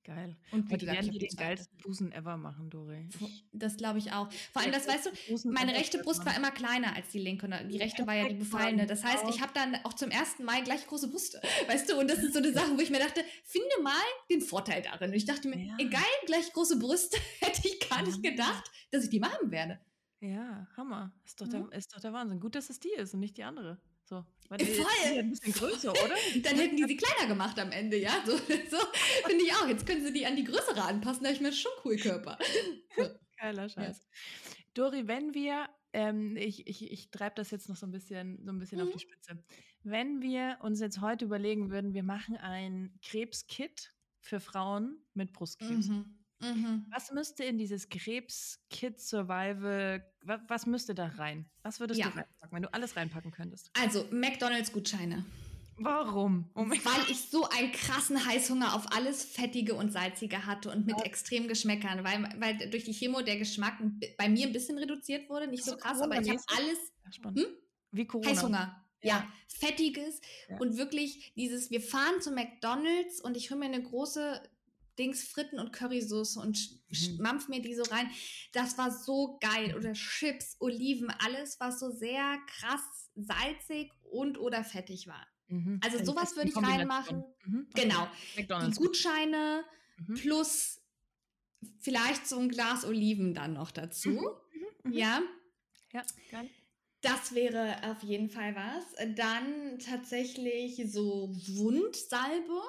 Geil. 0.03 0.35
Und 0.51 0.67
wie 0.71 0.77
gesagt, 0.77 0.97
werden 0.97 1.11
die 1.11 1.19
den 1.19 1.35
geilsten 1.35 1.77
Busen 1.77 2.11
ever 2.11 2.35
machen, 2.35 2.71
Dore. 2.71 3.07
Das 3.51 3.77
glaube 3.77 3.99
ich 3.99 4.11
auch. 4.11 4.31
Vor 4.51 4.63
allem, 4.63 4.71
das 4.71 4.87
weißt 4.87 5.05
du, 5.05 5.49
meine 5.49 5.73
rechte 5.73 5.99
Brust 5.99 6.25
war 6.25 6.35
immer 6.35 6.49
kleiner 6.49 6.95
als 6.95 7.09
die 7.09 7.19
linke 7.19 7.45
und 7.45 7.53
die 7.69 7.77
rechte 7.77 8.07
war 8.07 8.15
ja 8.15 8.27
die 8.27 8.35
befallene. 8.35 8.87
Das 8.87 9.03
heißt, 9.03 9.25
ich 9.29 9.41
habe 9.41 9.51
dann 9.53 9.75
auch 9.83 9.93
zum 9.93 10.09
ersten 10.09 10.43
Mal 10.43 10.63
gleich 10.63 10.87
große 10.87 11.07
Brüste. 11.07 11.39
Weißt 11.67 11.87
du, 11.89 11.99
und 11.99 12.09
das 12.09 12.17
ist 12.17 12.33
so 12.33 12.39
eine 12.39 12.51
Sache, 12.51 12.75
wo 12.75 12.81
ich 12.81 12.89
mir 12.89 12.97
dachte, 12.97 13.23
finde 13.43 13.69
mal 13.83 13.93
den 14.31 14.41
Vorteil 14.41 14.81
darin. 14.81 15.11
Und 15.11 15.17
ich 15.17 15.25
dachte 15.25 15.47
mir, 15.47 15.59
ja. 15.59 15.75
egal, 15.77 16.01
gleich 16.25 16.51
große 16.51 16.79
Brüste, 16.79 17.17
hätte 17.39 17.67
ich 17.67 17.87
gar 17.87 18.01
nicht 18.01 18.23
gedacht, 18.23 18.71
dass 18.89 19.03
ich 19.03 19.11
die 19.11 19.19
machen 19.19 19.51
werde. 19.51 19.79
Ja, 20.19 20.67
Hammer. 20.77 21.11
Ist 21.25 21.41
doch, 21.41 21.47
der, 21.47 21.61
mhm. 21.61 21.71
ist 21.73 21.93
doch 21.93 21.99
der 21.99 22.13
Wahnsinn. 22.13 22.39
Gut, 22.39 22.55
dass 22.55 22.69
es 22.71 22.79
die 22.79 22.93
ist 22.93 23.13
und 23.13 23.19
nicht 23.19 23.37
die 23.37 23.43
andere. 23.43 23.79
So, 24.11 24.25
weil 24.49 24.57
die, 24.57 24.65
Voll. 24.65 25.19
Ein 25.19 25.29
bisschen 25.29 25.53
größer, 25.53 25.91
oder? 25.91 26.15
Dann 26.43 26.57
hätten 26.57 26.75
die 26.75 26.83
sie 26.83 26.97
kleiner 26.97 27.29
gemacht 27.29 27.57
am 27.57 27.71
Ende, 27.71 27.95
ja? 27.95 28.11
So, 28.25 28.35
so 28.35 28.77
finde 29.25 29.45
ich 29.45 29.53
auch. 29.53 29.65
Jetzt 29.69 29.87
können 29.87 30.03
sie 30.03 30.11
die 30.11 30.25
an 30.25 30.35
die 30.35 30.43
größere 30.43 30.83
anpassen, 30.83 31.23
da 31.23 31.29
habe 31.29 31.35
ich 31.35 31.41
mir 31.41 31.53
schon 31.53 31.71
cool 31.85 31.95
Körper. 31.95 32.37
So. 32.97 33.07
Geiler 33.39 33.69
Scheiß. 33.69 33.99
Ja. 33.99 34.53
Dori, 34.73 35.07
wenn 35.07 35.33
wir, 35.33 35.69
ähm, 35.93 36.35
ich, 36.35 36.67
ich, 36.67 36.91
ich 36.91 37.09
treibe 37.09 37.35
das 37.35 37.51
jetzt 37.51 37.69
noch 37.69 37.77
so 37.77 37.85
ein 37.85 37.91
bisschen, 37.91 38.43
so 38.43 38.51
ein 38.51 38.59
bisschen 38.59 38.81
mhm. 38.81 38.87
auf 38.87 38.93
die 38.93 38.99
Spitze. 38.99 39.41
Wenn 39.83 40.21
wir 40.21 40.57
uns 40.59 40.81
jetzt 40.81 40.99
heute 40.99 41.23
überlegen 41.23 41.71
würden, 41.71 41.93
wir 41.93 42.03
machen 42.03 42.35
ein 42.35 42.93
Krebskit 43.01 43.93
für 44.19 44.41
Frauen 44.41 45.01
mit 45.13 45.31
Brustkrebs. 45.31 45.87
Mhm. 45.87 46.20
Mhm. 46.41 46.85
Was 46.89 47.11
müsste 47.11 47.43
in 47.43 47.57
dieses 47.57 47.89
Krebs-Kid-Survival, 47.89 50.05
was, 50.23 50.39
was, 50.47 50.65
müsste 50.65 50.95
da 50.95 51.07
rein? 51.07 51.49
Was 51.63 51.79
würdest 51.79 51.99
ja. 51.99 52.07
du 52.07 52.15
reinpacken, 52.15 52.51
wenn 52.51 52.63
du 52.63 52.73
alles 52.73 52.95
reinpacken 52.95 53.31
könntest? 53.31 53.69
Also, 53.79 54.07
McDonalds-Gutscheine. 54.11 55.25
Warum? 55.83 56.49
Oh 56.53 56.61
Weil 56.61 57.09
ich 57.09 57.29
so 57.29 57.49
einen 57.49 57.71
krassen 57.71 58.25
Heißhunger 58.25 58.75
auf 58.75 58.91
alles 58.91 59.23
Fettige 59.23 59.73
und 59.73 59.91
Salzige 59.91 60.45
hatte 60.45 60.69
und 60.69 60.85
mit 60.85 60.97
ja. 60.97 61.03
extremen 61.03 61.47
Geschmäckern, 61.47 62.03
weil, 62.03 62.23
weil 62.39 62.69
durch 62.69 62.83
die 62.83 62.93
Chemo 62.93 63.21
der 63.21 63.37
Geschmack 63.37 63.79
bei 64.17 64.29
mir 64.29 64.45
ein 64.45 64.53
bisschen 64.53 64.77
reduziert 64.77 65.29
wurde, 65.29 65.47
nicht 65.47 65.63
so 65.63 65.75
krass, 65.77 66.01
aber 66.01 66.21
ich 66.21 66.29
habe 66.29 66.41
alles. 66.55 66.77
Hm? 67.23 67.45
Wie 67.91 68.05
Corona. 68.05 68.29
Heißhunger. 68.29 68.85
Ja, 69.03 69.09
ja. 69.09 69.27
fettiges 69.47 70.21
ja. 70.47 70.59
und 70.59 70.77
wirklich 70.77 71.33
dieses, 71.35 71.71
wir 71.71 71.81
fahren 71.81 72.21
zu 72.21 72.31
McDonalds 72.31 73.19
und 73.19 73.35
ich 73.35 73.49
hole 73.49 73.59
mir 73.59 73.65
eine 73.65 73.81
große 73.81 74.39
Dings 74.97 75.23
Fritten 75.23 75.59
und 75.59 75.73
Currysoße 75.73 76.39
und 76.39 76.59
mhm. 76.89 77.17
mampf 77.21 77.47
mir 77.47 77.61
die 77.61 77.75
so 77.75 77.83
rein. 77.83 78.09
Das 78.53 78.77
war 78.77 78.91
so 78.91 79.37
geil. 79.39 79.75
Oder 79.75 79.93
Chips, 79.93 80.57
Oliven, 80.59 81.09
alles, 81.09 81.59
was 81.59 81.79
so 81.79 81.89
sehr 81.89 82.37
krass 82.47 82.81
salzig 83.15 83.91
und 84.11 84.39
oder 84.39 84.63
fettig 84.63 85.07
war. 85.07 85.25
Mhm. 85.47 85.79
Also 85.83 86.03
sowas 86.03 86.35
würde 86.35 86.49
ich 86.49 86.57
reinmachen. 86.57 87.23
Mhm. 87.45 87.67
Genau. 87.73 88.07
McDonald's. 88.35 88.77
Die 88.77 88.83
Gutscheine 88.83 89.63
mhm. 89.97 90.13
plus 90.15 90.81
vielleicht 91.79 92.27
so 92.27 92.39
ein 92.39 92.49
Glas 92.49 92.85
Oliven 92.85 93.33
dann 93.33 93.53
noch 93.53 93.71
dazu. 93.71 94.09
Mhm. 94.09 94.27
Mhm. 94.83 94.93
Ja. 94.93 95.21
Ja, 95.93 96.03
geil. 96.29 96.49
Das 97.01 97.33
wäre 97.33 97.77
auf 97.83 98.03
jeden 98.03 98.29
Fall 98.29 98.55
was. 98.55 98.85
Dann 99.15 99.79
tatsächlich 99.79 100.81
so 100.91 101.29
Wundsalbe. 101.33 102.61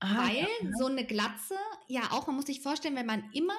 Ah, 0.00 0.26
Weil 0.26 0.38
ja. 0.38 0.70
so 0.78 0.86
eine 0.86 1.04
Glatze, 1.04 1.54
ja 1.86 2.10
auch, 2.12 2.26
man 2.26 2.36
muss 2.36 2.46
sich 2.46 2.62
vorstellen, 2.62 2.96
wenn 2.96 3.06
man 3.06 3.30
immer 3.32 3.56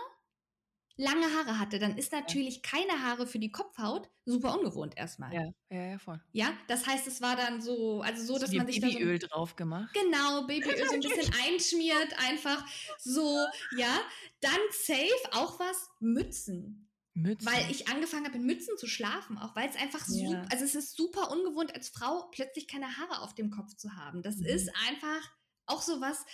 lange 0.97 1.25
Haare 1.35 1.59
hatte, 1.59 1.79
dann 1.79 1.97
ist 1.97 2.11
natürlich 2.11 2.61
keine 2.61 3.03
Haare 3.03 3.25
für 3.25 3.39
die 3.39 3.51
Kopfhaut 3.51 4.09
super 4.25 4.57
ungewohnt 4.57 4.97
erstmal. 4.97 5.33
Ja, 5.33 5.51
ja, 5.69 5.85
ja, 5.91 5.99
voll. 5.99 6.21
Ja, 6.31 6.53
das 6.67 6.85
heißt, 6.85 7.07
es 7.07 7.21
war 7.21 7.35
dann 7.35 7.61
so, 7.61 8.01
also 8.01 8.23
so, 8.23 8.39
dass 8.39 8.51
man 8.51 8.67
sich 8.67 8.81
Babyöl 8.81 9.19
so, 9.19 9.27
drauf 9.27 9.55
gemacht. 9.55 9.93
Genau, 9.93 10.45
Babyöl 10.45 10.77
so 10.87 10.93
ein 10.93 10.99
bisschen 10.99 11.33
einschmiert, 11.45 12.13
einfach 12.19 12.65
so, 12.99 13.45
ja. 13.77 13.99
Dann 14.41 14.59
safe 14.71 15.33
auch 15.33 15.59
was 15.59 15.89
Mützen. 15.99 16.87
Mützen. 17.13 17.47
Weil 17.47 17.69
ich 17.69 17.89
angefangen 17.89 18.25
habe, 18.25 18.37
in 18.37 18.45
Mützen 18.45 18.77
zu 18.77 18.87
schlafen, 18.87 19.37
auch 19.37 19.55
weil 19.55 19.69
es 19.69 19.75
einfach 19.75 20.07
ja. 20.07 20.29
super, 20.29 20.45
also 20.49 20.63
es 20.63 20.75
ist 20.75 20.95
super 20.95 21.31
ungewohnt, 21.31 21.75
als 21.75 21.89
Frau 21.89 22.29
plötzlich 22.31 22.67
keine 22.67 22.97
Haare 22.97 23.21
auf 23.21 23.35
dem 23.35 23.49
Kopf 23.49 23.75
zu 23.75 23.95
haben. 23.95 24.21
Das 24.21 24.37
mhm. 24.37 24.45
ist 24.45 24.69
einfach 24.87 25.29
auch 25.65 25.81
so 25.81 26.01
was, 26.01 26.25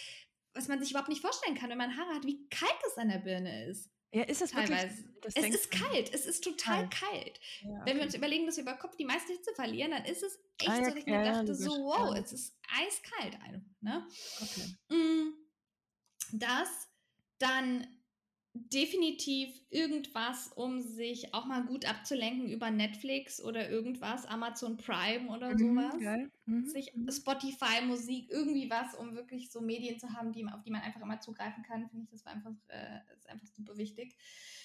was 0.53 0.67
man 0.67 0.80
sich 0.80 0.91
überhaupt 0.91 1.09
nicht 1.09 1.21
vorstellen 1.21 1.55
kann, 1.55 1.69
wenn 1.69 1.78
man 1.78 1.97
Haare 1.97 2.15
hat, 2.15 2.25
wie 2.25 2.47
kalt 2.49 2.80
es 2.88 2.97
an 2.97 3.09
der 3.09 3.19
Birne 3.19 3.65
ist. 3.69 3.91
Ja, 4.11 4.23
ist 4.23 4.41
es 4.41 4.51
teilweise. 4.51 5.03
Wirklich, 5.21 5.36
es 5.36 5.55
ist 5.55 5.71
kalt, 5.71 6.13
es 6.13 6.25
ist 6.25 6.43
total 6.43 6.89
kalt. 6.89 7.11
kalt. 7.11 7.39
Ja, 7.61 7.69
okay. 7.69 7.82
Wenn 7.86 7.97
wir 7.97 8.03
uns 8.03 8.15
überlegen, 8.15 8.45
dass 8.45 8.55
wir 8.55 8.63
über 8.63 8.75
Kopf 8.75 8.95
die 8.95 9.05
meiste 9.05 9.34
Hitze 9.34 9.53
verlieren, 9.53 9.91
dann 9.91 10.05
ist 10.05 10.23
es 10.23 10.39
echt 10.59 10.69
ah, 10.69 10.78
ja, 10.78 10.84
so, 10.84 10.89
dass 10.89 10.95
ich 10.95 11.05
mir 11.05 11.23
dachte, 11.23 11.55
so, 11.55 11.71
wow, 11.71 12.15
es 12.15 12.32
ist 12.32 12.57
eiskalt. 12.69 13.38
Ne? 13.82 14.07
Okay. 14.41 14.95
Mm, 14.95 15.34
das, 16.34 16.69
dann 17.38 17.86
definitiv 18.69 19.49
irgendwas, 19.69 20.51
um 20.55 20.81
sich 20.81 21.33
auch 21.33 21.45
mal 21.45 21.65
gut 21.65 21.85
abzulenken 21.85 22.49
über 22.49 22.71
Netflix 22.71 23.41
oder 23.41 23.69
irgendwas, 23.69 24.25
Amazon 24.25 24.77
Prime 24.77 25.29
oder 25.29 25.53
mhm, 25.53 25.57
sowas. 25.57 25.99
Geil. 25.99 26.31
Mhm. 26.45 26.65
Sich 26.65 26.93
mhm. 26.95 27.11
Spotify, 27.11 27.85
Musik, 27.85 28.29
irgendwie 28.29 28.69
was, 28.69 28.95
um 28.95 29.15
wirklich 29.15 29.51
so 29.51 29.61
Medien 29.61 29.99
zu 29.99 30.13
haben, 30.13 30.31
die, 30.31 30.45
auf 30.45 30.63
die 30.63 30.71
man 30.71 30.81
einfach 30.81 31.01
immer 31.01 31.19
zugreifen 31.19 31.63
kann, 31.63 31.89
finde 31.89 32.05
ich, 32.05 32.09
das 32.09 32.25
war 32.25 32.33
einfach, 32.33 32.53
äh, 32.67 32.99
ist 33.15 33.29
einfach 33.29 33.47
super 33.47 33.77
wichtig. 33.77 34.17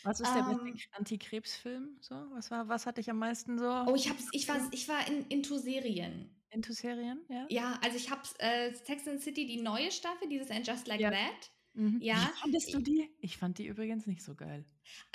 Was 0.04 0.20
ist 0.20 0.32
der 0.34 0.42
ähm, 0.42 0.76
Antikrebsfilm? 0.92 1.96
So? 2.00 2.14
Was, 2.32 2.50
war, 2.50 2.68
was 2.68 2.86
hatte 2.86 3.00
ich 3.00 3.10
am 3.10 3.18
meisten 3.18 3.58
so? 3.58 3.68
Oh, 3.86 3.94
ich, 3.94 4.08
hab's, 4.08 4.28
ich, 4.32 4.48
war, 4.48 4.60
ich 4.72 4.88
war 4.88 5.06
in, 5.08 5.26
into 5.26 5.58
Serien. 5.58 6.28
Into 6.50 6.72
Serien, 6.72 7.20
ja? 7.28 7.46
Ja, 7.48 7.78
also 7.82 7.96
ich 7.96 8.10
habe 8.10 8.22
äh, 8.38 8.74
Sex 8.74 9.08
and 9.08 9.20
City, 9.20 9.46
die 9.46 9.62
neue 9.62 9.90
Staffel, 9.90 10.28
dieses 10.28 10.50
And 10.50 10.66
Just 10.66 10.86
Like 10.86 11.00
ja. 11.00 11.10
That. 11.10 11.50
Mhm. 11.74 11.98
Ja. 12.02 12.16
Wie 12.16 12.40
fandest 12.40 12.74
du 12.74 12.80
die? 12.80 13.10
Ich 13.20 13.36
fand 13.36 13.58
die 13.58 13.66
übrigens 13.66 14.06
nicht 14.06 14.22
so 14.22 14.34
geil. 14.34 14.64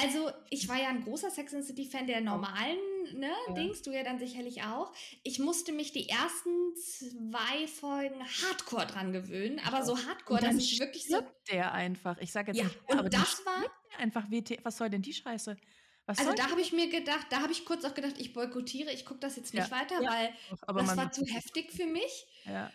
Also, 0.02 0.32
ich 0.50 0.68
war 0.68 0.78
ja 0.78 0.90
ein 0.90 1.04
großer 1.04 1.30
Sex 1.30 1.54
and 1.54 1.64
City 1.64 1.86
Fan 1.86 2.08
der 2.08 2.22
normalen 2.22 2.78
ne, 3.14 3.32
ja. 3.48 3.54
Dings, 3.54 3.82
du 3.82 3.92
ja 3.92 4.04
dann 4.04 4.20
sicherlich 4.20 4.64
auch. 4.64 4.92
Ich 5.24 5.40
musste 5.40 5.72
mich 5.72 5.92
die 5.92 6.10
ersten 6.10 6.76
zwei 6.76 7.68
Folgen 7.68 8.24
Hardcore 8.24 8.88
dran 8.88 9.14
gewöhnen, 9.14 9.60
aber 9.66 9.84
so 9.84 9.98
Hardcore, 9.98 10.42
dass 10.42 10.56
ich 10.56 10.80
wirklich 10.80 11.08
so 11.08 11.22
der 11.52 11.74
einfach. 11.74 12.18
Ich 12.20 12.32
sage 12.32 12.52
jetzt 12.52 12.58
ja, 12.58 12.66
nicht, 12.66 12.80
und 12.90 13.00
aber 13.00 13.10
das 13.10 13.46
war 13.46 13.64
einfach 14.00 14.30
WT, 14.32 14.60
was 14.64 14.78
soll 14.78 14.90
denn 14.90 15.02
die 15.02 15.14
Scheiße? 15.14 15.58
Was 16.06 16.20
also 16.20 16.34
da 16.34 16.50
habe 16.50 16.62
ich 16.62 16.72
mir 16.72 16.90
gedacht, 16.90 17.28
da 17.30 17.42
habe 17.42 17.52
ich 17.52 17.66
kurz 17.66 17.84
auch 17.84 17.94
gedacht, 17.94 18.16
ich 18.18 18.32
boykottiere, 18.32 18.92
ich 18.94 19.06
gucke 19.06 19.20
das 19.20 19.36
jetzt 19.36 19.54
nicht 19.54 19.70
ja. 19.70 19.78
weiter, 19.78 20.00
weil 20.00 20.34
aber 20.62 20.82
das 20.82 20.96
war 20.96 21.12
zu 21.12 21.26
heftig 21.26 21.72
für 21.72 21.86
mich. 21.86 22.26
Ja. 22.46 22.72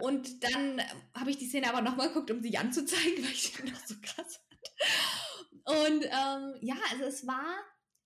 Und 0.00 0.44
dann 0.44 0.78
äh, 0.78 0.84
habe 1.14 1.30
ich 1.30 1.38
die 1.38 1.46
Szene 1.46 1.68
aber 1.68 1.80
nochmal 1.80 2.08
geguckt, 2.08 2.30
um 2.30 2.40
sie 2.40 2.56
anzuzeigen, 2.58 3.24
weil 3.24 3.32
ich 3.32 3.52
sie 3.52 3.62
noch 3.64 3.86
so 3.86 3.94
krass 4.00 4.36
fand. 4.36 4.52
Und 5.64 6.04
ähm, 6.04 6.54
ja, 6.60 6.76
also 6.90 7.04
es 7.04 7.26
war, 7.26 7.54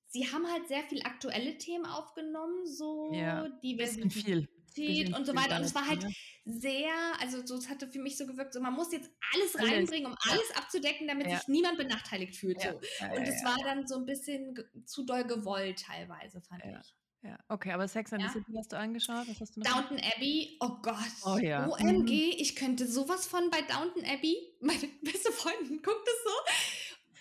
sie 0.09 0.31
haben 0.31 0.47
halt 0.51 0.69
sehr 0.69 0.83
viel 0.85 1.03
aktuelle 1.03 1.57
Themen 1.59 1.87
aufgenommen, 1.87 2.67
so 2.67 3.13
ja, 3.15 3.49
Diversität 3.63 4.49
und 5.17 5.27
so 5.27 5.35
weiter. 5.35 5.57
Und 5.57 5.63
es 5.63 5.75
war 5.75 5.87
halt 5.87 6.03
ja. 6.03 6.09
sehr, 6.45 6.93
also 7.19 7.45
so, 7.47 7.57
es 7.57 7.69
hatte 7.71 7.89
für 7.89 7.99
mich 7.99 8.19
so 8.19 8.27
gewirkt, 8.27 8.53
so 8.53 8.61
man 8.61 8.75
muss 8.75 8.93
jetzt 8.93 9.11
alles 9.33 9.59
reinbringen, 9.59 10.07
um 10.07 10.17
alles 10.21 10.51
abzudecken, 10.55 11.09
damit 11.09 11.29
ja. 11.29 11.39
sich 11.39 11.49
niemand 11.49 11.79
benachteiligt 11.79 12.37
fühlt. 12.37 12.61
So. 12.61 12.69
und 12.69 13.23
es 13.23 13.43
war 13.43 13.57
dann 13.65 13.87
so 13.87 13.97
ein 13.97 14.05
bisschen 14.05 14.55
zu 14.85 15.05
doll 15.05 15.25
gewollt 15.25 15.83
teilweise, 15.83 16.43
fand 16.43 16.63
ich. 16.65 16.95
Ja, 17.27 17.39
okay, 17.49 17.73
aber 17.73 17.89
Sex 17.89 18.13
and 18.13 18.23
the 18.23 18.29
City 18.29 18.53
hast 18.57 18.73
du 18.73 18.79
angeschaut? 18.79 19.27
Was 19.27 19.41
hast 19.41 19.57
du 19.57 19.61
Downton 19.61 19.99
Abbey, 19.99 20.57
oh 20.61 20.77
Gott. 20.81 20.97
Oh 21.25 21.39
ja. 21.39 21.67
OMG, 21.67 22.11
mhm. 22.11 22.35
ich 22.39 22.55
könnte 22.55 22.87
sowas 22.87 23.27
von 23.27 23.51
bei 23.51 23.63
Downton 23.63 24.05
Abbey. 24.05 24.37
Meine 24.61 24.89
beste 25.03 25.33
Freundin 25.33 25.83
guckt 25.83 26.07
es 26.07 26.25
so. 26.25 26.31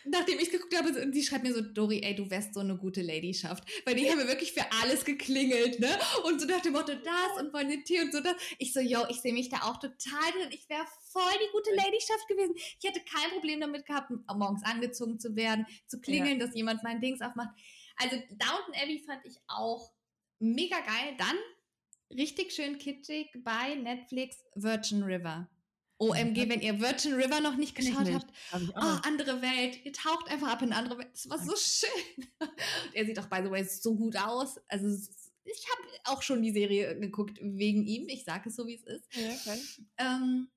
Nachdem 0.07 0.37
ich 0.37 0.51
geguckt 0.51 0.77
habe, 0.77 0.89
und 1.01 1.11
die 1.13 1.23
schreibt 1.23 1.43
mir 1.43 1.55
so, 1.55 1.61
Dori, 1.61 2.01
ey, 2.03 2.15
du 2.15 2.29
wärst 2.29 2.53
so 2.53 2.59
eine 2.59 2.77
gute 2.77 3.01
Ladyschaft. 3.01 3.63
Weil 3.85 3.95
die 3.95 4.07
haben 4.07 4.19
mir 4.19 4.27
wirklich 4.27 4.53
für 4.53 4.71
alles 4.83 5.03
geklingelt, 5.03 5.79
ne? 5.79 5.97
Und 6.25 6.39
so 6.39 6.45
nach 6.45 6.61
dem 6.61 6.73
Motto, 6.73 6.93
das 6.93 7.41
und 7.41 7.51
wollen 7.51 7.69
den 7.69 7.83
Tee 7.83 8.01
und 8.01 8.13
so 8.13 8.19
das. 8.19 8.35
Ich 8.59 8.73
so, 8.73 8.79
yo, 8.81 9.05
ich 9.09 9.21
sehe 9.21 9.33
mich 9.33 9.49
da 9.49 9.63
auch 9.63 9.77
total 9.77 10.31
drin. 10.33 10.49
Ich 10.51 10.69
wäre 10.69 10.85
voll 11.11 11.33
die 11.41 11.51
gute 11.51 11.71
Ladyschaft 11.71 12.27
gewesen. 12.27 12.53
Ich 12.55 12.87
hätte 12.87 12.99
kein 12.99 13.31
Problem 13.31 13.59
damit 13.59 13.87
gehabt, 13.87 14.11
morgens 14.35 14.63
angezogen 14.63 15.19
zu 15.19 15.35
werden, 15.35 15.65
zu 15.87 15.99
klingeln, 15.99 16.39
ja. 16.39 16.45
dass 16.45 16.55
jemand 16.55 16.83
mein 16.83 17.01
Dings 17.01 17.21
aufmacht. 17.21 17.49
Also 17.97 18.17
Downton 18.29 18.75
Abbey 18.75 18.99
fand 18.99 19.25
ich 19.25 19.37
auch 19.47 19.94
mega 20.53 20.79
geil. 20.79 21.15
Dann 21.17 21.35
richtig 22.17 22.53
schön 22.53 22.77
kitschig 22.77 23.31
bei 23.43 23.75
Netflix 23.75 24.43
Virgin 24.55 25.03
River. 25.03 25.49
OMG, 25.97 26.49
wenn 26.49 26.59
ihr 26.59 26.79
Virgin 26.79 27.13
River 27.13 27.39
noch 27.39 27.55
nicht 27.55 27.73
geschaut 27.73 28.03
nicht. 28.03 28.15
habt. 28.15 28.31
Hab 28.51 28.61
oh, 28.75 29.07
andere 29.07 29.41
Welt. 29.41 29.79
Ihr 29.85 29.93
taucht 29.93 30.29
einfach 30.29 30.49
ab 30.49 30.61
in 30.61 30.73
eine 30.73 30.81
andere 30.81 30.99
Welt. 30.99 31.09
Das 31.13 31.29
war 31.29 31.39
so 31.39 31.55
schön. 31.55 32.27
er 32.93 33.05
sieht 33.05 33.17
auch, 33.19 33.27
by 33.27 33.39
the 33.43 33.49
way, 33.49 33.63
so 33.63 33.95
gut 33.95 34.17
aus. 34.17 34.59
Also, 34.67 34.87
ich 35.45 35.65
habe 35.71 35.87
auch 36.05 36.21
schon 36.21 36.41
die 36.41 36.51
Serie 36.51 36.99
geguckt 36.99 37.39
wegen 37.41 37.85
ihm. 37.85 38.09
Ich 38.09 38.25
sage 38.25 38.49
es 38.49 38.55
so, 38.55 38.67
wie 38.67 38.75
es 38.75 38.83
ist. 38.83 39.15
Ja, 39.15 39.29
okay. 39.29 39.59
ähm, 39.97 40.49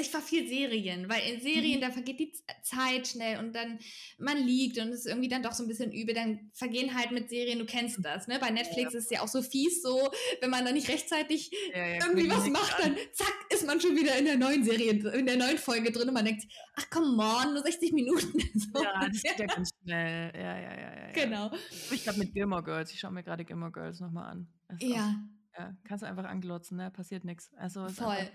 ich 0.00 0.12
war 0.12 0.20
viel 0.20 0.48
Serien, 0.48 1.08
weil 1.08 1.22
in 1.32 1.40
Serien, 1.40 1.78
mhm. 1.78 1.82
da 1.82 1.90
vergeht 1.90 2.18
die 2.18 2.32
Zeit 2.62 3.08
schnell 3.08 3.38
und 3.38 3.54
dann 3.54 3.78
man 4.18 4.38
liegt 4.38 4.78
und 4.78 4.88
es 4.88 5.00
ist 5.00 5.06
irgendwie 5.06 5.28
dann 5.28 5.42
doch 5.42 5.52
so 5.52 5.64
ein 5.64 5.68
bisschen 5.68 5.92
übel, 5.92 6.14
dann 6.14 6.50
vergehen 6.54 6.96
halt 6.96 7.12
mit 7.12 7.28
Serien, 7.28 7.58
du 7.58 7.66
kennst 7.66 7.98
das, 8.02 8.26
ne? 8.28 8.38
Bei 8.40 8.50
Netflix 8.50 8.92
ja. 8.92 8.98
ist 8.98 9.04
es 9.04 9.10
ja 9.10 9.22
auch 9.22 9.28
so 9.28 9.42
fies 9.42 9.82
so, 9.82 10.10
wenn 10.40 10.50
man 10.50 10.64
da 10.64 10.72
nicht 10.72 10.88
rechtzeitig 10.88 11.50
ja, 11.72 11.86
ja, 11.86 12.06
irgendwie 12.06 12.30
was 12.30 12.48
macht, 12.48 12.82
dann 12.82 12.96
zack, 13.12 13.34
ist 13.50 13.66
man 13.66 13.80
schon 13.80 13.96
wieder 13.96 14.18
in 14.18 14.24
der 14.24 14.36
neuen 14.36 14.64
Serie, 14.64 14.92
in 14.92 15.26
der 15.26 15.36
neuen 15.36 15.58
Folge 15.58 15.90
drin 15.92 16.08
und 16.08 16.14
man 16.14 16.24
denkt, 16.24 16.44
ach 16.74 16.88
come 16.90 17.22
on, 17.22 17.54
nur 17.54 17.62
60 17.62 17.92
Minuten. 17.92 18.38
so. 18.54 18.82
Ja, 18.82 19.06
das 19.08 19.22
geht 19.22 19.38
ja 19.38 19.46
ganz 19.46 19.70
schnell. 19.82 20.32
Ja, 20.34 20.58
ja, 20.58 20.74
ja, 20.74 21.06
ja. 21.06 21.12
Genau. 21.12 21.50
Ich 21.90 22.02
glaube 22.02 22.18
mit 22.18 22.32
Gilmore 22.32 22.62
Girls, 22.62 22.92
ich 22.92 23.00
schaue 23.00 23.12
mir 23.12 23.22
gerade 23.22 23.44
Gilmore 23.44 23.72
Girls 23.72 24.00
nochmal 24.00 24.30
an. 24.30 24.48
Ja. 24.80 24.88
Auch, 24.88 25.58
ja. 25.58 25.76
Kannst 25.84 26.02
du 26.02 26.06
einfach 26.06 26.24
anglotzen, 26.24 26.76
ne? 26.76 26.90
Passiert 26.90 27.24
nichts. 27.24 27.50
Also, 27.56 27.88
Voll. 27.88 28.08
Einfach, 28.14 28.32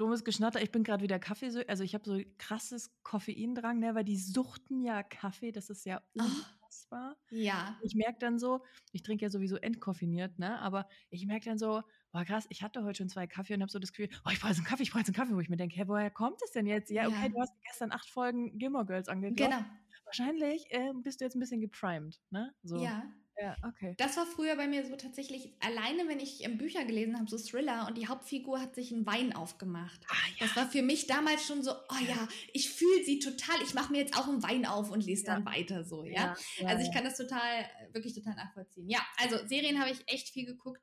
dummes 0.00 0.24
Geschnatter. 0.24 0.62
Ich 0.62 0.72
bin 0.72 0.82
gerade 0.82 1.02
wieder 1.02 1.18
Kaffee, 1.18 1.64
also 1.68 1.84
ich 1.84 1.94
habe 1.94 2.04
so 2.04 2.18
krasses 2.38 2.90
Koffeindrang, 3.02 3.78
ne, 3.78 3.94
weil 3.94 4.04
die 4.04 4.16
suchten 4.16 4.82
ja 4.82 5.02
Kaffee, 5.02 5.52
das 5.52 5.68
ist 5.68 5.84
ja 5.84 5.98
ah. 6.18 6.24
unfassbar. 6.24 7.16
Oh, 7.18 7.34
ja. 7.34 7.78
Ich 7.82 7.94
merke 7.94 8.18
dann 8.18 8.38
so, 8.38 8.64
ich 8.92 9.02
trinke 9.02 9.24
ja 9.24 9.30
sowieso 9.30 9.56
entkoffiniert, 9.56 10.38
ne, 10.38 10.58
aber 10.60 10.88
ich 11.10 11.26
merke 11.26 11.44
dann 11.44 11.58
so, 11.58 11.82
boah 12.12 12.24
krass, 12.24 12.46
ich 12.48 12.62
hatte 12.62 12.82
heute 12.84 12.98
schon 12.98 13.08
zwei 13.08 13.26
Kaffee 13.26 13.54
und 13.54 13.60
habe 13.60 13.70
so 13.70 13.78
das 13.78 13.92
Gefühl, 13.92 14.08
oh, 14.24 14.30
ich 14.30 14.40
brauche 14.40 14.50
jetzt 14.50 14.58
einen 14.58 14.66
Kaffee, 14.66 14.82
ich 14.84 14.90
brauche 14.90 15.00
jetzt 15.00 15.08
einen 15.08 15.16
Kaffee, 15.16 15.34
wo 15.34 15.40
ich 15.40 15.50
mir 15.50 15.56
denke, 15.56 15.76
hä, 15.76 15.84
woher 15.86 16.10
kommt 16.10 16.40
es 16.42 16.52
denn 16.52 16.66
jetzt? 16.66 16.90
Ja, 16.90 17.06
okay, 17.06 17.24
ja. 17.24 17.28
du 17.28 17.40
hast 17.40 17.52
gestern 17.62 17.92
acht 17.92 18.08
Folgen 18.08 18.58
Gilmore 18.58 18.86
Girls 18.86 19.08
angeguckt. 19.08 19.38
Genau. 19.38 19.64
Wahrscheinlich 20.06 20.66
äh, 20.70 20.92
bist 21.02 21.20
du 21.20 21.24
jetzt 21.24 21.36
ein 21.36 21.40
bisschen 21.40 21.60
geprimed, 21.60 22.20
ne? 22.30 22.52
So. 22.62 22.82
Ja. 22.82 23.04
Ja, 23.40 23.56
okay. 23.66 23.94
Das 23.96 24.16
war 24.18 24.26
früher 24.26 24.54
bei 24.56 24.66
mir 24.66 24.84
so 24.84 24.96
tatsächlich, 24.96 25.54
alleine 25.60 26.06
wenn 26.08 26.20
ich 26.20 26.46
Bücher 26.58 26.84
gelesen 26.84 27.16
habe, 27.18 27.30
so 27.30 27.38
Thriller 27.38 27.86
und 27.88 27.96
die 27.96 28.06
Hauptfigur 28.06 28.60
hat 28.60 28.74
sich 28.74 28.92
einen 28.92 29.06
Wein 29.06 29.32
aufgemacht. 29.32 30.00
Ah, 30.08 30.14
ja. 30.38 30.46
Das 30.46 30.56
war 30.56 30.68
für 30.68 30.82
mich 30.82 31.06
damals 31.06 31.46
schon 31.46 31.62
so, 31.62 31.70
oh 31.70 32.04
ja, 32.06 32.28
ich 32.52 32.70
fühle 32.70 33.02
sie 33.04 33.18
total, 33.18 33.56
ich 33.62 33.72
mache 33.72 33.92
mir 33.92 33.98
jetzt 33.98 34.18
auch 34.18 34.28
einen 34.28 34.42
Wein 34.42 34.66
auf 34.66 34.90
und 34.90 35.06
lese 35.06 35.24
ja. 35.24 35.34
dann 35.34 35.46
weiter 35.46 35.84
so, 35.84 36.04
ja. 36.04 36.36
ja 36.58 36.66
also 36.66 36.84
ich 36.84 36.92
kann 36.92 37.04
das 37.04 37.16
total, 37.16 37.64
wirklich 37.92 38.14
total 38.14 38.34
nachvollziehen. 38.34 38.88
Ja, 38.90 39.00
also 39.16 39.38
Serien 39.46 39.80
habe 39.80 39.90
ich 39.90 40.02
echt 40.06 40.28
viel 40.28 40.44
geguckt. 40.44 40.82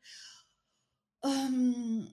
Ähm, 1.24 2.08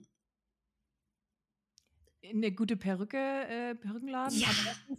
eine 2.23 2.51
gute 2.51 2.77
Perücke, 2.77 3.17
äh, 3.17 3.75
Perückenladen? 3.75 4.37
Ja, 4.37 4.47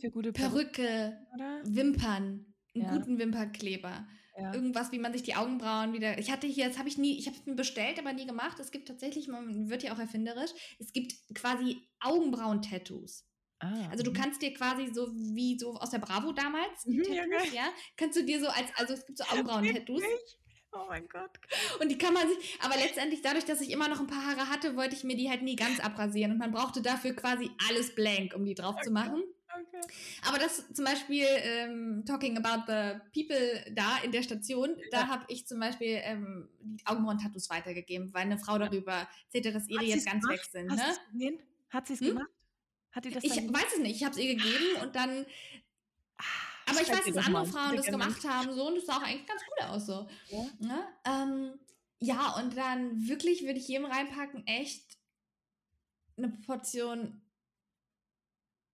für 0.01 0.11
gute 0.11 0.33
Perücke, 0.33 1.17
Perücke 1.37 1.73
Wimpern, 1.75 2.55
einen 2.75 2.89
guten 2.89 3.19
Wimpernkleber. 3.19 4.07
Ja. 4.39 4.53
Irgendwas, 4.53 4.93
wie 4.93 4.99
man 4.99 5.13
sich 5.13 5.23
die 5.23 5.35
Augenbrauen 5.35 5.95
wieder. 5.95 6.19
Ich 6.19 6.31
hatte 6.31 6.47
hier, 6.47 6.69
das 6.69 6.79
habe 6.79 6.89
ich 6.89 6.99
nie, 6.99 7.19
ich 7.19 7.27
habe 7.27 7.37
es 7.39 7.47
mir 7.47 7.55
bestellt, 7.55 7.99
aber 7.99 8.13
nie 8.13 8.27
gemacht. 8.27 8.59
Es 8.61 8.71
gibt 8.71 8.87
tatsächlich, 8.87 9.29
man 9.29 9.71
wird 9.71 9.83
ja 9.83 9.95
auch 9.95 9.99
erfinderisch, 9.99 10.51
es 10.79 10.93
gibt 10.93 11.15
quasi 11.35 11.79
Augenbrauen-Tattoos. 12.01 13.25
Ah, 13.61 13.89
also 13.91 14.05
du 14.05 14.11
mhm. 14.11 14.15
kannst 14.15 14.43
dir 14.43 14.53
quasi 14.53 14.93
so 14.93 15.11
wie 15.15 15.59
so 15.59 15.77
aus 15.77 15.89
der 15.89 16.01
Bravo 16.01 16.33
damals, 16.33 16.83
die 16.85 16.99
mhm, 16.99 17.05
Tattoos, 17.05 17.53
ja, 17.55 17.71
kannst 17.97 18.19
du 18.19 18.25
dir 18.25 18.39
so 18.39 18.49
als, 18.49 18.69
also 18.75 18.93
es 18.93 19.07
gibt 19.07 19.17
so 19.17 19.25
Augenbrauen-Tattoos. 19.33 20.03
Oh 20.73 20.85
mein 20.89 21.09
Gott. 21.09 21.31
Und 21.81 21.91
die 21.91 21.97
kann 21.97 22.13
man 22.13 22.29
sich, 22.29 22.59
aber 22.61 22.77
letztendlich 22.77 23.23
dadurch, 23.23 23.47
dass 23.47 23.63
ich 23.63 23.71
immer 23.71 23.89
noch 23.89 24.01
ein 24.01 24.07
paar 24.07 24.27
Haare 24.27 24.51
hatte, 24.51 24.77
wollte 24.77 24.95
ich 24.95 25.05
mir 25.05 25.17
die 25.17 25.31
halt 25.31 25.41
nie 25.41 25.57
ganz 25.57 25.81
abrasieren. 25.81 26.33
Und 26.33 26.39
man 26.39 26.53
brauchte 26.53 26.83
dafür 26.83 27.15
quasi 27.15 27.51
alles 27.71 27.95
blank, 27.95 28.35
um 28.35 28.45
die 28.45 28.55
drauf 28.55 28.75
okay. 28.75 28.85
zu 28.85 28.91
machen. 28.91 29.23
Okay. 29.57 29.81
Aber 30.27 30.39
das 30.39 30.65
zum 30.73 30.85
Beispiel, 30.85 31.27
ähm, 31.27 32.05
talking 32.07 32.37
about 32.37 32.65
the 32.67 33.01
people 33.13 33.73
da 33.73 33.99
in 33.99 34.13
der 34.13 34.23
Station, 34.23 34.77
ja. 34.77 34.85
da 34.91 35.09
habe 35.09 35.25
ich 35.29 35.47
zum 35.47 35.61
Beispiel 35.61 36.01
ähm, 36.03 36.49
die 36.61 36.87
Augenbrauen-Tattoos 36.87 37.49
weitergegeben, 37.49 38.13
weil 38.13 38.23
eine 38.23 38.39
Frau 38.39 38.59
darüber 38.59 39.09
erzählte, 39.27 39.53
dass 39.53 39.69
ihre 39.69 39.85
jetzt 39.85 40.07
ganz 40.07 40.23
gemacht? 40.23 40.39
weg 40.39 40.49
sind. 40.51 40.71
Hast 40.71 41.01
ne? 41.13 41.39
Hat 41.71 41.87
sie 41.87 41.95
es 41.95 42.01
hm? 42.01 42.09
gemacht? 42.09 42.31
Hat 42.93 43.05
die 43.05 43.11
das 43.11 43.25
ich 43.25 43.35
gemacht? 43.35 43.63
weiß 43.65 43.73
es 43.75 43.79
nicht, 43.81 43.97
ich 43.97 44.05
habe 44.05 44.15
es 44.15 44.21
ihr 44.21 44.35
gegeben 44.35 44.83
und 44.83 44.95
dann. 44.95 45.27
Ah, 46.19 46.23
aber 46.71 46.81
ich 46.83 46.89
weiß, 46.89 47.05
dass 47.05 47.27
andere 47.27 47.47
Frauen 47.47 47.77
das 47.77 47.87
gemacht 47.87 48.25
haben 48.29 48.53
so 48.55 48.67
und 48.67 48.77
es 48.77 48.87
sah 48.87 48.97
auch 48.97 49.03
eigentlich 49.03 49.27
ganz 49.27 49.43
gut 49.45 49.69
aus 49.69 49.87
so. 49.87 50.09
Ja, 50.29 50.47
ne? 50.59 50.89
ähm, 51.05 51.61
ja 52.01 52.37
und 52.37 52.57
dann 52.57 53.07
wirklich 53.09 53.45
würde 53.45 53.59
ich 53.59 53.69
jedem 53.69 53.87
reinpacken, 53.87 54.47
echt 54.47 54.97
eine 56.17 56.29
Portion 56.29 57.23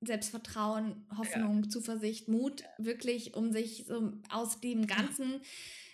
Selbstvertrauen, 0.02 1.06
Hoffnung, 1.16 1.64
ja. 1.64 1.68
Zuversicht, 1.68 2.28
Mut, 2.28 2.64
wirklich, 2.78 3.34
um 3.34 3.52
sich 3.52 3.84
so 3.86 4.12
aus 4.30 4.60
dem 4.60 4.86
ganzen 4.86 5.40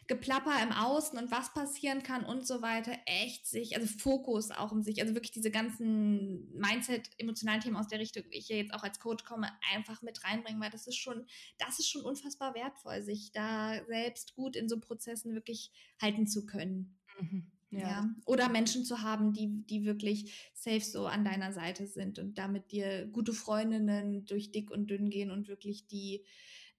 Geplapper 0.08 0.62
im 0.62 0.72
Außen 0.72 1.18
und 1.18 1.30
was 1.30 1.52
passieren 1.52 2.02
kann 2.02 2.24
und 2.24 2.46
so 2.46 2.62
weiter, 2.62 2.92
echt 3.04 3.46
sich, 3.46 3.76
also 3.76 3.86
Fokus 3.86 4.50
auch 4.50 4.72
um 4.72 4.82
sich, 4.82 5.02
also 5.02 5.14
wirklich 5.14 5.32
diese 5.32 5.50
ganzen 5.50 6.50
Mindset, 6.58 7.10
emotionalen 7.18 7.60
Themen 7.60 7.76
aus 7.76 7.88
der 7.88 7.98
Richtung, 7.98 8.24
ich 8.30 8.48
ja 8.48 8.56
jetzt 8.56 8.72
auch 8.72 8.82
als 8.82 9.00
Coach 9.00 9.24
komme, 9.24 9.50
einfach 9.74 10.00
mit 10.00 10.24
reinbringen, 10.24 10.62
weil 10.62 10.70
das 10.70 10.86
ist 10.86 10.96
schon, 10.96 11.26
das 11.58 11.78
ist 11.78 11.90
schon 11.90 12.02
unfassbar 12.02 12.54
wertvoll, 12.54 13.02
sich 13.02 13.32
da 13.32 13.84
selbst 13.86 14.34
gut 14.34 14.56
in 14.56 14.70
so 14.70 14.80
Prozessen 14.80 15.34
wirklich 15.34 15.70
halten 16.00 16.26
zu 16.26 16.46
können. 16.46 16.96
Mhm. 17.20 17.52
Ja. 17.70 17.80
ja. 17.80 18.10
Oder 18.24 18.48
Menschen 18.48 18.84
zu 18.84 19.02
haben, 19.02 19.32
die, 19.32 19.48
die 19.66 19.84
wirklich 19.84 20.50
safe 20.54 20.80
so 20.80 21.06
an 21.06 21.24
deiner 21.24 21.52
Seite 21.52 21.86
sind 21.86 22.18
und 22.18 22.38
damit 22.38 22.72
dir 22.72 23.06
gute 23.06 23.32
Freundinnen 23.32 24.24
durch 24.24 24.50
dick 24.50 24.70
und 24.70 24.88
dünn 24.88 25.10
gehen 25.10 25.30
und 25.30 25.48
wirklich 25.48 25.86
die, 25.86 26.24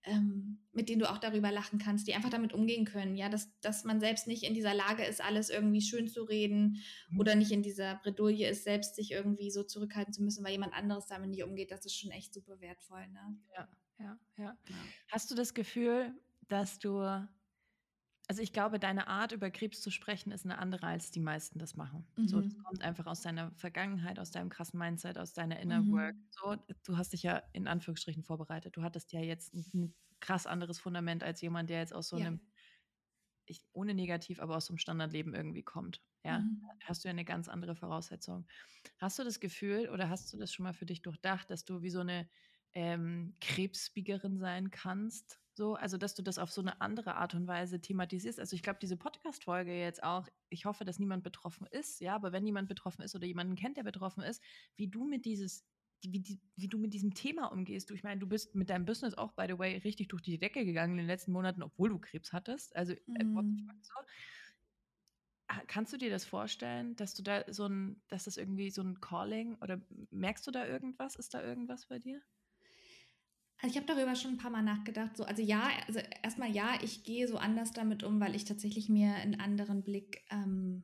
ähm, 0.03 0.59
mit 0.71 0.89
denen 0.89 0.99
du 0.99 1.09
auch 1.09 1.19
darüber 1.19 1.51
lachen 1.51 1.77
kannst, 1.77 2.07
die 2.07 2.13
einfach 2.15 2.29
damit 2.29 2.53
umgehen 2.53 2.85
können. 2.85 3.15
Ja, 3.15 3.29
dass, 3.29 3.49
dass 3.61 3.83
man 3.83 3.99
selbst 3.99 4.27
nicht 4.27 4.43
in 4.43 4.53
dieser 4.53 4.73
Lage 4.73 5.03
ist, 5.03 5.23
alles 5.23 5.49
irgendwie 5.49 5.81
schön 5.81 6.07
zu 6.07 6.23
reden 6.23 6.81
mhm. 7.09 7.19
oder 7.19 7.35
nicht 7.35 7.51
in 7.51 7.61
dieser 7.61 7.95
Bredouille 7.95 8.49
ist, 8.49 8.63
selbst 8.63 8.95
sich 8.95 9.11
irgendwie 9.11 9.51
so 9.51 9.63
zurückhalten 9.63 10.13
zu 10.13 10.23
müssen, 10.23 10.43
weil 10.43 10.53
jemand 10.53 10.73
anderes 10.73 11.05
damit 11.05 11.29
nicht 11.29 11.43
umgeht. 11.43 11.71
Das 11.71 11.85
ist 11.85 11.97
schon 11.97 12.11
echt 12.11 12.33
super 12.33 12.59
wertvoll. 12.61 13.05
Ne? 13.07 13.37
Ja, 13.55 13.69
ja, 13.99 14.19
ja, 14.37 14.57
ja. 14.67 14.75
Hast 15.09 15.29
du 15.29 15.35
das 15.35 15.53
Gefühl, 15.53 16.13
dass 16.47 16.79
du 16.79 17.27
also 18.30 18.43
ich 18.43 18.53
glaube, 18.53 18.77
deine 18.77 19.07
Art, 19.07 19.32
über 19.32 19.49
Krebs 19.49 19.82
zu 19.82 19.89
sprechen, 19.89 20.32
ist 20.32 20.45
eine 20.45 20.59
andere, 20.59 20.86
als 20.86 21.09
die 21.09 21.19
meisten 21.19 21.57
das 21.57 21.75
machen. 21.75 22.05
Mhm. 22.15 22.27
So, 22.27 22.39
das 22.39 22.55
kommt 22.63 22.84
einfach 22.84 23.07
aus 23.07 23.21
deiner 23.21 23.51
Vergangenheit, 23.53 24.19
aus 24.19 24.30
deinem 24.30 24.49
krassen 24.49 24.77
Mindset, 24.77 25.17
aus 25.17 25.34
deiner 25.34 25.59
Inner 25.59 25.82
mhm. 25.82 25.91
Work. 25.93 26.15
So, 26.30 26.55
du 26.86 26.95
hast 26.95 27.13
dich 27.13 27.23
ja 27.23 27.41
in 27.53 27.67
Anführungsstrichen 27.67 28.21
vorbereitet. 28.21 28.77
Du 28.77 28.84
hattest 28.84 29.11
ja 29.13 29.19
jetzt 29.19 29.55
ein, 29.55 29.65
ein 29.73 29.95
krass 30.19 30.45
anderes 30.45 30.80
Fundament 30.80 31.23
als 31.23 31.41
jemand, 31.41 31.71
der 31.71 31.80
jetzt 31.80 31.91
aus 31.91 32.09
so 32.09 32.19
ja. 32.19 32.27
einem, 32.27 32.39
ich, 33.47 33.63
ohne 33.73 33.95
negativ, 33.95 34.39
aber 34.39 34.57
aus 34.57 34.67
so 34.67 34.73
einem 34.73 34.77
Standardleben 34.77 35.34
irgendwie 35.34 35.63
kommt. 35.63 36.03
Ja, 36.23 36.41
mhm. 36.41 36.61
hast 36.84 37.03
du 37.03 37.07
ja 37.07 37.13
eine 37.13 37.25
ganz 37.25 37.47
andere 37.47 37.75
Voraussetzung. 37.75 38.45
Hast 38.99 39.17
du 39.17 39.23
das 39.23 39.39
Gefühl 39.39 39.89
oder 39.89 40.07
hast 40.07 40.32
du 40.32 40.38
das 40.38 40.53
schon 40.53 40.65
mal 40.65 40.73
für 40.73 40.86
dich 40.86 41.01
durchdacht, 41.01 41.49
dass 41.49 41.65
du 41.65 41.82
wie 41.82 41.89
so 41.89 42.01
eine 42.01 42.30
ähm, 42.74 43.36
Krebsbiegerin 43.41 44.39
sein 44.39 44.72
kannst? 44.72 45.39
So, 45.53 45.76
also 45.76 45.97
dass 45.97 46.15
du 46.15 46.22
das 46.22 46.38
auf 46.38 46.51
so 46.51 46.61
eine 46.61 46.80
andere 46.80 47.15
Art 47.15 47.36
und 47.36 47.45
Weise 47.45 47.82
thematisierst. 47.82 48.39
Also 48.39 48.55
ich 48.55 48.63
glaube, 48.63 48.80
diese 48.82 48.95
Podcast-Folge 48.95 49.78
jetzt 49.78 50.03
auch, 50.03 50.26
ich 50.49 50.63
hoffe, 50.63 50.86
dass 50.86 50.99
niemand 50.99 51.24
betroffen 51.24 51.67
ist, 51.72 51.99
ja, 51.99 52.15
aber 52.15 52.32
wenn 52.32 52.45
jemand 52.45 52.70
betroffen 52.70 53.01
ist 53.01 53.13
oder 53.13 53.28
jemanden 53.28 53.55
kennt, 53.55 53.76
der 53.76 53.84
betroffen 53.84 54.24
ist, 54.24 54.41
wie 54.78 54.88
du 54.88 55.03
mit 55.03 55.26
dieses, 55.26 55.65
wie, 56.01 56.22
die, 56.22 56.39
wie 56.55 56.70
du 56.70 56.78
mit 56.78 56.93
diesem 56.93 57.13
Thema 57.13 57.47
umgehst. 57.47 57.89
Du, 57.89 57.93
ich 57.93 58.03
meine, 58.03 58.20
du 58.20 58.28
bist 58.28 58.55
mit 58.55 58.70
deinem 58.70 58.86
Business 58.86 59.15
auch, 59.15 59.34
by 59.34 59.47
the 59.49 59.59
way, 59.59 59.78
richtig 59.80 60.07
durch 60.07 60.22
die 60.22 60.38
Decke 60.38 60.63
gegangen 60.63 60.93
in 60.93 60.99
den 60.99 61.07
letzten 61.07 61.34
Monaten, 61.34 61.61
obwohl 61.61 61.89
du 61.89 61.99
Krebs 61.99 62.32
hattest. 62.32 62.76
Also 62.76 62.93
äh, 62.93 63.24
mhm. 63.24 63.70
so. 63.82 63.93
Kannst 65.67 65.91
du 65.91 65.97
dir 65.97 66.11
das 66.11 66.26
vorstellen, 66.26 66.95
dass 66.95 67.15
du 67.15 67.24
da 67.24 67.43
so 67.51 67.65
ein, 67.65 68.01
dass 68.07 68.26
das 68.26 68.38
irgendwie 68.38 68.70
so 68.70 68.84
ein 68.84 69.01
Calling 69.01 69.55
oder 69.55 69.82
merkst 70.11 70.45
du 70.45 70.51
da 70.51 70.65
irgendwas? 70.65 71.15
Ist 71.15 71.34
da 71.34 71.43
irgendwas 71.43 71.88
bei 71.88 71.99
dir? 71.99 72.22
Also 73.62 73.74
ich 73.74 73.78
habe 73.78 73.93
darüber 73.93 74.16
schon 74.16 74.32
ein 74.32 74.38
paar 74.38 74.51
Mal 74.51 74.64
nachgedacht. 74.64 75.18
So, 75.18 75.26
also 75.26 75.41
ja, 75.41 75.70
also 75.88 75.99
erstmal 76.24 76.51
ja, 76.51 76.78
ich 76.82 77.03
gehe 77.03 77.28
so 77.28 77.38
anders 77.38 77.72
damit 77.72 78.03
um, 78.03 78.20
weil 78.20 78.36
ich 78.36 78.45
tatsächlich 78.45 78.88
mir 78.89 79.14
einen 79.16 79.39
anderen 79.39 79.84
Blick 79.84 80.24
ähm, 80.30 80.84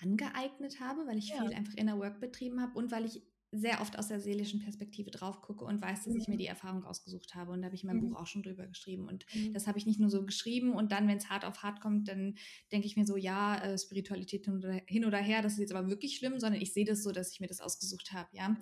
angeeignet 0.00 0.80
habe, 0.80 1.06
weil 1.06 1.16
ich 1.16 1.30
ja. 1.30 1.42
viel 1.42 1.54
einfach 1.54 1.74
Inner 1.74 1.98
Work 1.98 2.20
betrieben 2.20 2.60
habe 2.60 2.78
und 2.78 2.90
weil 2.92 3.06
ich 3.06 3.22
sehr 3.52 3.80
oft 3.80 3.98
aus 3.98 4.08
der 4.08 4.20
seelischen 4.20 4.60
Perspektive 4.60 5.10
drauf 5.10 5.40
gucke 5.40 5.64
und 5.64 5.80
weiß, 5.80 6.04
dass 6.04 6.14
ich 6.14 6.28
mir 6.28 6.34
mhm. 6.34 6.38
die 6.38 6.46
Erfahrung 6.46 6.84
ausgesucht 6.84 7.34
habe. 7.34 7.52
Und 7.52 7.62
da 7.62 7.66
habe 7.66 7.76
ich 7.76 7.84
mein 7.84 7.96
mhm. 7.96 8.10
Buch 8.10 8.20
auch 8.20 8.26
schon 8.26 8.42
drüber 8.42 8.66
geschrieben. 8.66 9.06
Und 9.06 9.24
mhm. 9.34 9.52
das 9.52 9.66
habe 9.66 9.78
ich 9.78 9.86
nicht 9.86 10.00
nur 10.00 10.10
so 10.10 10.24
geschrieben 10.24 10.72
und 10.72 10.92
dann, 10.92 11.08
wenn 11.08 11.18
es 11.18 11.30
hart 11.30 11.44
auf 11.44 11.62
hart 11.62 11.80
kommt, 11.80 12.08
dann 12.08 12.34
denke 12.72 12.86
ich 12.86 12.96
mir 12.96 13.06
so, 13.06 13.16
ja, 13.16 13.56
äh, 13.62 13.78
Spiritualität 13.78 14.44
hin 14.44 14.56
oder, 14.56 14.80
hin 14.86 15.04
oder, 15.04 15.18
her, 15.18 15.42
das 15.42 15.54
ist 15.54 15.60
jetzt 15.60 15.72
aber 15.72 15.88
wirklich 15.88 16.16
schlimm, 16.16 16.38
sondern 16.38 16.60
ich 16.60 16.72
sehe 16.72 16.84
das 16.84 17.02
so, 17.02 17.12
dass 17.12 17.32
ich 17.32 17.40
mir 17.40 17.46
das 17.46 17.60
ausgesucht 17.60 18.12
habe. 18.12 18.28
Ja? 18.32 18.56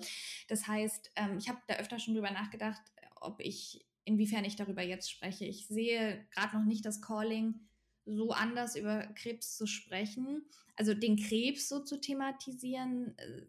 Das 0.49 0.67
heißt, 0.69 1.13
ähm, 1.17 1.39
ich 1.39 1.49
habe 1.49 1.59
da 1.67 1.75
öfter 1.75 1.99
schon 1.99 2.15
drüber 2.15 2.31
nachgedacht, 2.31 2.83
ob 3.25 3.41
ich, 3.41 3.87
inwiefern 4.05 4.45
ich 4.45 4.57
darüber 4.57 4.83
jetzt 4.83 5.11
spreche. 5.11 5.45
Ich 5.45 5.67
sehe 5.67 6.27
gerade 6.31 6.57
noch 6.57 6.65
nicht 6.65 6.85
das 6.85 7.01
Calling, 7.01 7.61
so 8.07 8.33
anders 8.33 8.77
über 8.77 9.07
Krebs 9.15 9.57
zu 9.57 9.67
sprechen, 9.67 10.43
also 10.77 10.95
den 10.95 11.17
Krebs 11.17 11.69
so 11.69 11.81
zu 11.81 12.01
thematisieren, 12.01 13.17
äh, 13.19 13.47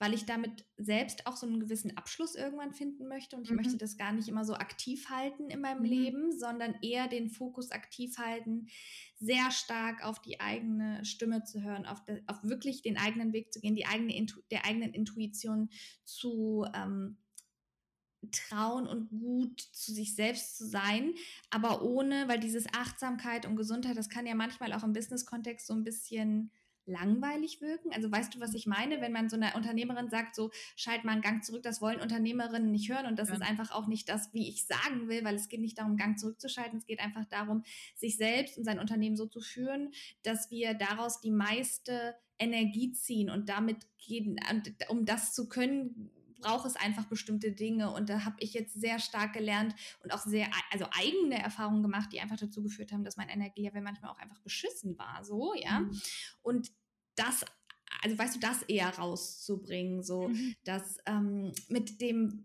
weil 0.00 0.14
ich 0.14 0.26
damit 0.26 0.64
selbst 0.76 1.26
auch 1.26 1.36
so 1.36 1.46
einen 1.46 1.58
gewissen 1.58 1.96
Abschluss 1.96 2.36
irgendwann 2.36 2.72
finden 2.72 3.08
möchte 3.08 3.36
und 3.36 3.42
ich 3.42 3.50
mhm. 3.50 3.56
möchte 3.56 3.76
das 3.76 3.96
gar 3.96 4.12
nicht 4.12 4.28
immer 4.28 4.44
so 4.44 4.54
aktiv 4.54 5.10
halten 5.10 5.50
in 5.50 5.60
meinem 5.60 5.80
mhm. 5.80 5.88
Leben, 5.88 6.38
sondern 6.38 6.76
eher 6.82 7.08
den 7.08 7.30
Fokus 7.30 7.72
aktiv 7.72 8.16
halten, 8.18 8.68
sehr 9.16 9.50
stark 9.50 10.04
auf 10.04 10.22
die 10.22 10.40
eigene 10.40 11.04
Stimme 11.04 11.42
zu 11.42 11.62
hören, 11.62 11.84
auf, 11.84 12.04
de, 12.04 12.22
auf 12.28 12.42
wirklich 12.44 12.82
den 12.82 12.96
eigenen 12.96 13.32
Weg 13.32 13.52
zu 13.52 13.60
gehen, 13.60 13.74
die 13.74 13.86
eigene 13.86 14.16
Intu 14.16 14.40
der 14.52 14.64
eigenen 14.64 14.94
Intuition 14.94 15.68
zu 16.04 16.64
ähm, 16.74 17.18
trauen 18.32 18.86
und 18.86 19.10
gut 19.10 19.60
zu 19.60 19.92
sich 19.92 20.14
selbst 20.14 20.56
zu 20.56 20.66
sein, 20.66 21.14
aber 21.50 21.82
ohne, 21.82 22.28
weil 22.28 22.40
dieses 22.40 22.66
Achtsamkeit 22.74 23.46
und 23.46 23.56
Gesundheit, 23.56 23.96
das 23.96 24.08
kann 24.08 24.26
ja 24.26 24.34
manchmal 24.34 24.72
auch 24.72 24.84
im 24.84 24.92
Business-Kontext 24.92 25.66
so 25.66 25.74
ein 25.74 25.84
bisschen 25.84 26.50
langweilig 26.88 27.60
wirken. 27.60 27.92
Also 27.92 28.10
weißt 28.10 28.34
du, 28.34 28.40
was 28.40 28.54
ich 28.54 28.66
meine, 28.66 29.00
wenn 29.00 29.12
man 29.12 29.28
so 29.28 29.36
einer 29.36 29.54
Unternehmerin 29.54 30.08
sagt, 30.08 30.34
so 30.34 30.50
schalt 30.74 31.04
mal 31.04 31.12
einen 31.12 31.22
Gang 31.22 31.44
zurück, 31.44 31.62
das 31.62 31.80
wollen 31.80 32.00
Unternehmerinnen 32.00 32.72
nicht 32.72 32.90
hören 32.90 33.06
und 33.06 33.18
das 33.18 33.28
ja. 33.28 33.34
ist 33.34 33.42
einfach 33.42 33.70
auch 33.70 33.86
nicht 33.86 34.08
das, 34.08 34.32
wie 34.32 34.48
ich 34.48 34.66
sagen 34.66 35.08
will, 35.08 35.22
weil 35.22 35.36
es 35.36 35.48
geht 35.48 35.60
nicht 35.60 35.78
darum, 35.78 35.96
Gang 35.96 36.18
zurückzuschalten, 36.18 36.78
es 36.78 36.86
geht 36.86 37.00
einfach 37.00 37.26
darum, 37.26 37.62
sich 37.94 38.16
selbst 38.16 38.58
und 38.58 38.64
sein 38.64 38.78
Unternehmen 38.78 39.16
so 39.16 39.26
zu 39.26 39.40
führen, 39.40 39.92
dass 40.22 40.50
wir 40.50 40.74
daraus 40.74 41.20
die 41.20 41.30
meiste 41.30 42.16
Energie 42.38 42.92
ziehen 42.92 43.30
und 43.30 43.48
damit 43.48 43.86
gehen, 43.98 44.40
um 44.88 45.04
das 45.04 45.34
zu 45.34 45.48
können, 45.48 46.10
braucht 46.40 46.66
es 46.66 46.76
einfach 46.76 47.06
bestimmte 47.06 47.52
Dinge. 47.52 47.92
Und 47.92 48.08
da 48.08 48.24
habe 48.24 48.36
ich 48.40 48.54
jetzt 48.54 48.80
sehr 48.80 48.98
stark 48.98 49.32
gelernt 49.32 49.74
und 50.02 50.12
auch 50.12 50.24
sehr, 50.24 50.48
also 50.70 50.86
eigene 50.92 51.42
Erfahrungen 51.42 51.82
gemacht, 51.82 52.10
die 52.12 52.20
einfach 52.20 52.36
dazu 52.36 52.62
geführt 52.62 52.92
haben, 52.92 53.04
dass 53.04 53.16
mein 53.16 53.28
Energielevel 53.28 53.82
manchmal 53.82 54.10
auch 54.10 54.18
einfach 54.18 54.40
beschissen 54.40 54.98
war. 54.98 55.24
So, 55.24 55.54
ja. 55.54 55.80
Mhm. 55.80 56.00
Und 56.42 56.70
das 57.16 57.44
also 58.02 58.18
weißt 58.18 58.36
du, 58.36 58.40
das 58.40 58.62
eher 58.62 58.90
rauszubringen, 58.90 60.02
so 60.02 60.28
mhm. 60.28 60.54
dass 60.64 60.98
ähm, 61.06 61.52
mit 61.68 62.00
dem 62.00 62.44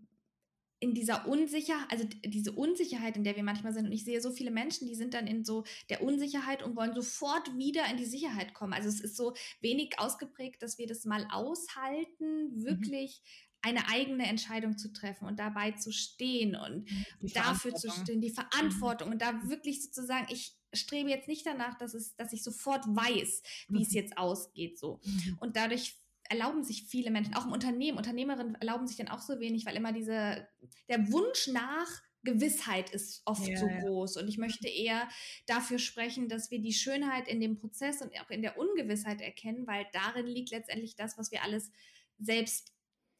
in 0.80 0.92
dieser 0.92 1.26
Unsicherheit, 1.26 1.90
also 1.90 2.04
diese 2.26 2.52
Unsicherheit, 2.52 3.16
in 3.16 3.24
der 3.24 3.36
wir 3.36 3.42
manchmal 3.42 3.72
sind, 3.72 3.86
und 3.86 3.92
ich 3.92 4.04
sehe 4.04 4.20
so 4.20 4.30
viele 4.30 4.50
Menschen, 4.50 4.86
die 4.86 4.94
sind 4.94 5.14
dann 5.14 5.26
in 5.26 5.42
so 5.42 5.64
der 5.88 6.02
Unsicherheit 6.02 6.62
und 6.62 6.76
wollen 6.76 6.94
sofort 6.94 7.56
wieder 7.56 7.88
in 7.90 7.96
die 7.96 8.04
Sicherheit 8.04 8.52
kommen. 8.52 8.74
Also 8.74 8.90
es 8.90 9.00
ist 9.00 9.16
so 9.16 9.32
wenig 9.60 9.98
ausgeprägt, 9.98 10.62
dass 10.62 10.76
wir 10.76 10.86
das 10.86 11.06
mal 11.06 11.26
aushalten, 11.30 12.56
mhm. 12.56 12.64
wirklich 12.64 13.22
mhm 13.22 13.43
eine 13.64 13.88
eigene 13.88 14.26
Entscheidung 14.26 14.76
zu 14.76 14.92
treffen 14.92 15.26
und 15.26 15.38
dabei 15.38 15.72
zu 15.72 15.92
stehen 15.92 16.54
und 16.54 16.88
dafür 17.34 17.74
zu 17.74 17.90
stehen, 17.90 18.20
die 18.20 18.30
Verantwortung 18.30 19.10
und 19.10 19.22
da 19.22 19.48
wirklich 19.48 19.82
sozusagen, 19.82 20.26
ich 20.30 20.56
strebe 20.72 21.08
jetzt 21.08 21.28
nicht 21.28 21.46
danach, 21.46 21.78
dass 21.78 21.94
es, 21.94 22.14
dass 22.16 22.32
ich 22.32 22.42
sofort 22.42 22.84
weiß, 22.86 23.42
wie 23.68 23.76
mhm. 23.76 23.82
es 23.82 23.92
jetzt 23.92 24.18
ausgeht, 24.18 24.78
so. 24.78 25.00
Mhm. 25.04 25.38
Und 25.40 25.56
dadurch 25.56 25.96
erlauben 26.28 26.62
sich 26.62 26.84
viele 26.84 27.10
Menschen, 27.10 27.34
auch 27.34 27.46
im 27.46 27.52
Unternehmen, 27.52 27.98
Unternehmerinnen 27.98 28.54
erlauben 28.56 28.86
sich 28.86 28.96
dann 28.96 29.08
auch 29.08 29.20
so 29.20 29.40
wenig, 29.40 29.66
weil 29.66 29.76
immer 29.76 29.92
diese, 29.92 30.46
der 30.88 31.10
Wunsch 31.12 31.48
nach 31.48 31.88
Gewissheit 32.22 32.90
ist 32.90 33.22
oft 33.26 33.46
ja, 33.46 33.58
so 33.58 33.66
groß. 33.66 34.16
Und 34.16 34.28
ich 34.28 34.38
möchte 34.38 34.66
eher 34.68 35.06
dafür 35.46 35.78
sprechen, 35.78 36.28
dass 36.28 36.50
wir 36.50 36.58
die 36.58 36.72
Schönheit 36.72 37.28
in 37.28 37.40
dem 37.40 37.56
Prozess 37.56 38.00
und 38.00 38.10
auch 38.18 38.30
in 38.30 38.42
der 38.42 38.58
Ungewissheit 38.58 39.20
erkennen, 39.20 39.66
weil 39.66 39.86
darin 39.92 40.26
liegt 40.26 40.50
letztendlich 40.50 40.96
das, 40.96 41.18
was 41.18 41.30
wir 41.30 41.42
alles 41.42 41.70
selbst 42.18 42.73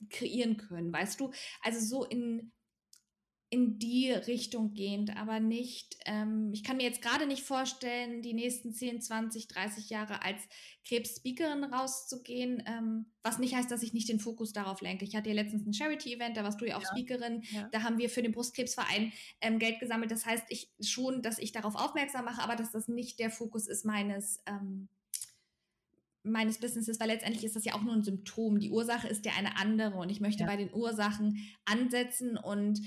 kreieren 0.08 0.56
können, 0.56 0.92
weißt 0.92 1.20
du? 1.20 1.30
Also 1.62 1.80
so 1.80 2.04
in, 2.04 2.52
in 3.54 3.78
die 3.78 4.10
Richtung 4.10 4.74
gehend, 4.74 5.16
aber 5.16 5.38
nicht, 5.38 5.96
ähm, 6.06 6.50
ich 6.52 6.64
kann 6.64 6.76
mir 6.76 6.82
jetzt 6.82 7.02
gerade 7.02 7.26
nicht 7.26 7.44
vorstellen, 7.44 8.20
die 8.20 8.34
nächsten 8.34 8.72
10, 8.72 9.00
20, 9.00 9.46
30 9.46 9.90
Jahre 9.90 10.22
als 10.22 10.42
Krebs-Speakerin 10.88 11.62
rauszugehen, 11.62 12.64
ähm, 12.66 13.06
was 13.22 13.38
nicht 13.38 13.54
heißt, 13.54 13.70
dass 13.70 13.84
ich 13.84 13.92
nicht 13.92 14.08
den 14.08 14.18
Fokus 14.18 14.52
darauf 14.52 14.80
lenke. 14.80 15.04
Ich 15.04 15.14
hatte 15.14 15.28
ja 15.28 15.36
letztens 15.36 15.66
ein 15.66 15.72
Charity-Event, 15.72 16.36
da 16.36 16.42
warst 16.42 16.60
du 16.60 16.64
ja 16.64 16.76
auch 16.76 16.82
ja. 16.82 16.88
Speakerin, 16.88 17.44
ja. 17.52 17.68
da 17.70 17.82
haben 17.84 17.98
wir 17.98 18.10
für 18.10 18.22
den 18.22 18.32
Brustkrebsverein 18.32 19.12
ähm, 19.40 19.60
Geld 19.60 19.78
gesammelt. 19.78 20.10
Das 20.10 20.26
heißt, 20.26 20.46
ich 20.48 20.72
schon, 20.80 21.22
dass 21.22 21.38
ich 21.38 21.52
darauf 21.52 21.76
aufmerksam 21.76 22.24
mache, 22.24 22.42
aber 22.42 22.56
dass 22.56 22.72
das 22.72 22.88
nicht 22.88 23.20
der 23.20 23.30
Fokus 23.30 23.68
ist 23.68 23.84
meines 23.84 24.42
ähm, 24.46 24.88
meines 26.24 26.58
Businesses, 26.58 26.98
weil 26.98 27.08
letztendlich 27.08 27.44
ist 27.44 27.54
das 27.54 27.64
ja 27.64 27.74
auch 27.74 27.82
nur 27.82 27.92
ein 27.92 28.02
Symptom. 28.02 28.58
Die 28.58 28.70
Ursache 28.70 29.08
ist 29.08 29.24
ja 29.24 29.32
eine 29.36 29.56
andere 29.58 29.96
und 29.96 30.10
ich 30.10 30.20
möchte 30.20 30.42
ja. 30.42 30.46
bei 30.46 30.56
den 30.56 30.72
Ursachen 30.72 31.38
ansetzen 31.64 32.36
und 32.36 32.80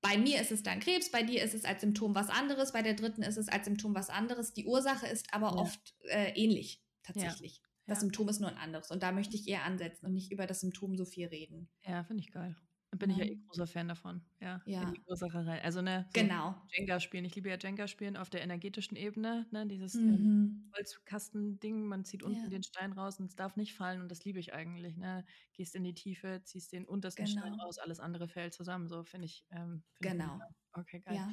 bei 0.00 0.18
mir 0.18 0.40
ist 0.40 0.52
es 0.52 0.62
dann 0.62 0.80
Krebs, 0.80 1.10
bei 1.10 1.22
dir 1.22 1.42
ist 1.42 1.54
es 1.54 1.64
als 1.64 1.80
Symptom 1.80 2.14
was 2.14 2.28
anderes, 2.28 2.72
bei 2.72 2.82
der 2.82 2.94
dritten 2.94 3.22
ist 3.22 3.38
es 3.38 3.48
als 3.48 3.64
Symptom 3.64 3.94
was 3.94 4.10
anderes. 4.10 4.52
Die 4.52 4.66
Ursache 4.66 5.06
ist 5.06 5.32
aber 5.32 5.52
ja. 5.52 5.54
oft 5.54 5.94
äh, 6.10 6.32
ähnlich 6.34 6.82
tatsächlich. 7.02 7.56
Ja. 7.56 7.62
Das 7.86 8.00
Symptom 8.00 8.28
ist 8.28 8.40
nur 8.40 8.50
ein 8.50 8.58
anderes 8.58 8.90
und 8.90 9.02
da 9.02 9.12
möchte 9.12 9.36
ich 9.36 9.48
eher 9.48 9.64
ansetzen 9.64 10.06
und 10.06 10.14
nicht 10.14 10.32
über 10.32 10.46
das 10.46 10.60
Symptom 10.60 10.96
so 10.96 11.04
viel 11.04 11.28
reden. 11.28 11.68
Ja, 11.86 12.04
finde 12.04 12.22
ich 12.22 12.32
geil. 12.32 12.56
Bin 12.96 13.10
ich 13.10 13.16
ja 13.16 13.24
eh 13.24 13.36
großer 13.36 13.66
Fan 13.66 13.88
davon. 13.88 14.22
Ja. 14.40 14.60
ja. 14.66 14.82
In 14.82 14.92
die 14.92 15.02
rein. 15.10 15.60
Also, 15.62 15.82
ne, 15.82 16.06
so 16.14 16.20
genau. 16.20 16.54
Jenga 16.72 17.00
spielen. 17.00 17.24
Ich 17.24 17.34
liebe 17.34 17.48
ja 17.48 17.56
Jenga 17.56 17.86
spielen 17.88 18.16
auf 18.16 18.30
der 18.30 18.42
energetischen 18.42 18.96
Ebene, 18.96 19.46
ne, 19.50 19.66
dieses 19.66 19.94
ähm, 19.94 20.10
mhm. 20.10 20.72
Holzkasten-Ding. 20.76 21.86
Man 21.86 22.04
zieht 22.04 22.22
unten 22.22 22.42
ja. 22.42 22.48
den 22.48 22.62
Stein 22.62 22.92
raus 22.92 23.18
und 23.18 23.26
es 23.26 23.36
darf 23.36 23.56
nicht 23.56 23.74
fallen 23.74 24.00
und 24.00 24.10
das 24.10 24.24
liebe 24.24 24.38
ich 24.38 24.54
eigentlich, 24.54 24.96
ne. 24.96 25.24
Gehst 25.52 25.74
in 25.74 25.84
die 25.84 25.94
Tiefe, 25.94 26.42
ziehst 26.44 26.72
den 26.72 26.84
untersten 26.84 27.24
genau. 27.24 27.40
Stein 27.40 27.54
raus, 27.54 27.78
alles 27.78 28.00
andere 28.00 28.28
fällt 28.28 28.54
zusammen. 28.54 28.88
So 28.88 29.04
finde 29.04 29.26
ich. 29.26 29.44
Ähm, 29.50 29.82
find 29.94 30.12
genau. 30.12 30.40
Ich 30.50 30.56
Okay, 30.76 31.00
geil. 31.00 31.14
Ja, 31.14 31.32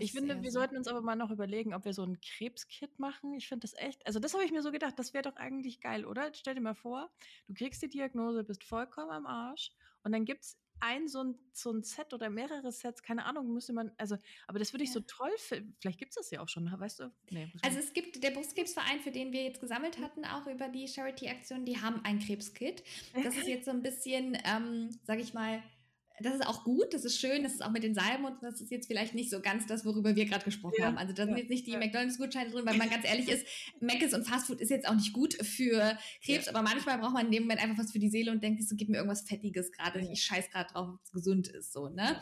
ich 0.00 0.12
finde, 0.12 0.42
wir 0.42 0.50
so. 0.50 0.58
sollten 0.58 0.76
uns 0.76 0.86
aber 0.86 1.00
mal 1.00 1.16
noch 1.16 1.30
überlegen, 1.30 1.72
ob 1.72 1.86
wir 1.86 1.94
so 1.94 2.04
ein 2.04 2.20
Krebskit 2.20 2.98
machen. 2.98 3.32
Ich 3.34 3.48
finde 3.48 3.66
das 3.66 3.74
echt, 3.74 4.06
also 4.06 4.20
das 4.20 4.34
habe 4.34 4.44
ich 4.44 4.52
mir 4.52 4.60
so 4.60 4.70
gedacht, 4.70 4.98
das 4.98 5.14
wäre 5.14 5.22
doch 5.22 5.36
eigentlich 5.36 5.80
geil, 5.80 6.04
oder? 6.04 6.32
Stell 6.34 6.54
dir 6.54 6.60
mal 6.60 6.74
vor, 6.74 7.10
du 7.48 7.54
kriegst 7.54 7.80
die 7.80 7.88
Diagnose, 7.88 8.44
bist 8.44 8.64
vollkommen 8.64 9.10
am 9.10 9.24
Arsch 9.24 9.72
und 10.02 10.12
dann 10.12 10.26
gibt 10.26 10.42
es 10.42 10.58
ein 10.82 11.08
so, 11.08 11.22
ein 11.22 11.38
so 11.52 11.70
ein 11.70 11.82
Set 11.82 12.12
oder 12.12 12.28
mehrere 12.28 12.72
Sets, 12.72 13.02
keine 13.02 13.24
Ahnung, 13.24 13.52
müsste 13.52 13.72
man, 13.72 13.92
also, 13.96 14.16
aber 14.46 14.58
das 14.58 14.72
würde 14.72 14.84
ich 14.84 14.90
ja. 14.90 14.94
so 14.94 15.00
toll 15.00 15.30
finden. 15.38 15.76
Vielleicht 15.80 15.98
gibt 15.98 16.10
es 16.10 16.16
das 16.16 16.30
ja 16.30 16.40
auch 16.42 16.48
schon, 16.48 16.70
weißt 16.70 17.00
du? 17.00 17.12
Nee, 17.30 17.52
also 17.62 17.78
es 17.78 17.92
gibt 17.92 18.22
der 18.22 18.30
Brustkrebsverein, 18.30 19.00
für 19.00 19.12
den 19.12 19.32
wir 19.32 19.44
jetzt 19.44 19.60
gesammelt 19.60 19.98
hatten, 20.00 20.24
auch 20.24 20.46
über 20.46 20.68
die 20.68 20.88
Charity-Aktion, 20.88 21.64
die 21.64 21.80
haben 21.80 22.00
ein 22.04 22.18
Krebskit. 22.18 22.82
Das 23.14 23.36
ist 23.36 23.46
jetzt 23.46 23.66
so 23.66 23.70
ein 23.70 23.82
bisschen, 23.82 24.36
ähm, 24.44 24.90
sag 25.04 25.20
ich 25.20 25.32
mal, 25.32 25.62
das 26.20 26.34
ist 26.34 26.46
auch 26.46 26.64
gut, 26.64 26.92
das 26.92 27.04
ist 27.04 27.18
schön, 27.18 27.42
das 27.42 27.52
ist 27.52 27.62
auch 27.62 27.70
mit 27.70 27.82
den 27.82 27.94
Salben 27.94 28.24
und 28.24 28.42
das 28.42 28.60
ist 28.60 28.70
jetzt 28.70 28.86
vielleicht 28.86 29.14
nicht 29.14 29.30
so 29.30 29.40
ganz 29.40 29.66
das, 29.66 29.84
worüber 29.84 30.14
wir 30.14 30.24
gerade 30.24 30.44
gesprochen 30.44 30.76
ja, 30.78 30.86
haben. 30.86 30.98
Also 30.98 31.12
da 31.12 31.24
sind 31.24 31.36
jetzt 31.36 31.50
nicht 31.50 31.66
die 31.66 31.72
ja. 31.72 31.78
McDonalds-Gutscheine 31.78 32.50
drin, 32.50 32.66
weil 32.66 32.76
man 32.76 32.90
ganz 32.90 33.04
ehrlich 33.04 33.28
ist, 33.30 33.46
Mc's 33.80 34.14
und 34.14 34.26
Fastfood 34.26 34.60
ist 34.60 34.70
jetzt 34.70 34.88
auch 34.88 34.94
nicht 34.94 35.12
gut 35.12 35.34
für 35.34 35.98
Krebs, 36.24 36.48
aber 36.48 36.62
manchmal 36.62 36.98
braucht 36.98 37.14
man 37.14 37.26
in 37.26 37.32
dem 37.32 37.42
Moment 37.44 37.62
einfach 37.62 37.78
was 37.78 37.92
für 37.92 37.98
die 37.98 38.10
Seele 38.10 38.30
und 38.30 38.42
denkt 38.42 38.60
sich 38.60 38.68
so, 38.68 38.76
gib 38.76 38.88
mir 38.88 38.98
irgendwas 38.98 39.22
Fettiges 39.22 39.72
gerade, 39.72 40.00
ich 40.00 40.22
scheiß 40.22 40.50
gerade 40.50 40.72
drauf, 40.72 40.88
ob 40.88 41.00
es 41.02 41.12
gesund 41.12 41.48
ist, 41.48 41.72
so, 41.72 41.88
ne? 41.88 42.20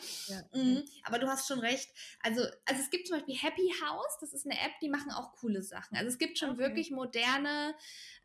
Mhm. 0.53 0.83
Aber 1.03 1.19
du 1.19 1.27
hast 1.27 1.47
schon 1.47 1.59
recht. 1.59 1.89
Also, 2.21 2.41
also 2.65 2.81
es 2.81 2.89
gibt 2.89 3.07
zum 3.07 3.17
Beispiel 3.17 3.35
Happy 3.35 3.73
House, 3.83 4.17
das 4.21 4.33
ist 4.33 4.45
eine 4.45 4.55
App, 4.55 4.71
die 4.81 4.89
machen 4.89 5.11
auch 5.11 5.33
coole 5.33 5.61
Sachen. 5.61 5.97
Also 5.97 6.09
es 6.09 6.17
gibt 6.17 6.37
schon 6.37 6.51
okay. 6.51 6.59
wirklich 6.59 6.91
moderne 6.91 7.73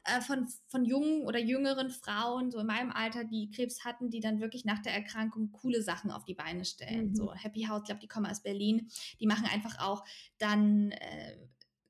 äh, 0.06 0.20
von, 0.20 0.46
von 0.68 0.84
jungen 0.84 1.22
oder 1.22 1.38
jüngeren 1.38 1.90
Frauen, 1.90 2.50
so 2.50 2.60
in 2.60 2.66
meinem 2.66 2.90
Alter, 2.90 3.24
die 3.24 3.50
Krebs 3.50 3.84
hatten, 3.84 4.10
die 4.10 4.20
dann 4.20 4.40
wirklich 4.40 4.64
nach 4.64 4.80
der 4.80 4.92
Erkrankung 4.92 5.50
coole 5.56 5.82
Sachen 5.82 6.10
auf 6.10 6.24
die 6.24 6.34
Beine 6.34 6.64
stellen. 6.64 7.10
Mhm. 7.10 7.14
So 7.14 7.34
Happy 7.34 7.62
House, 7.62 7.82
ich 7.82 7.86
glaube, 7.86 8.00
die 8.00 8.08
kommen 8.08 8.26
aus 8.26 8.42
Berlin. 8.42 8.88
Die 9.20 9.26
machen 9.26 9.46
einfach 9.46 9.78
auch 9.80 10.04
dann 10.38 10.92
äh, 10.92 11.36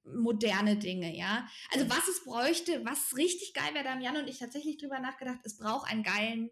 moderne 0.05 0.77
Dinge, 0.77 1.17
ja. 1.17 1.47
Also 1.73 1.89
was 1.91 2.09
es 2.09 2.25
bräuchte, 2.25 2.85
was 2.85 3.17
richtig 3.17 3.55
geil 3.55 3.75
wäre, 3.75 3.85
da 3.85 3.91
haben 3.91 4.01
Jan 4.01 4.17
und 4.17 4.29
ich 4.29 4.39
tatsächlich 4.39 4.79
drüber 4.79 5.01
nachgedacht, 5.01 5.41
es 5.45 5.57
braucht 5.57 5.91
einen 5.91 6.03
geilen 6.03 6.51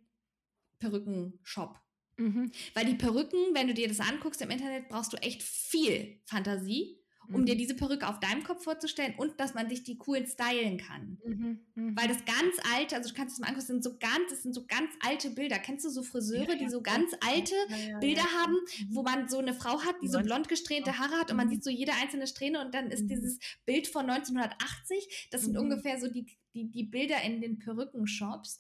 Perückenshop. 0.78 1.80
Mhm. 2.16 2.52
Weil 2.74 2.86
die 2.86 2.94
Perücken, 2.94 3.54
wenn 3.54 3.68
du 3.68 3.74
dir 3.74 3.88
das 3.88 4.00
anguckst 4.00 4.40
im 4.42 4.50
Internet, 4.50 4.88
brauchst 4.88 5.12
du 5.12 5.16
echt 5.18 5.42
viel 5.42 6.20
Fantasie 6.26 7.03
um 7.34 7.42
mhm. 7.42 7.46
dir 7.46 7.56
diese 7.56 7.74
Perücke 7.74 8.08
auf 8.08 8.20
deinem 8.20 8.42
Kopf 8.44 8.64
vorzustellen 8.64 9.14
und 9.16 9.38
dass 9.40 9.54
man 9.54 9.68
sich 9.68 9.82
die 9.82 9.98
cool 10.06 10.26
stylen 10.26 10.78
kann. 10.78 11.18
Mhm. 11.24 11.60
Mhm. 11.74 11.96
Weil 11.96 12.08
das 12.08 12.24
ganz 12.24 12.56
alte, 12.74 12.96
also 12.96 13.10
du 13.10 13.14
kannst 13.14 13.34
es 13.34 13.40
mal 13.40 13.48
angucken, 13.48 13.66
sind 13.66 13.84
so 13.84 13.96
ganz, 13.98 14.30
das 14.30 14.42
sind 14.42 14.54
so 14.54 14.64
ganz 14.66 14.90
alte 15.00 15.30
Bilder. 15.30 15.58
Kennst 15.58 15.84
du 15.84 15.90
so 15.90 16.02
Friseure, 16.02 16.52
ja, 16.52 16.58
die 16.58 16.68
so 16.68 16.82
ganz 16.82 17.12
alte 17.20 17.54
ja, 17.88 17.98
Bilder 17.98 18.24
haben, 18.24 18.56
wo 18.90 19.00
mhm. 19.00 19.04
man 19.04 19.28
so 19.28 19.38
eine 19.38 19.54
Frau 19.54 19.80
hat, 19.82 19.96
die 20.02 20.08
so 20.08 20.20
blond 20.20 20.48
gesträhnte 20.48 20.98
Haare 20.98 21.18
hat 21.20 21.30
und 21.30 21.36
man 21.36 21.48
mhm. 21.48 21.52
sieht 21.52 21.64
so 21.64 21.70
jede 21.70 21.92
einzelne 21.92 22.26
Strähne 22.26 22.64
und 22.64 22.74
dann 22.74 22.90
ist 22.90 23.06
dieses 23.06 23.38
Bild 23.66 23.88
von 23.88 24.08
1980, 24.08 25.28
das 25.30 25.42
sind 25.42 25.58
ungefähr 25.58 25.98
so 26.00 26.08
die, 26.08 26.26
die, 26.54 26.70
die 26.70 26.84
Bilder 26.84 27.20
in 27.22 27.40
den 27.40 27.58
Perückenshops. 27.58 28.58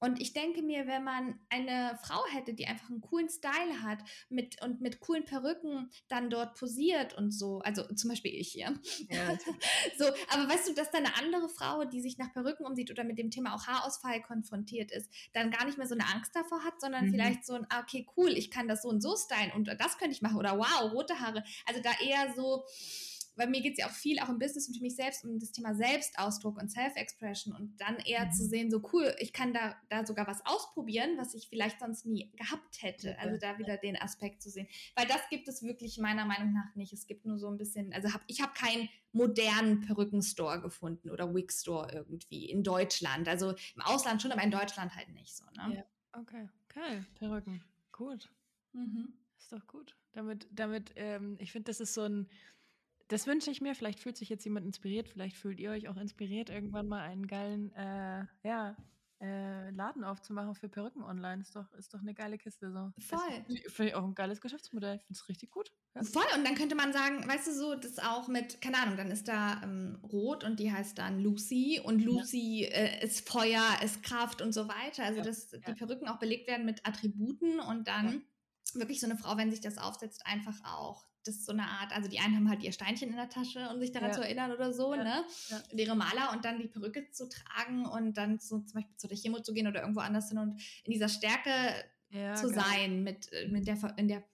Und 0.00 0.20
ich 0.20 0.32
denke 0.32 0.62
mir, 0.62 0.86
wenn 0.86 1.04
man 1.04 1.38
eine 1.48 1.98
Frau 2.02 2.24
hätte, 2.32 2.54
die 2.54 2.66
einfach 2.66 2.88
einen 2.90 3.00
coolen 3.00 3.28
Style 3.28 3.82
hat 3.82 3.98
mit, 4.28 4.62
und 4.62 4.80
mit 4.80 5.00
coolen 5.00 5.24
Perücken 5.24 5.90
dann 6.08 6.30
dort 6.30 6.58
posiert 6.58 7.16
und 7.16 7.32
so, 7.32 7.60
also 7.60 7.82
zum 7.94 8.10
Beispiel 8.10 8.34
ich 8.34 8.52
hier. 8.52 8.74
Ja. 9.10 9.38
so, 9.98 10.06
aber 10.30 10.48
weißt 10.48 10.68
du, 10.68 10.74
dass 10.74 10.90
da 10.90 10.98
eine 10.98 11.16
andere 11.16 11.48
Frau, 11.48 11.84
die 11.84 12.00
sich 12.00 12.18
nach 12.18 12.32
Perücken 12.32 12.66
umsieht 12.66 12.90
oder 12.90 13.04
mit 13.04 13.18
dem 13.18 13.30
Thema 13.30 13.54
auch 13.54 13.66
Haarausfall 13.66 14.22
konfrontiert 14.22 14.92
ist, 14.92 15.10
dann 15.32 15.50
gar 15.50 15.64
nicht 15.64 15.78
mehr 15.78 15.86
so 15.86 15.94
eine 15.94 16.06
Angst 16.06 16.34
davor 16.34 16.64
hat, 16.64 16.80
sondern 16.80 17.06
mhm. 17.06 17.10
vielleicht 17.10 17.44
so 17.44 17.54
ein, 17.54 17.66
ah, 17.70 17.80
okay, 17.80 18.06
cool, 18.16 18.30
ich 18.30 18.50
kann 18.50 18.68
das 18.68 18.82
so 18.82 18.88
und 18.88 19.00
so 19.00 19.16
stylen 19.16 19.52
und 19.52 19.68
das 19.78 19.98
könnte 19.98 20.14
ich 20.14 20.22
machen 20.22 20.36
oder 20.36 20.58
wow, 20.58 20.92
rote 20.92 21.18
Haare. 21.20 21.42
Also 21.66 21.82
da 21.82 21.90
eher 22.00 22.34
so, 22.34 22.64
weil 23.38 23.48
mir 23.48 23.62
geht 23.62 23.72
es 23.72 23.78
ja 23.78 23.86
auch 23.86 23.94
viel, 23.94 24.18
auch 24.18 24.28
im 24.28 24.38
Business 24.38 24.68
und 24.68 24.74
für 24.74 24.82
mich 24.82 24.96
selbst, 24.96 25.24
um 25.24 25.38
das 25.38 25.52
Thema 25.52 25.74
Selbstausdruck 25.74 26.60
und 26.60 26.70
Self-Expression 26.70 27.54
und 27.54 27.80
dann 27.80 27.96
eher 27.98 28.26
mhm. 28.26 28.32
zu 28.32 28.44
sehen, 28.44 28.70
so 28.70 28.82
cool, 28.92 29.14
ich 29.18 29.32
kann 29.32 29.54
da, 29.54 29.76
da 29.88 30.04
sogar 30.04 30.26
was 30.26 30.44
ausprobieren, 30.44 31.16
was 31.16 31.34
ich 31.34 31.48
vielleicht 31.48 31.80
sonst 31.80 32.04
nie 32.04 32.30
gehabt 32.36 32.82
hätte. 32.82 33.18
Also 33.18 33.38
da 33.38 33.58
wieder 33.58 33.76
den 33.76 33.96
Aspekt 33.96 34.42
zu 34.42 34.50
sehen. 34.50 34.66
Weil 34.96 35.06
das 35.06 35.20
gibt 35.30 35.48
es 35.48 35.62
wirklich 35.62 35.98
meiner 35.98 36.24
Meinung 36.24 36.52
nach 36.52 36.74
nicht. 36.74 36.92
Es 36.92 37.06
gibt 37.06 37.24
nur 37.24 37.38
so 37.38 37.48
ein 37.48 37.56
bisschen, 37.56 37.92
also 37.92 38.12
hab, 38.12 38.22
ich 38.26 38.40
habe 38.42 38.52
keinen 38.54 38.88
modernen 39.12 39.80
Perückenstore 39.80 40.60
gefunden 40.60 41.10
oder 41.10 41.34
Wig-Store 41.34 41.90
irgendwie 41.92 42.46
in 42.46 42.62
Deutschland. 42.62 43.28
Also 43.28 43.50
im 43.74 43.82
Ausland 43.82 44.20
schon, 44.20 44.32
aber 44.32 44.42
in 44.42 44.50
Deutschland 44.50 44.94
halt 44.96 45.08
nicht 45.10 45.36
so. 45.36 45.44
Ne? 45.56 45.76
Ja, 45.76 46.20
okay, 46.20 46.48
okay, 46.64 47.04
Perücken, 47.14 47.62
gut. 47.92 48.28
Mhm. 48.72 49.12
Ist 49.38 49.52
doch 49.52 49.66
gut. 49.66 49.96
Damit, 50.12 50.48
damit, 50.50 50.92
ähm, 50.96 51.36
ich 51.38 51.52
finde, 51.52 51.70
das 51.70 51.80
ist 51.80 51.94
so 51.94 52.02
ein, 52.02 52.28
das 53.08 53.26
wünsche 53.26 53.50
ich 53.50 53.60
mir. 53.60 53.74
Vielleicht 53.74 54.00
fühlt 54.00 54.16
sich 54.16 54.28
jetzt 54.28 54.44
jemand 54.44 54.66
inspiriert. 54.66 55.08
Vielleicht 55.08 55.36
fühlt 55.36 55.58
ihr 55.58 55.70
euch 55.70 55.88
auch 55.88 55.96
inspiriert, 55.96 56.50
irgendwann 56.50 56.88
mal 56.88 57.00
einen 57.00 57.26
geilen 57.26 57.72
äh, 57.74 58.24
ja, 58.42 58.76
äh, 59.20 59.70
Laden 59.70 60.04
aufzumachen 60.04 60.54
für 60.54 60.68
Perücken 60.68 61.02
online. 61.02 61.42
Ist 61.42 61.56
doch, 61.56 61.72
ist 61.74 61.92
doch 61.92 62.00
eine 62.00 62.14
geile 62.14 62.38
Kiste. 62.38 62.70
So. 62.70 62.92
Voll. 62.98 63.60
Finde 63.68 63.90
ich 63.90 63.94
auch 63.94 64.04
ein 64.04 64.14
geiles 64.14 64.40
Geschäftsmodell. 64.40 64.96
Ich 64.96 65.02
finde 65.06 65.18
es 65.18 65.28
richtig 65.28 65.50
gut. 65.50 65.72
Ja. 65.94 66.04
Voll. 66.04 66.24
Und 66.36 66.46
dann 66.46 66.54
könnte 66.54 66.74
man 66.74 66.92
sagen, 66.92 67.26
weißt 67.26 67.48
du 67.48 67.52
so, 67.52 67.74
das 67.74 67.98
auch 67.98 68.28
mit, 68.28 68.60
keine 68.60 68.78
Ahnung, 68.78 68.96
dann 68.96 69.10
ist 69.10 69.26
da 69.26 69.60
ähm, 69.62 69.98
Rot 70.04 70.44
und 70.44 70.60
die 70.60 70.72
heißt 70.72 70.98
dann 70.98 71.20
Lucy. 71.20 71.80
Und 71.82 72.00
Lucy 72.00 72.64
ja. 72.64 72.76
äh, 72.76 73.04
ist 73.04 73.28
Feuer, 73.28 73.64
ist 73.82 74.02
Kraft 74.02 74.42
und 74.42 74.52
so 74.52 74.68
weiter. 74.68 75.04
Also, 75.04 75.18
ja. 75.18 75.24
dass 75.24 75.50
die 75.50 75.74
Perücken 75.74 76.08
auch 76.08 76.18
belegt 76.18 76.46
werden 76.46 76.64
mit 76.64 76.86
Attributen 76.86 77.58
und 77.58 77.88
dann 77.88 78.22
wirklich 78.74 79.00
so 79.00 79.06
eine 79.06 79.16
Frau, 79.16 79.36
wenn 79.36 79.50
sich 79.50 79.60
das 79.60 79.78
aufsetzt, 79.78 80.26
einfach 80.26 80.62
auch 80.64 81.08
das 81.28 81.36
ist 81.36 81.46
so 81.46 81.52
eine 81.52 81.66
Art, 81.66 81.94
also 81.94 82.08
die 82.08 82.18
einen 82.18 82.36
haben 82.36 82.48
halt 82.48 82.62
ihr 82.62 82.72
Steinchen 82.72 83.10
in 83.10 83.16
der 83.16 83.28
Tasche, 83.28 83.68
um 83.72 83.78
sich 83.78 83.92
daran 83.92 84.10
ja. 84.10 84.14
zu 84.14 84.22
erinnern 84.22 84.52
oder 84.52 84.72
so, 84.72 84.94
ja. 84.94 85.04
ne? 85.04 85.24
Ja. 85.48 85.62
ihre 85.76 85.94
Maler 85.94 86.32
und 86.32 86.44
dann 86.44 86.58
die 86.58 86.68
Perücke 86.68 87.10
zu 87.10 87.28
tragen 87.28 87.86
und 87.86 88.16
dann 88.16 88.38
so 88.38 88.58
zum 88.60 88.74
Beispiel 88.74 88.96
zu 88.96 89.08
der 89.08 89.16
Chemo 89.16 89.40
zu 89.40 89.52
gehen 89.52 89.66
oder 89.66 89.82
irgendwo 89.82 90.00
anders 90.00 90.28
hin 90.30 90.38
und 90.38 90.60
in 90.84 90.92
dieser 90.92 91.08
Stärke 91.08 91.50
zu 92.10 92.50
geil. 92.50 92.54
sein 92.54 93.02
mit, 93.02 93.30
äh, 93.32 93.48
mit 93.48 93.66
der, 93.66 93.76
in 93.96 94.08
der 94.08 94.24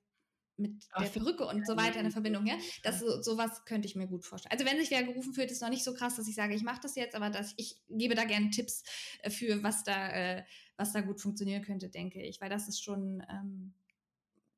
mit 0.56 0.84
Ach, 0.92 1.02
der 1.02 1.08
Perücke 1.08 1.44
und 1.44 1.66
so 1.66 1.76
weiter 1.76 1.96
in 1.96 2.04
der 2.04 2.12
Verbindung 2.12 2.46
her. 2.46 2.56
Das 2.84 3.00
so, 3.00 3.20
sowas 3.20 3.64
könnte 3.64 3.88
ich 3.88 3.96
mir 3.96 4.06
gut 4.06 4.24
vorstellen. 4.24 4.52
Also 4.52 4.64
wenn 4.64 4.78
sich 4.78 4.92
wer 4.92 5.02
gerufen 5.02 5.34
fühlt, 5.34 5.50
ist 5.50 5.60
noch 5.60 5.68
nicht 5.68 5.82
so 5.82 5.94
krass, 5.94 6.14
dass 6.14 6.28
ich 6.28 6.36
sage, 6.36 6.54
ich 6.54 6.62
mache 6.62 6.80
das 6.80 6.94
jetzt, 6.94 7.16
aber 7.16 7.28
dass 7.28 7.54
ich 7.56 7.82
gebe 7.88 8.14
da 8.14 8.22
gerne 8.22 8.50
Tipps 8.50 8.84
äh, 9.22 9.30
für, 9.30 9.64
was 9.64 9.82
da, 9.82 10.10
äh, 10.10 10.44
was 10.76 10.92
da 10.92 11.00
gut 11.00 11.20
funktionieren 11.20 11.62
könnte, 11.62 11.88
denke 11.88 12.22
ich, 12.22 12.40
weil 12.40 12.50
das 12.50 12.68
ist 12.68 12.80
schon 12.80 13.20
ähm, 13.28 13.74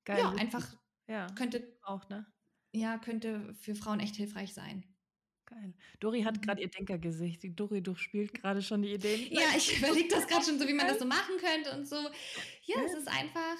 Geil. 0.06 0.18
Ja, 0.18 0.30
einfach 0.38 0.76
ja, 1.08 1.26
könnte 1.34 1.76
auch, 1.82 2.08
ne? 2.08 2.26
Ja, 2.72 2.98
könnte 2.98 3.54
für 3.54 3.74
Frauen 3.74 4.00
echt 4.00 4.16
hilfreich 4.16 4.52
sein. 4.52 4.84
Geil. 5.46 5.74
Dori 6.00 6.22
hat 6.22 6.42
gerade 6.42 6.60
mhm. 6.60 6.66
ihr 6.66 6.70
Denkergesicht. 6.70 7.42
Die 7.42 7.54
Dori 7.54 7.80
durchspielt 7.80 8.34
gerade 8.34 8.62
schon 8.62 8.82
die 8.82 8.92
Ideen. 8.92 9.32
Ja, 9.32 9.46
ich 9.56 9.78
überlege 9.78 10.08
das 10.08 10.26
gerade 10.26 10.44
schon 10.44 10.58
so, 10.58 10.66
wie 10.66 10.74
man 10.74 10.88
das 10.88 10.98
so 10.98 11.06
machen 11.06 11.36
könnte 11.38 11.72
und 11.76 11.88
so. 11.88 11.96
Ja, 12.64 12.76
es 12.84 12.94
ist 12.94 13.08
einfach. 13.08 13.56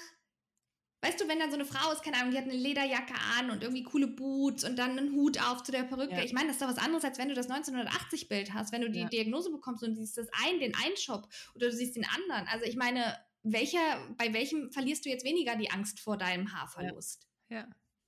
Weißt 1.01 1.21
du, 1.21 1.27
wenn 1.27 1.39
dann 1.39 1.51
so 1.51 1.55
eine 1.55 1.65
Frau 1.65 1.91
ist, 1.91 2.03
keine 2.03 2.17
Ahnung, 2.17 2.31
die 2.31 2.37
hat 2.37 2.45
eine 2.45 2.55
Lederjacke 2.55 3.13
an 3.37 3.51
und 3.51 3.61
irgendwie 3.61 3.83
coole 3.83 4.07
Boots 4.07 4.63
und 4.63 4.77
dann 4.77 4.97
einen 4.97 5.13
Hut 5.13 5.39
auf 5.39 5.61
zu 5.61 5.71
der 5.71 5.83
Perücke. 5.83 6.15
Ja. 6.15 6.23
Ich 6.23 6.33
meine, 6.33 6.47
das 6.47 6.55
ist 6.55 6.61
doch 6.61 6.67
was 6.67 6.79
anderes, 6.79 7.03
als 7.03 7.19
wenn 7.19 7.29
du 7.29 7.35
das 7.35 7.49
1980-Bild 7.49 8.53
hast, 8.53 8.73
wenn 8.73 8.81
du 8.81 8.89
die 8.89 9.01
ja. 9.01 9.07
Diagnose 9.07 9.51
bekommst 9.51 9.83
und 9.83 9.95
siehst 9.95 10.17
das 10.17 10.27
ein, 10.43 10.59
den 10.59 10.73
einen 10.75 10.97
Shop 10.97 11.27
oder 11.53 11.69
du 11.69 11.75
siehst 11.75 11.95
den 11.95 12.05
anderen. 12.05 12.47
Also 12.47 12.65
ich 12.65 12.75
meine, 12.75 13.15
welcher, 13.43 13.79
bei 14.17 14.33
welchem 14.33 14.71
verlierst 14.71 15.05
du 15.05 15.09
jetzt 15.09 15.23
weniger 15.23 15.55
die 15.55 15.69
Angst 15.69 15.99
vor 15.99 16.17
deinem 16.17 16.51
Haarverlust? 16.51 17.23
Ja, 17.23 17.26
ja. 17.49 17.67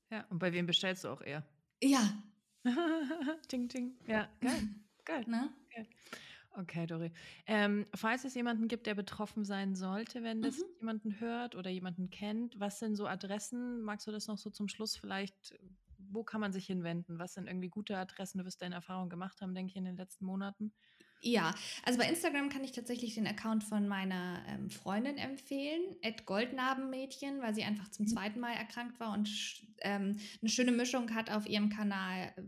ja. 0.10 0.26
Und 0.30 0.40
bei 0.40 0.52
wem 0.54 0.66
bestellst 0.66 1.04
du 1.04 1.10
auch 1.10 1.22
eher? 1.22 1.44
Ja. 1.82 2.12
ting, 3.48 3.70
ting. 3.70 3.98
Ja, 4.08 4.30
geil. 4.42 4.62
geil. 5.06 5.24
Na? 5.28 5.50
geil. 5.74 5.88
Okay, 6.58 6.88
Dori. 6.88 7.12
Ähm, 7.46 7.86
falls 7.96 8.26
es 8.26 8.34
jemanden 8.36 8.68
gibt, 8.68 8.88
der 8.88 8.96
betroffen 8.96 9.46
sein 9.46 9.76
sollte, 9.76 10.24
wenn 10.24 10.42
das 10.42 10.58
mhm. 10.58 10.64
jemanden 10.80 11.20
hört 11.20 11.56
oder 11.56 11.70
jemanden 11.70 12.10
kennt, 12.10 12.60
was 12.60 12.80
sind 12.80 12.96
so 12.96 13.08
Adressen? 13.08 13.82
Magst 13.82 14.08
du 14.08 14.12
das 14.12 14.28
noch 14.28 14.38
so 14.38 14.50
zum 14.50 14.68
Schluss 14.68 14.98
vielleicht? 14.98 15.58
Wo 15.98 16.24
kann 16.24 16.42
man 16.42 16.52
sich 16.52 16.66
hinwenden? 16.66 17.20
Was 17.20 17.36
sind 17.36 17.48
irgendwie 17.48 17.70
gute 17.70 17.98
Adressen? 17.98 18.40
Du 18.40 18.46
wirst 18.46 18.62
deine 18.62 18.76
Erfahrung 18.76 19.10
gemacht 19.10 19.42
haben, 19.42 19.54
denke 19.54 19.70
ich, 19.70 19.76
in 19.78 19.86
den 19.86 19.96
letzten 19.96 20.26
Monaten. 20.26 20.74
Ja, 21.22 21.54
also 21.84 22.00
bei 22.00 22.08
Instagram 22.08 22.50
kann 22.50 22.64
ich 22.64 22.72
tatsächlich 22.72 23.16
den 23.16 23.28
Account 23.28 23.66
von 23.66 23.88
meiner 23.88 24.42
ähm, 24.48 24.70
Freundin 24.70 25.18
empfehlen, 25.18 25.98
Goldnarbenmädchen, 26.26 27.42
weil 27.42 27.54
sie 27.54 27.64
einfach 27.64 27.90
zum 27.90 28.06
mhm. 28.06 28.10
zweiten 28.10 28.40
Mal 28.40 28.54
erkrankt 28.54 29.00
war 29.02 29.14
und 29.14 29.30
ähm, 29.82 30.18
eine 30.42 30.50
schöne 30.50 30.72
Mischung 30.72 31.14
hat 31.14 31.30
auf 31.30 31.48
ihrem 31.48 31.70
Kanal. 31.70 32.34
Äh, 32.38 32.44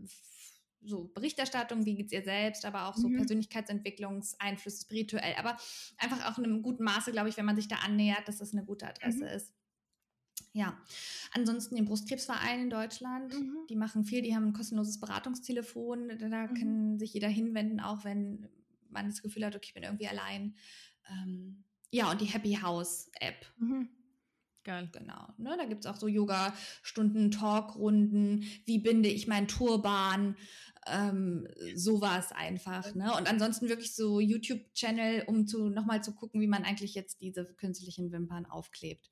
so 0.84 1.12
Berichterstattung, 1.14 1.84
wie 1.86 1.94
geht 1.94 2.06
es 2.06 2.12
ihr 2.12 2.24
selbst, 2.24 2.64
aber 2.64 2.88
auch 2.88 2.96
so 2.96 3.08
mhm. 3.08 3.18
Persönlichkeitsentwicklungseinflüsse 3.18 4.82
spirituell, 4.82 5.34
aber 5.38 5.56
einfach 5.96 6.28
auch 6.28 6.38
in 6.38 6.44
einem 6.44 6.62
guten 6.62 6.82
Maße, 6.82 7.12
glaube 7.12 7.28
ich, 7.28 7.36
wenn 7.36 7.44
man 7.44 7.54
sich 7.54 7.68
da 7.68 7.76
annähert, 7.76 8.26
dass 8.26 8.38
das 8.38 8.52
eine 8.52 8.64
gute 8.64 8.88
Adresse 8.88 9.18
mhm. 9.24 9.30
ist. 9.30 9.52
Ja, 10.54 10.76
ansonsten 11.32 11.76
den 11.76 11.84
Brustkrebsverein 11.84 12.62
in 12.62 12.70
Deutschland, 12.70 13.32
mhm. 13.32 13.58
die 13.70 13.76
machen 13.76 14.04
viel, 14.04 14.22
die 14.22 14.34
haben 14.34 14.48
ein 14.48 14.52
kostenloses 14.52 14.98
Beratungstelefon, 14.98 16.18
da 16.18 16.46
mhm. 16.46 16.54
kann 16.54 16.98
sich 16.98 17.14
jeder 17.14 17.28
hinwenden, 17.28 17.80
auch 17.80 18.04
wenn 18.04 18.48
man 18.92 19.08
das 19.08 19.22
Gefühl 19.22 19.44
hat, 19.44 19.54
okay, 19.54 19.66
ich 19.68 19.74
bin 19.74 19.82
irgendwie 19.82 20.08
allein. 20.08 20.56
Ähm, 21.10 21.64
ja, 21.90 22.10
und 22.10 22.20
die 22.20 22.26
Happy 22.26 22.54
House 22.54 23.10
App. 23.20 23.46
Mhm. 23.58 23.88
Geil. 24.64 24.88
Genau. 24.92 25.28
Ne, 25.38 25.56
da 25.58 25.64
gibt 25.64 25.84
es 25.84 25.90
auch 25.90 25.96
so 25.96 26.06
Yoga-Stunden, 26.06 27.32
Talkrunden, 27.32 28.44
wie 28.64 28.78
binde 28.78 29.08
ich 29.08 29.26
meinen 29.26 29.48
Turban, 29.48 30.36
ähm, 30.86 31.48
sowas 31.74 32.30
einfach. 32.32 32.94
Ne? 32.94 33.12
Und 33.16 33.28
ansonsten 33.28 33.68
wirklich 33.68 33.94
so 33.94 34.20
YouTube-Channel, 34.20 35.24
um 35.26 35.46
zu 35.46 35.68
nochmal 35.68 36.02
zu 36.02 36.14
gucken, 36.14 36.40
wie 36.40 36.46
man 36.46 36.64
eigentlich 36.64 36.94
jetzt 36.94 37.20
diese 37.20 37.44
künstlichen 37.44 38.12
Wimpern 38.12 38.46
aufklebt 38.46 39.10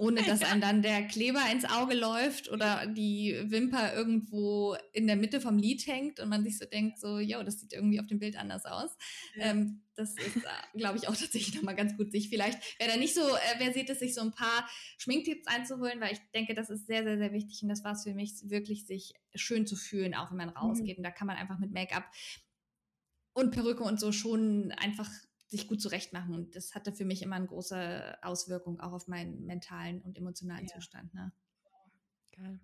ohne 0.00 0.22
dass 0.22 0.42
einem 0.50 0.60
dann 0.60 0.82
der 0.82 1.06
Kleber 1.06 1.42
ins 1.52 1.64
Auge 1.64 1.94
läuft 1.94 2.50
oder 2.50 2.86
die 2.86 3.38
Wimper 3.44 3.94
irgendwo 3.94 4.76
in 4.92 5.06
der 5.06 5.16
Mitte 5.16 5.40
vom 5.40 5.58
Lid 5.58 5.86
hängt 5.86 6.20
und 6.20 6.28
man 6.30 6.42
sich 6.42 6.58
so 6.58 6.64
denkt, 6.64 6.98
so, 6.98 7.18
ja, 7.18 7.42
das 7.44 7.60
sieht 7.60 7.74
irgendwie 7.74 8.00
auf 8.00 8.06
dem 8.06 8.18
Bild 8.18 8.36
anders 8.36 8.64
aus. 8.64 8.96
Ja. 9.36 9.50
Ähm, 9.50 9.82
das 9.94 10.14
ist, 10.14 10.36
äh, 10.36 10.78
glaube 10.78 10.96
ich, 10.96 11.06
auch 11.08 11.16
tatsächlich 11.16 11.54
nochmal 11.54 11.76
ganz 11.76 11.96
gut, 11.96 12.10
sich 12.10 12.30
vielleicht, 12.30 12.58
wer 12.78 12.88
da 12.88 12.96
nicht 12.96 13.14
so 13.14 13.20
äh, 13.20 13.58
wer 13.58 13.72
sieht 13.74 13.90
es, 13.90 13.98
sich 13.98 14.14
so 14.14 14.22
ein 14.22 14.32
paar 14.32 14.66
Schminktipps 14.96 15.46
einzuholen, 15.46 16.00
weil 16.00 16.14
ich 16.14 16.20
denke, 16.34 16.54
das 16.54 16.70
ist 16.70 16.86
sehr, 16.86 17.04
sehr, 17.04 17.18
sehr 17.18 17.32
wichtig 17.32 17.62
und 17.62 17.68
das 17.68 17.84
war 17.84 17.92
es 17.92 18.04
für 18.04 18.14
mich, 18.14 18.32
wirklich 18.44 18.86
sich 18.86 19.12
schön 19.34 19.66
zu 19.66 19.76
fühlen, 19.76 20.14
auch 20.14 20.30
wenn 20.30 20.38
man 20.38 20.48
rausgeht. 20.48 20.96
Mhm. 20.96 21.00
Und 21.00 21.04
da 21.04 21.10
kann 21.10 21.26
man 21.26 21.36
einfach 21.36 21.58
mit 21.58 21.72
Make-up 21.72 22.04
und 23.34 23.50
Perücke 23.50 23.82
und 23.82 24.00
so 24.00 24.12
schon 24.12 24.72
einfach 24.72 25.10
sich 25.50 25.66
gut 25.66 25.82
zurechtmachen. 25.82 26.34
Und 26.34 26.56
das 26.56 26.74
hatte 26.74 26.92
für 26.92 27.04
mich 27.04 27.22
immer 27.22 27.36
eine 27.36 27.46
große 27.46 28.18
Auswirkung 28.22 28.80
auch 28.80 28.92
auf 28.92 29.08
meinen 29.08 29.44
mentalen 29.44 30.00
und 30.02 30.16
emotionalen 30.16 30.66
ja. 30.66 30.74
Zustand. 30.74 31.12
Ne? 31.12 31.32
Geil. 32.32 32.60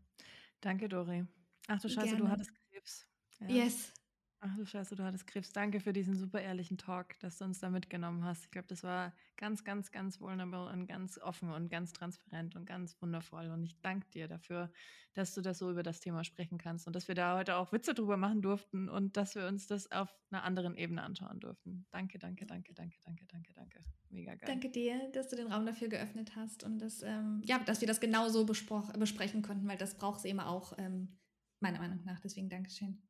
Danke, 0.60 0.88
Dori. 0.88 1.26
Ach 1.66 1.80
du 1.80 1.88
Scheiße, 1.88 2.08
Gerne. 2.08 2.24
du 2.24 2.28
hattest 2.28 2.52
Krebs. 2.70 3.06
Ja. 3.40 3.48
Yes. 3.48 3.92
Ach 4.40 4.54
du 4.54 4.66
Scheiße, 4.66 4.94
du 4.96 5.02
hattest 5.02 5.26
Krebs. 5.26 5.52
Danke 5.52 5.80
für 5.80 5.94
diesen 5.94 6.14
super 6.14 6.40
ehrlichen 6.40 6.76
Talk, 6.76 7.18
dass 7.20 7.38
du 7.38 7.44
uns 7.44 7.58
da 7.58 7.70
mitgenommen 7.70 8.22
hast. 8.22 8.44
Ich 8.44 8.50
glaube, 8.50 8.68
das 8.68 8.82
war 8.82 9.14
ganz, 9.36 9.64
ganz, 9.64 9.90
ganz 9.90 10.20
vulnerable 10.20 10.68
und 10.70 10.86
ganz 10.86 11.18
offen 11.18 11.50
und 11.50 11.70
ganz 11.70 11.94
transparent 11.94 12.54
und 12.54 12.66
ganz 12.66 13.00
wundervoll. 13.00 13.50
Und 13.50 13.64
ich 13.64 13.80
danke 13.80 14.06
dir 14.10 14.28
dafür, 14.28 14.70
dass 15.14 15.32
du 15.34 15.40
das 15.40 15.58
so 15.58 15.70
über 15.70 15.82
das 15.82 16.00
Thema 16.00 16.22
sprechen 16.22 16.58
kannst 16.58 16.86
und 16.86 16.94
dass 16.94 17.08
wir 17.08 17.14
da 17.14 17.38
heute 17.38 17.56
auch 17.56 17.72
Witze 17.72 17.94
drüber 17.94 18.18
machen 18.18 18.42
durften 18.42 18.90
und 18.90 19.16
dass 19.16 19.34
wir 19.34 19.46
uns 19.46 19.66
das 19.66 19.90
auf 19.90 20.14
einer 20.30 20.44
anderen 20.44 20.76
Ebene 20.76 21.02
anschauen 21.02 21.40
durften. 21.40 21.86
Danke, 21.90 22.18
danke, 22.18 22.44
danke, 22.44 22.74
danke, 22.74 22.98
danke, 23.02 23.24
danke, 23.26 23.54
danke. 23.54 23.80
Mega 24.10 24.34
geil. 24.34 24.46
Danke 24.46 24.68
dir, 24.68 25.10
dass 25.12 25.28
du 25.28 25.36
den 25.36 25.50
Raum 25.50 25.64
dafür 25.64 25.88
geöffnet 25.88 26.36
hast 26.36 26.62
und 26.62 26.78
dass, 26.78 27.02
ähm, 27.02 27.40
ja, 27.46 27.58
dass 27.60 27.80
wir 27.80 27.88
das 27.88 28.00
genauso 28.00 28.44
besprechen 28.44 29.40
konnten, 29.40 29.66
weil 29.66 29.78
das 29.78 29.96
braucht 29.96 30.18
es 30.18 30.24
eben 30.26 30.40
auch, 30.40 30.74
ähm, 30.76 31.16
meiner 31.60 31.78
Meinung 31.78 32.04
nach. 32.04 32.20
Deswegen 32.20 32.50
Dankeschön. 32.50 33.02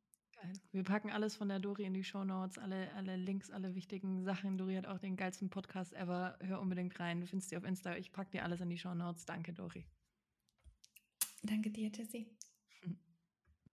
Geil. 0.43 0.53
Wir 0.73 0.85
packen 0.85 1.11
alles 1.11 1.37
von 1.37 1.49
der 1.49 1.59
Dori 1.59 1.85
in 1.85 1.95
die 1.95 2.05
Show 2.05 2.25
Notes, 2.25 2.59
alle, 2.59 2.93
alle 2.95 3.17
Links, 3.17 3.51
alle 3.51 3.75
wichtigen 3.75 4.23
Sachen. 4.23 4.59
Dori 4.59 4.75
hat 4.75 4.87
auch 4.87 4.99
den 4.99 5.17
geilsten 5.17 5.49
Podcast 5.49 5.95
ever. 5.95 6.37
Hör 6.41 6.61
unbedingt 6.61 6.99
rein. 7.01 7.21
Du 7.21 7.27
findest 7.27 7.51
die 7.51 7.57
auf 7.57 7.65
Insta. 7.65 7.97
Ich 7.97 8.13
packe 8.13 8.33
dir 8.33 8.45
alles 8.45 8.61
in 8.61 8.69
die 8.69 8.79
Show 8.79 8.95
Notes. 8.95 9.25
Danke, 9.25 9.53
Dori. 9.53 9.87
Danke 11.43 11.71
dir, 11.71 11.91
Jessie. 11.91 12.36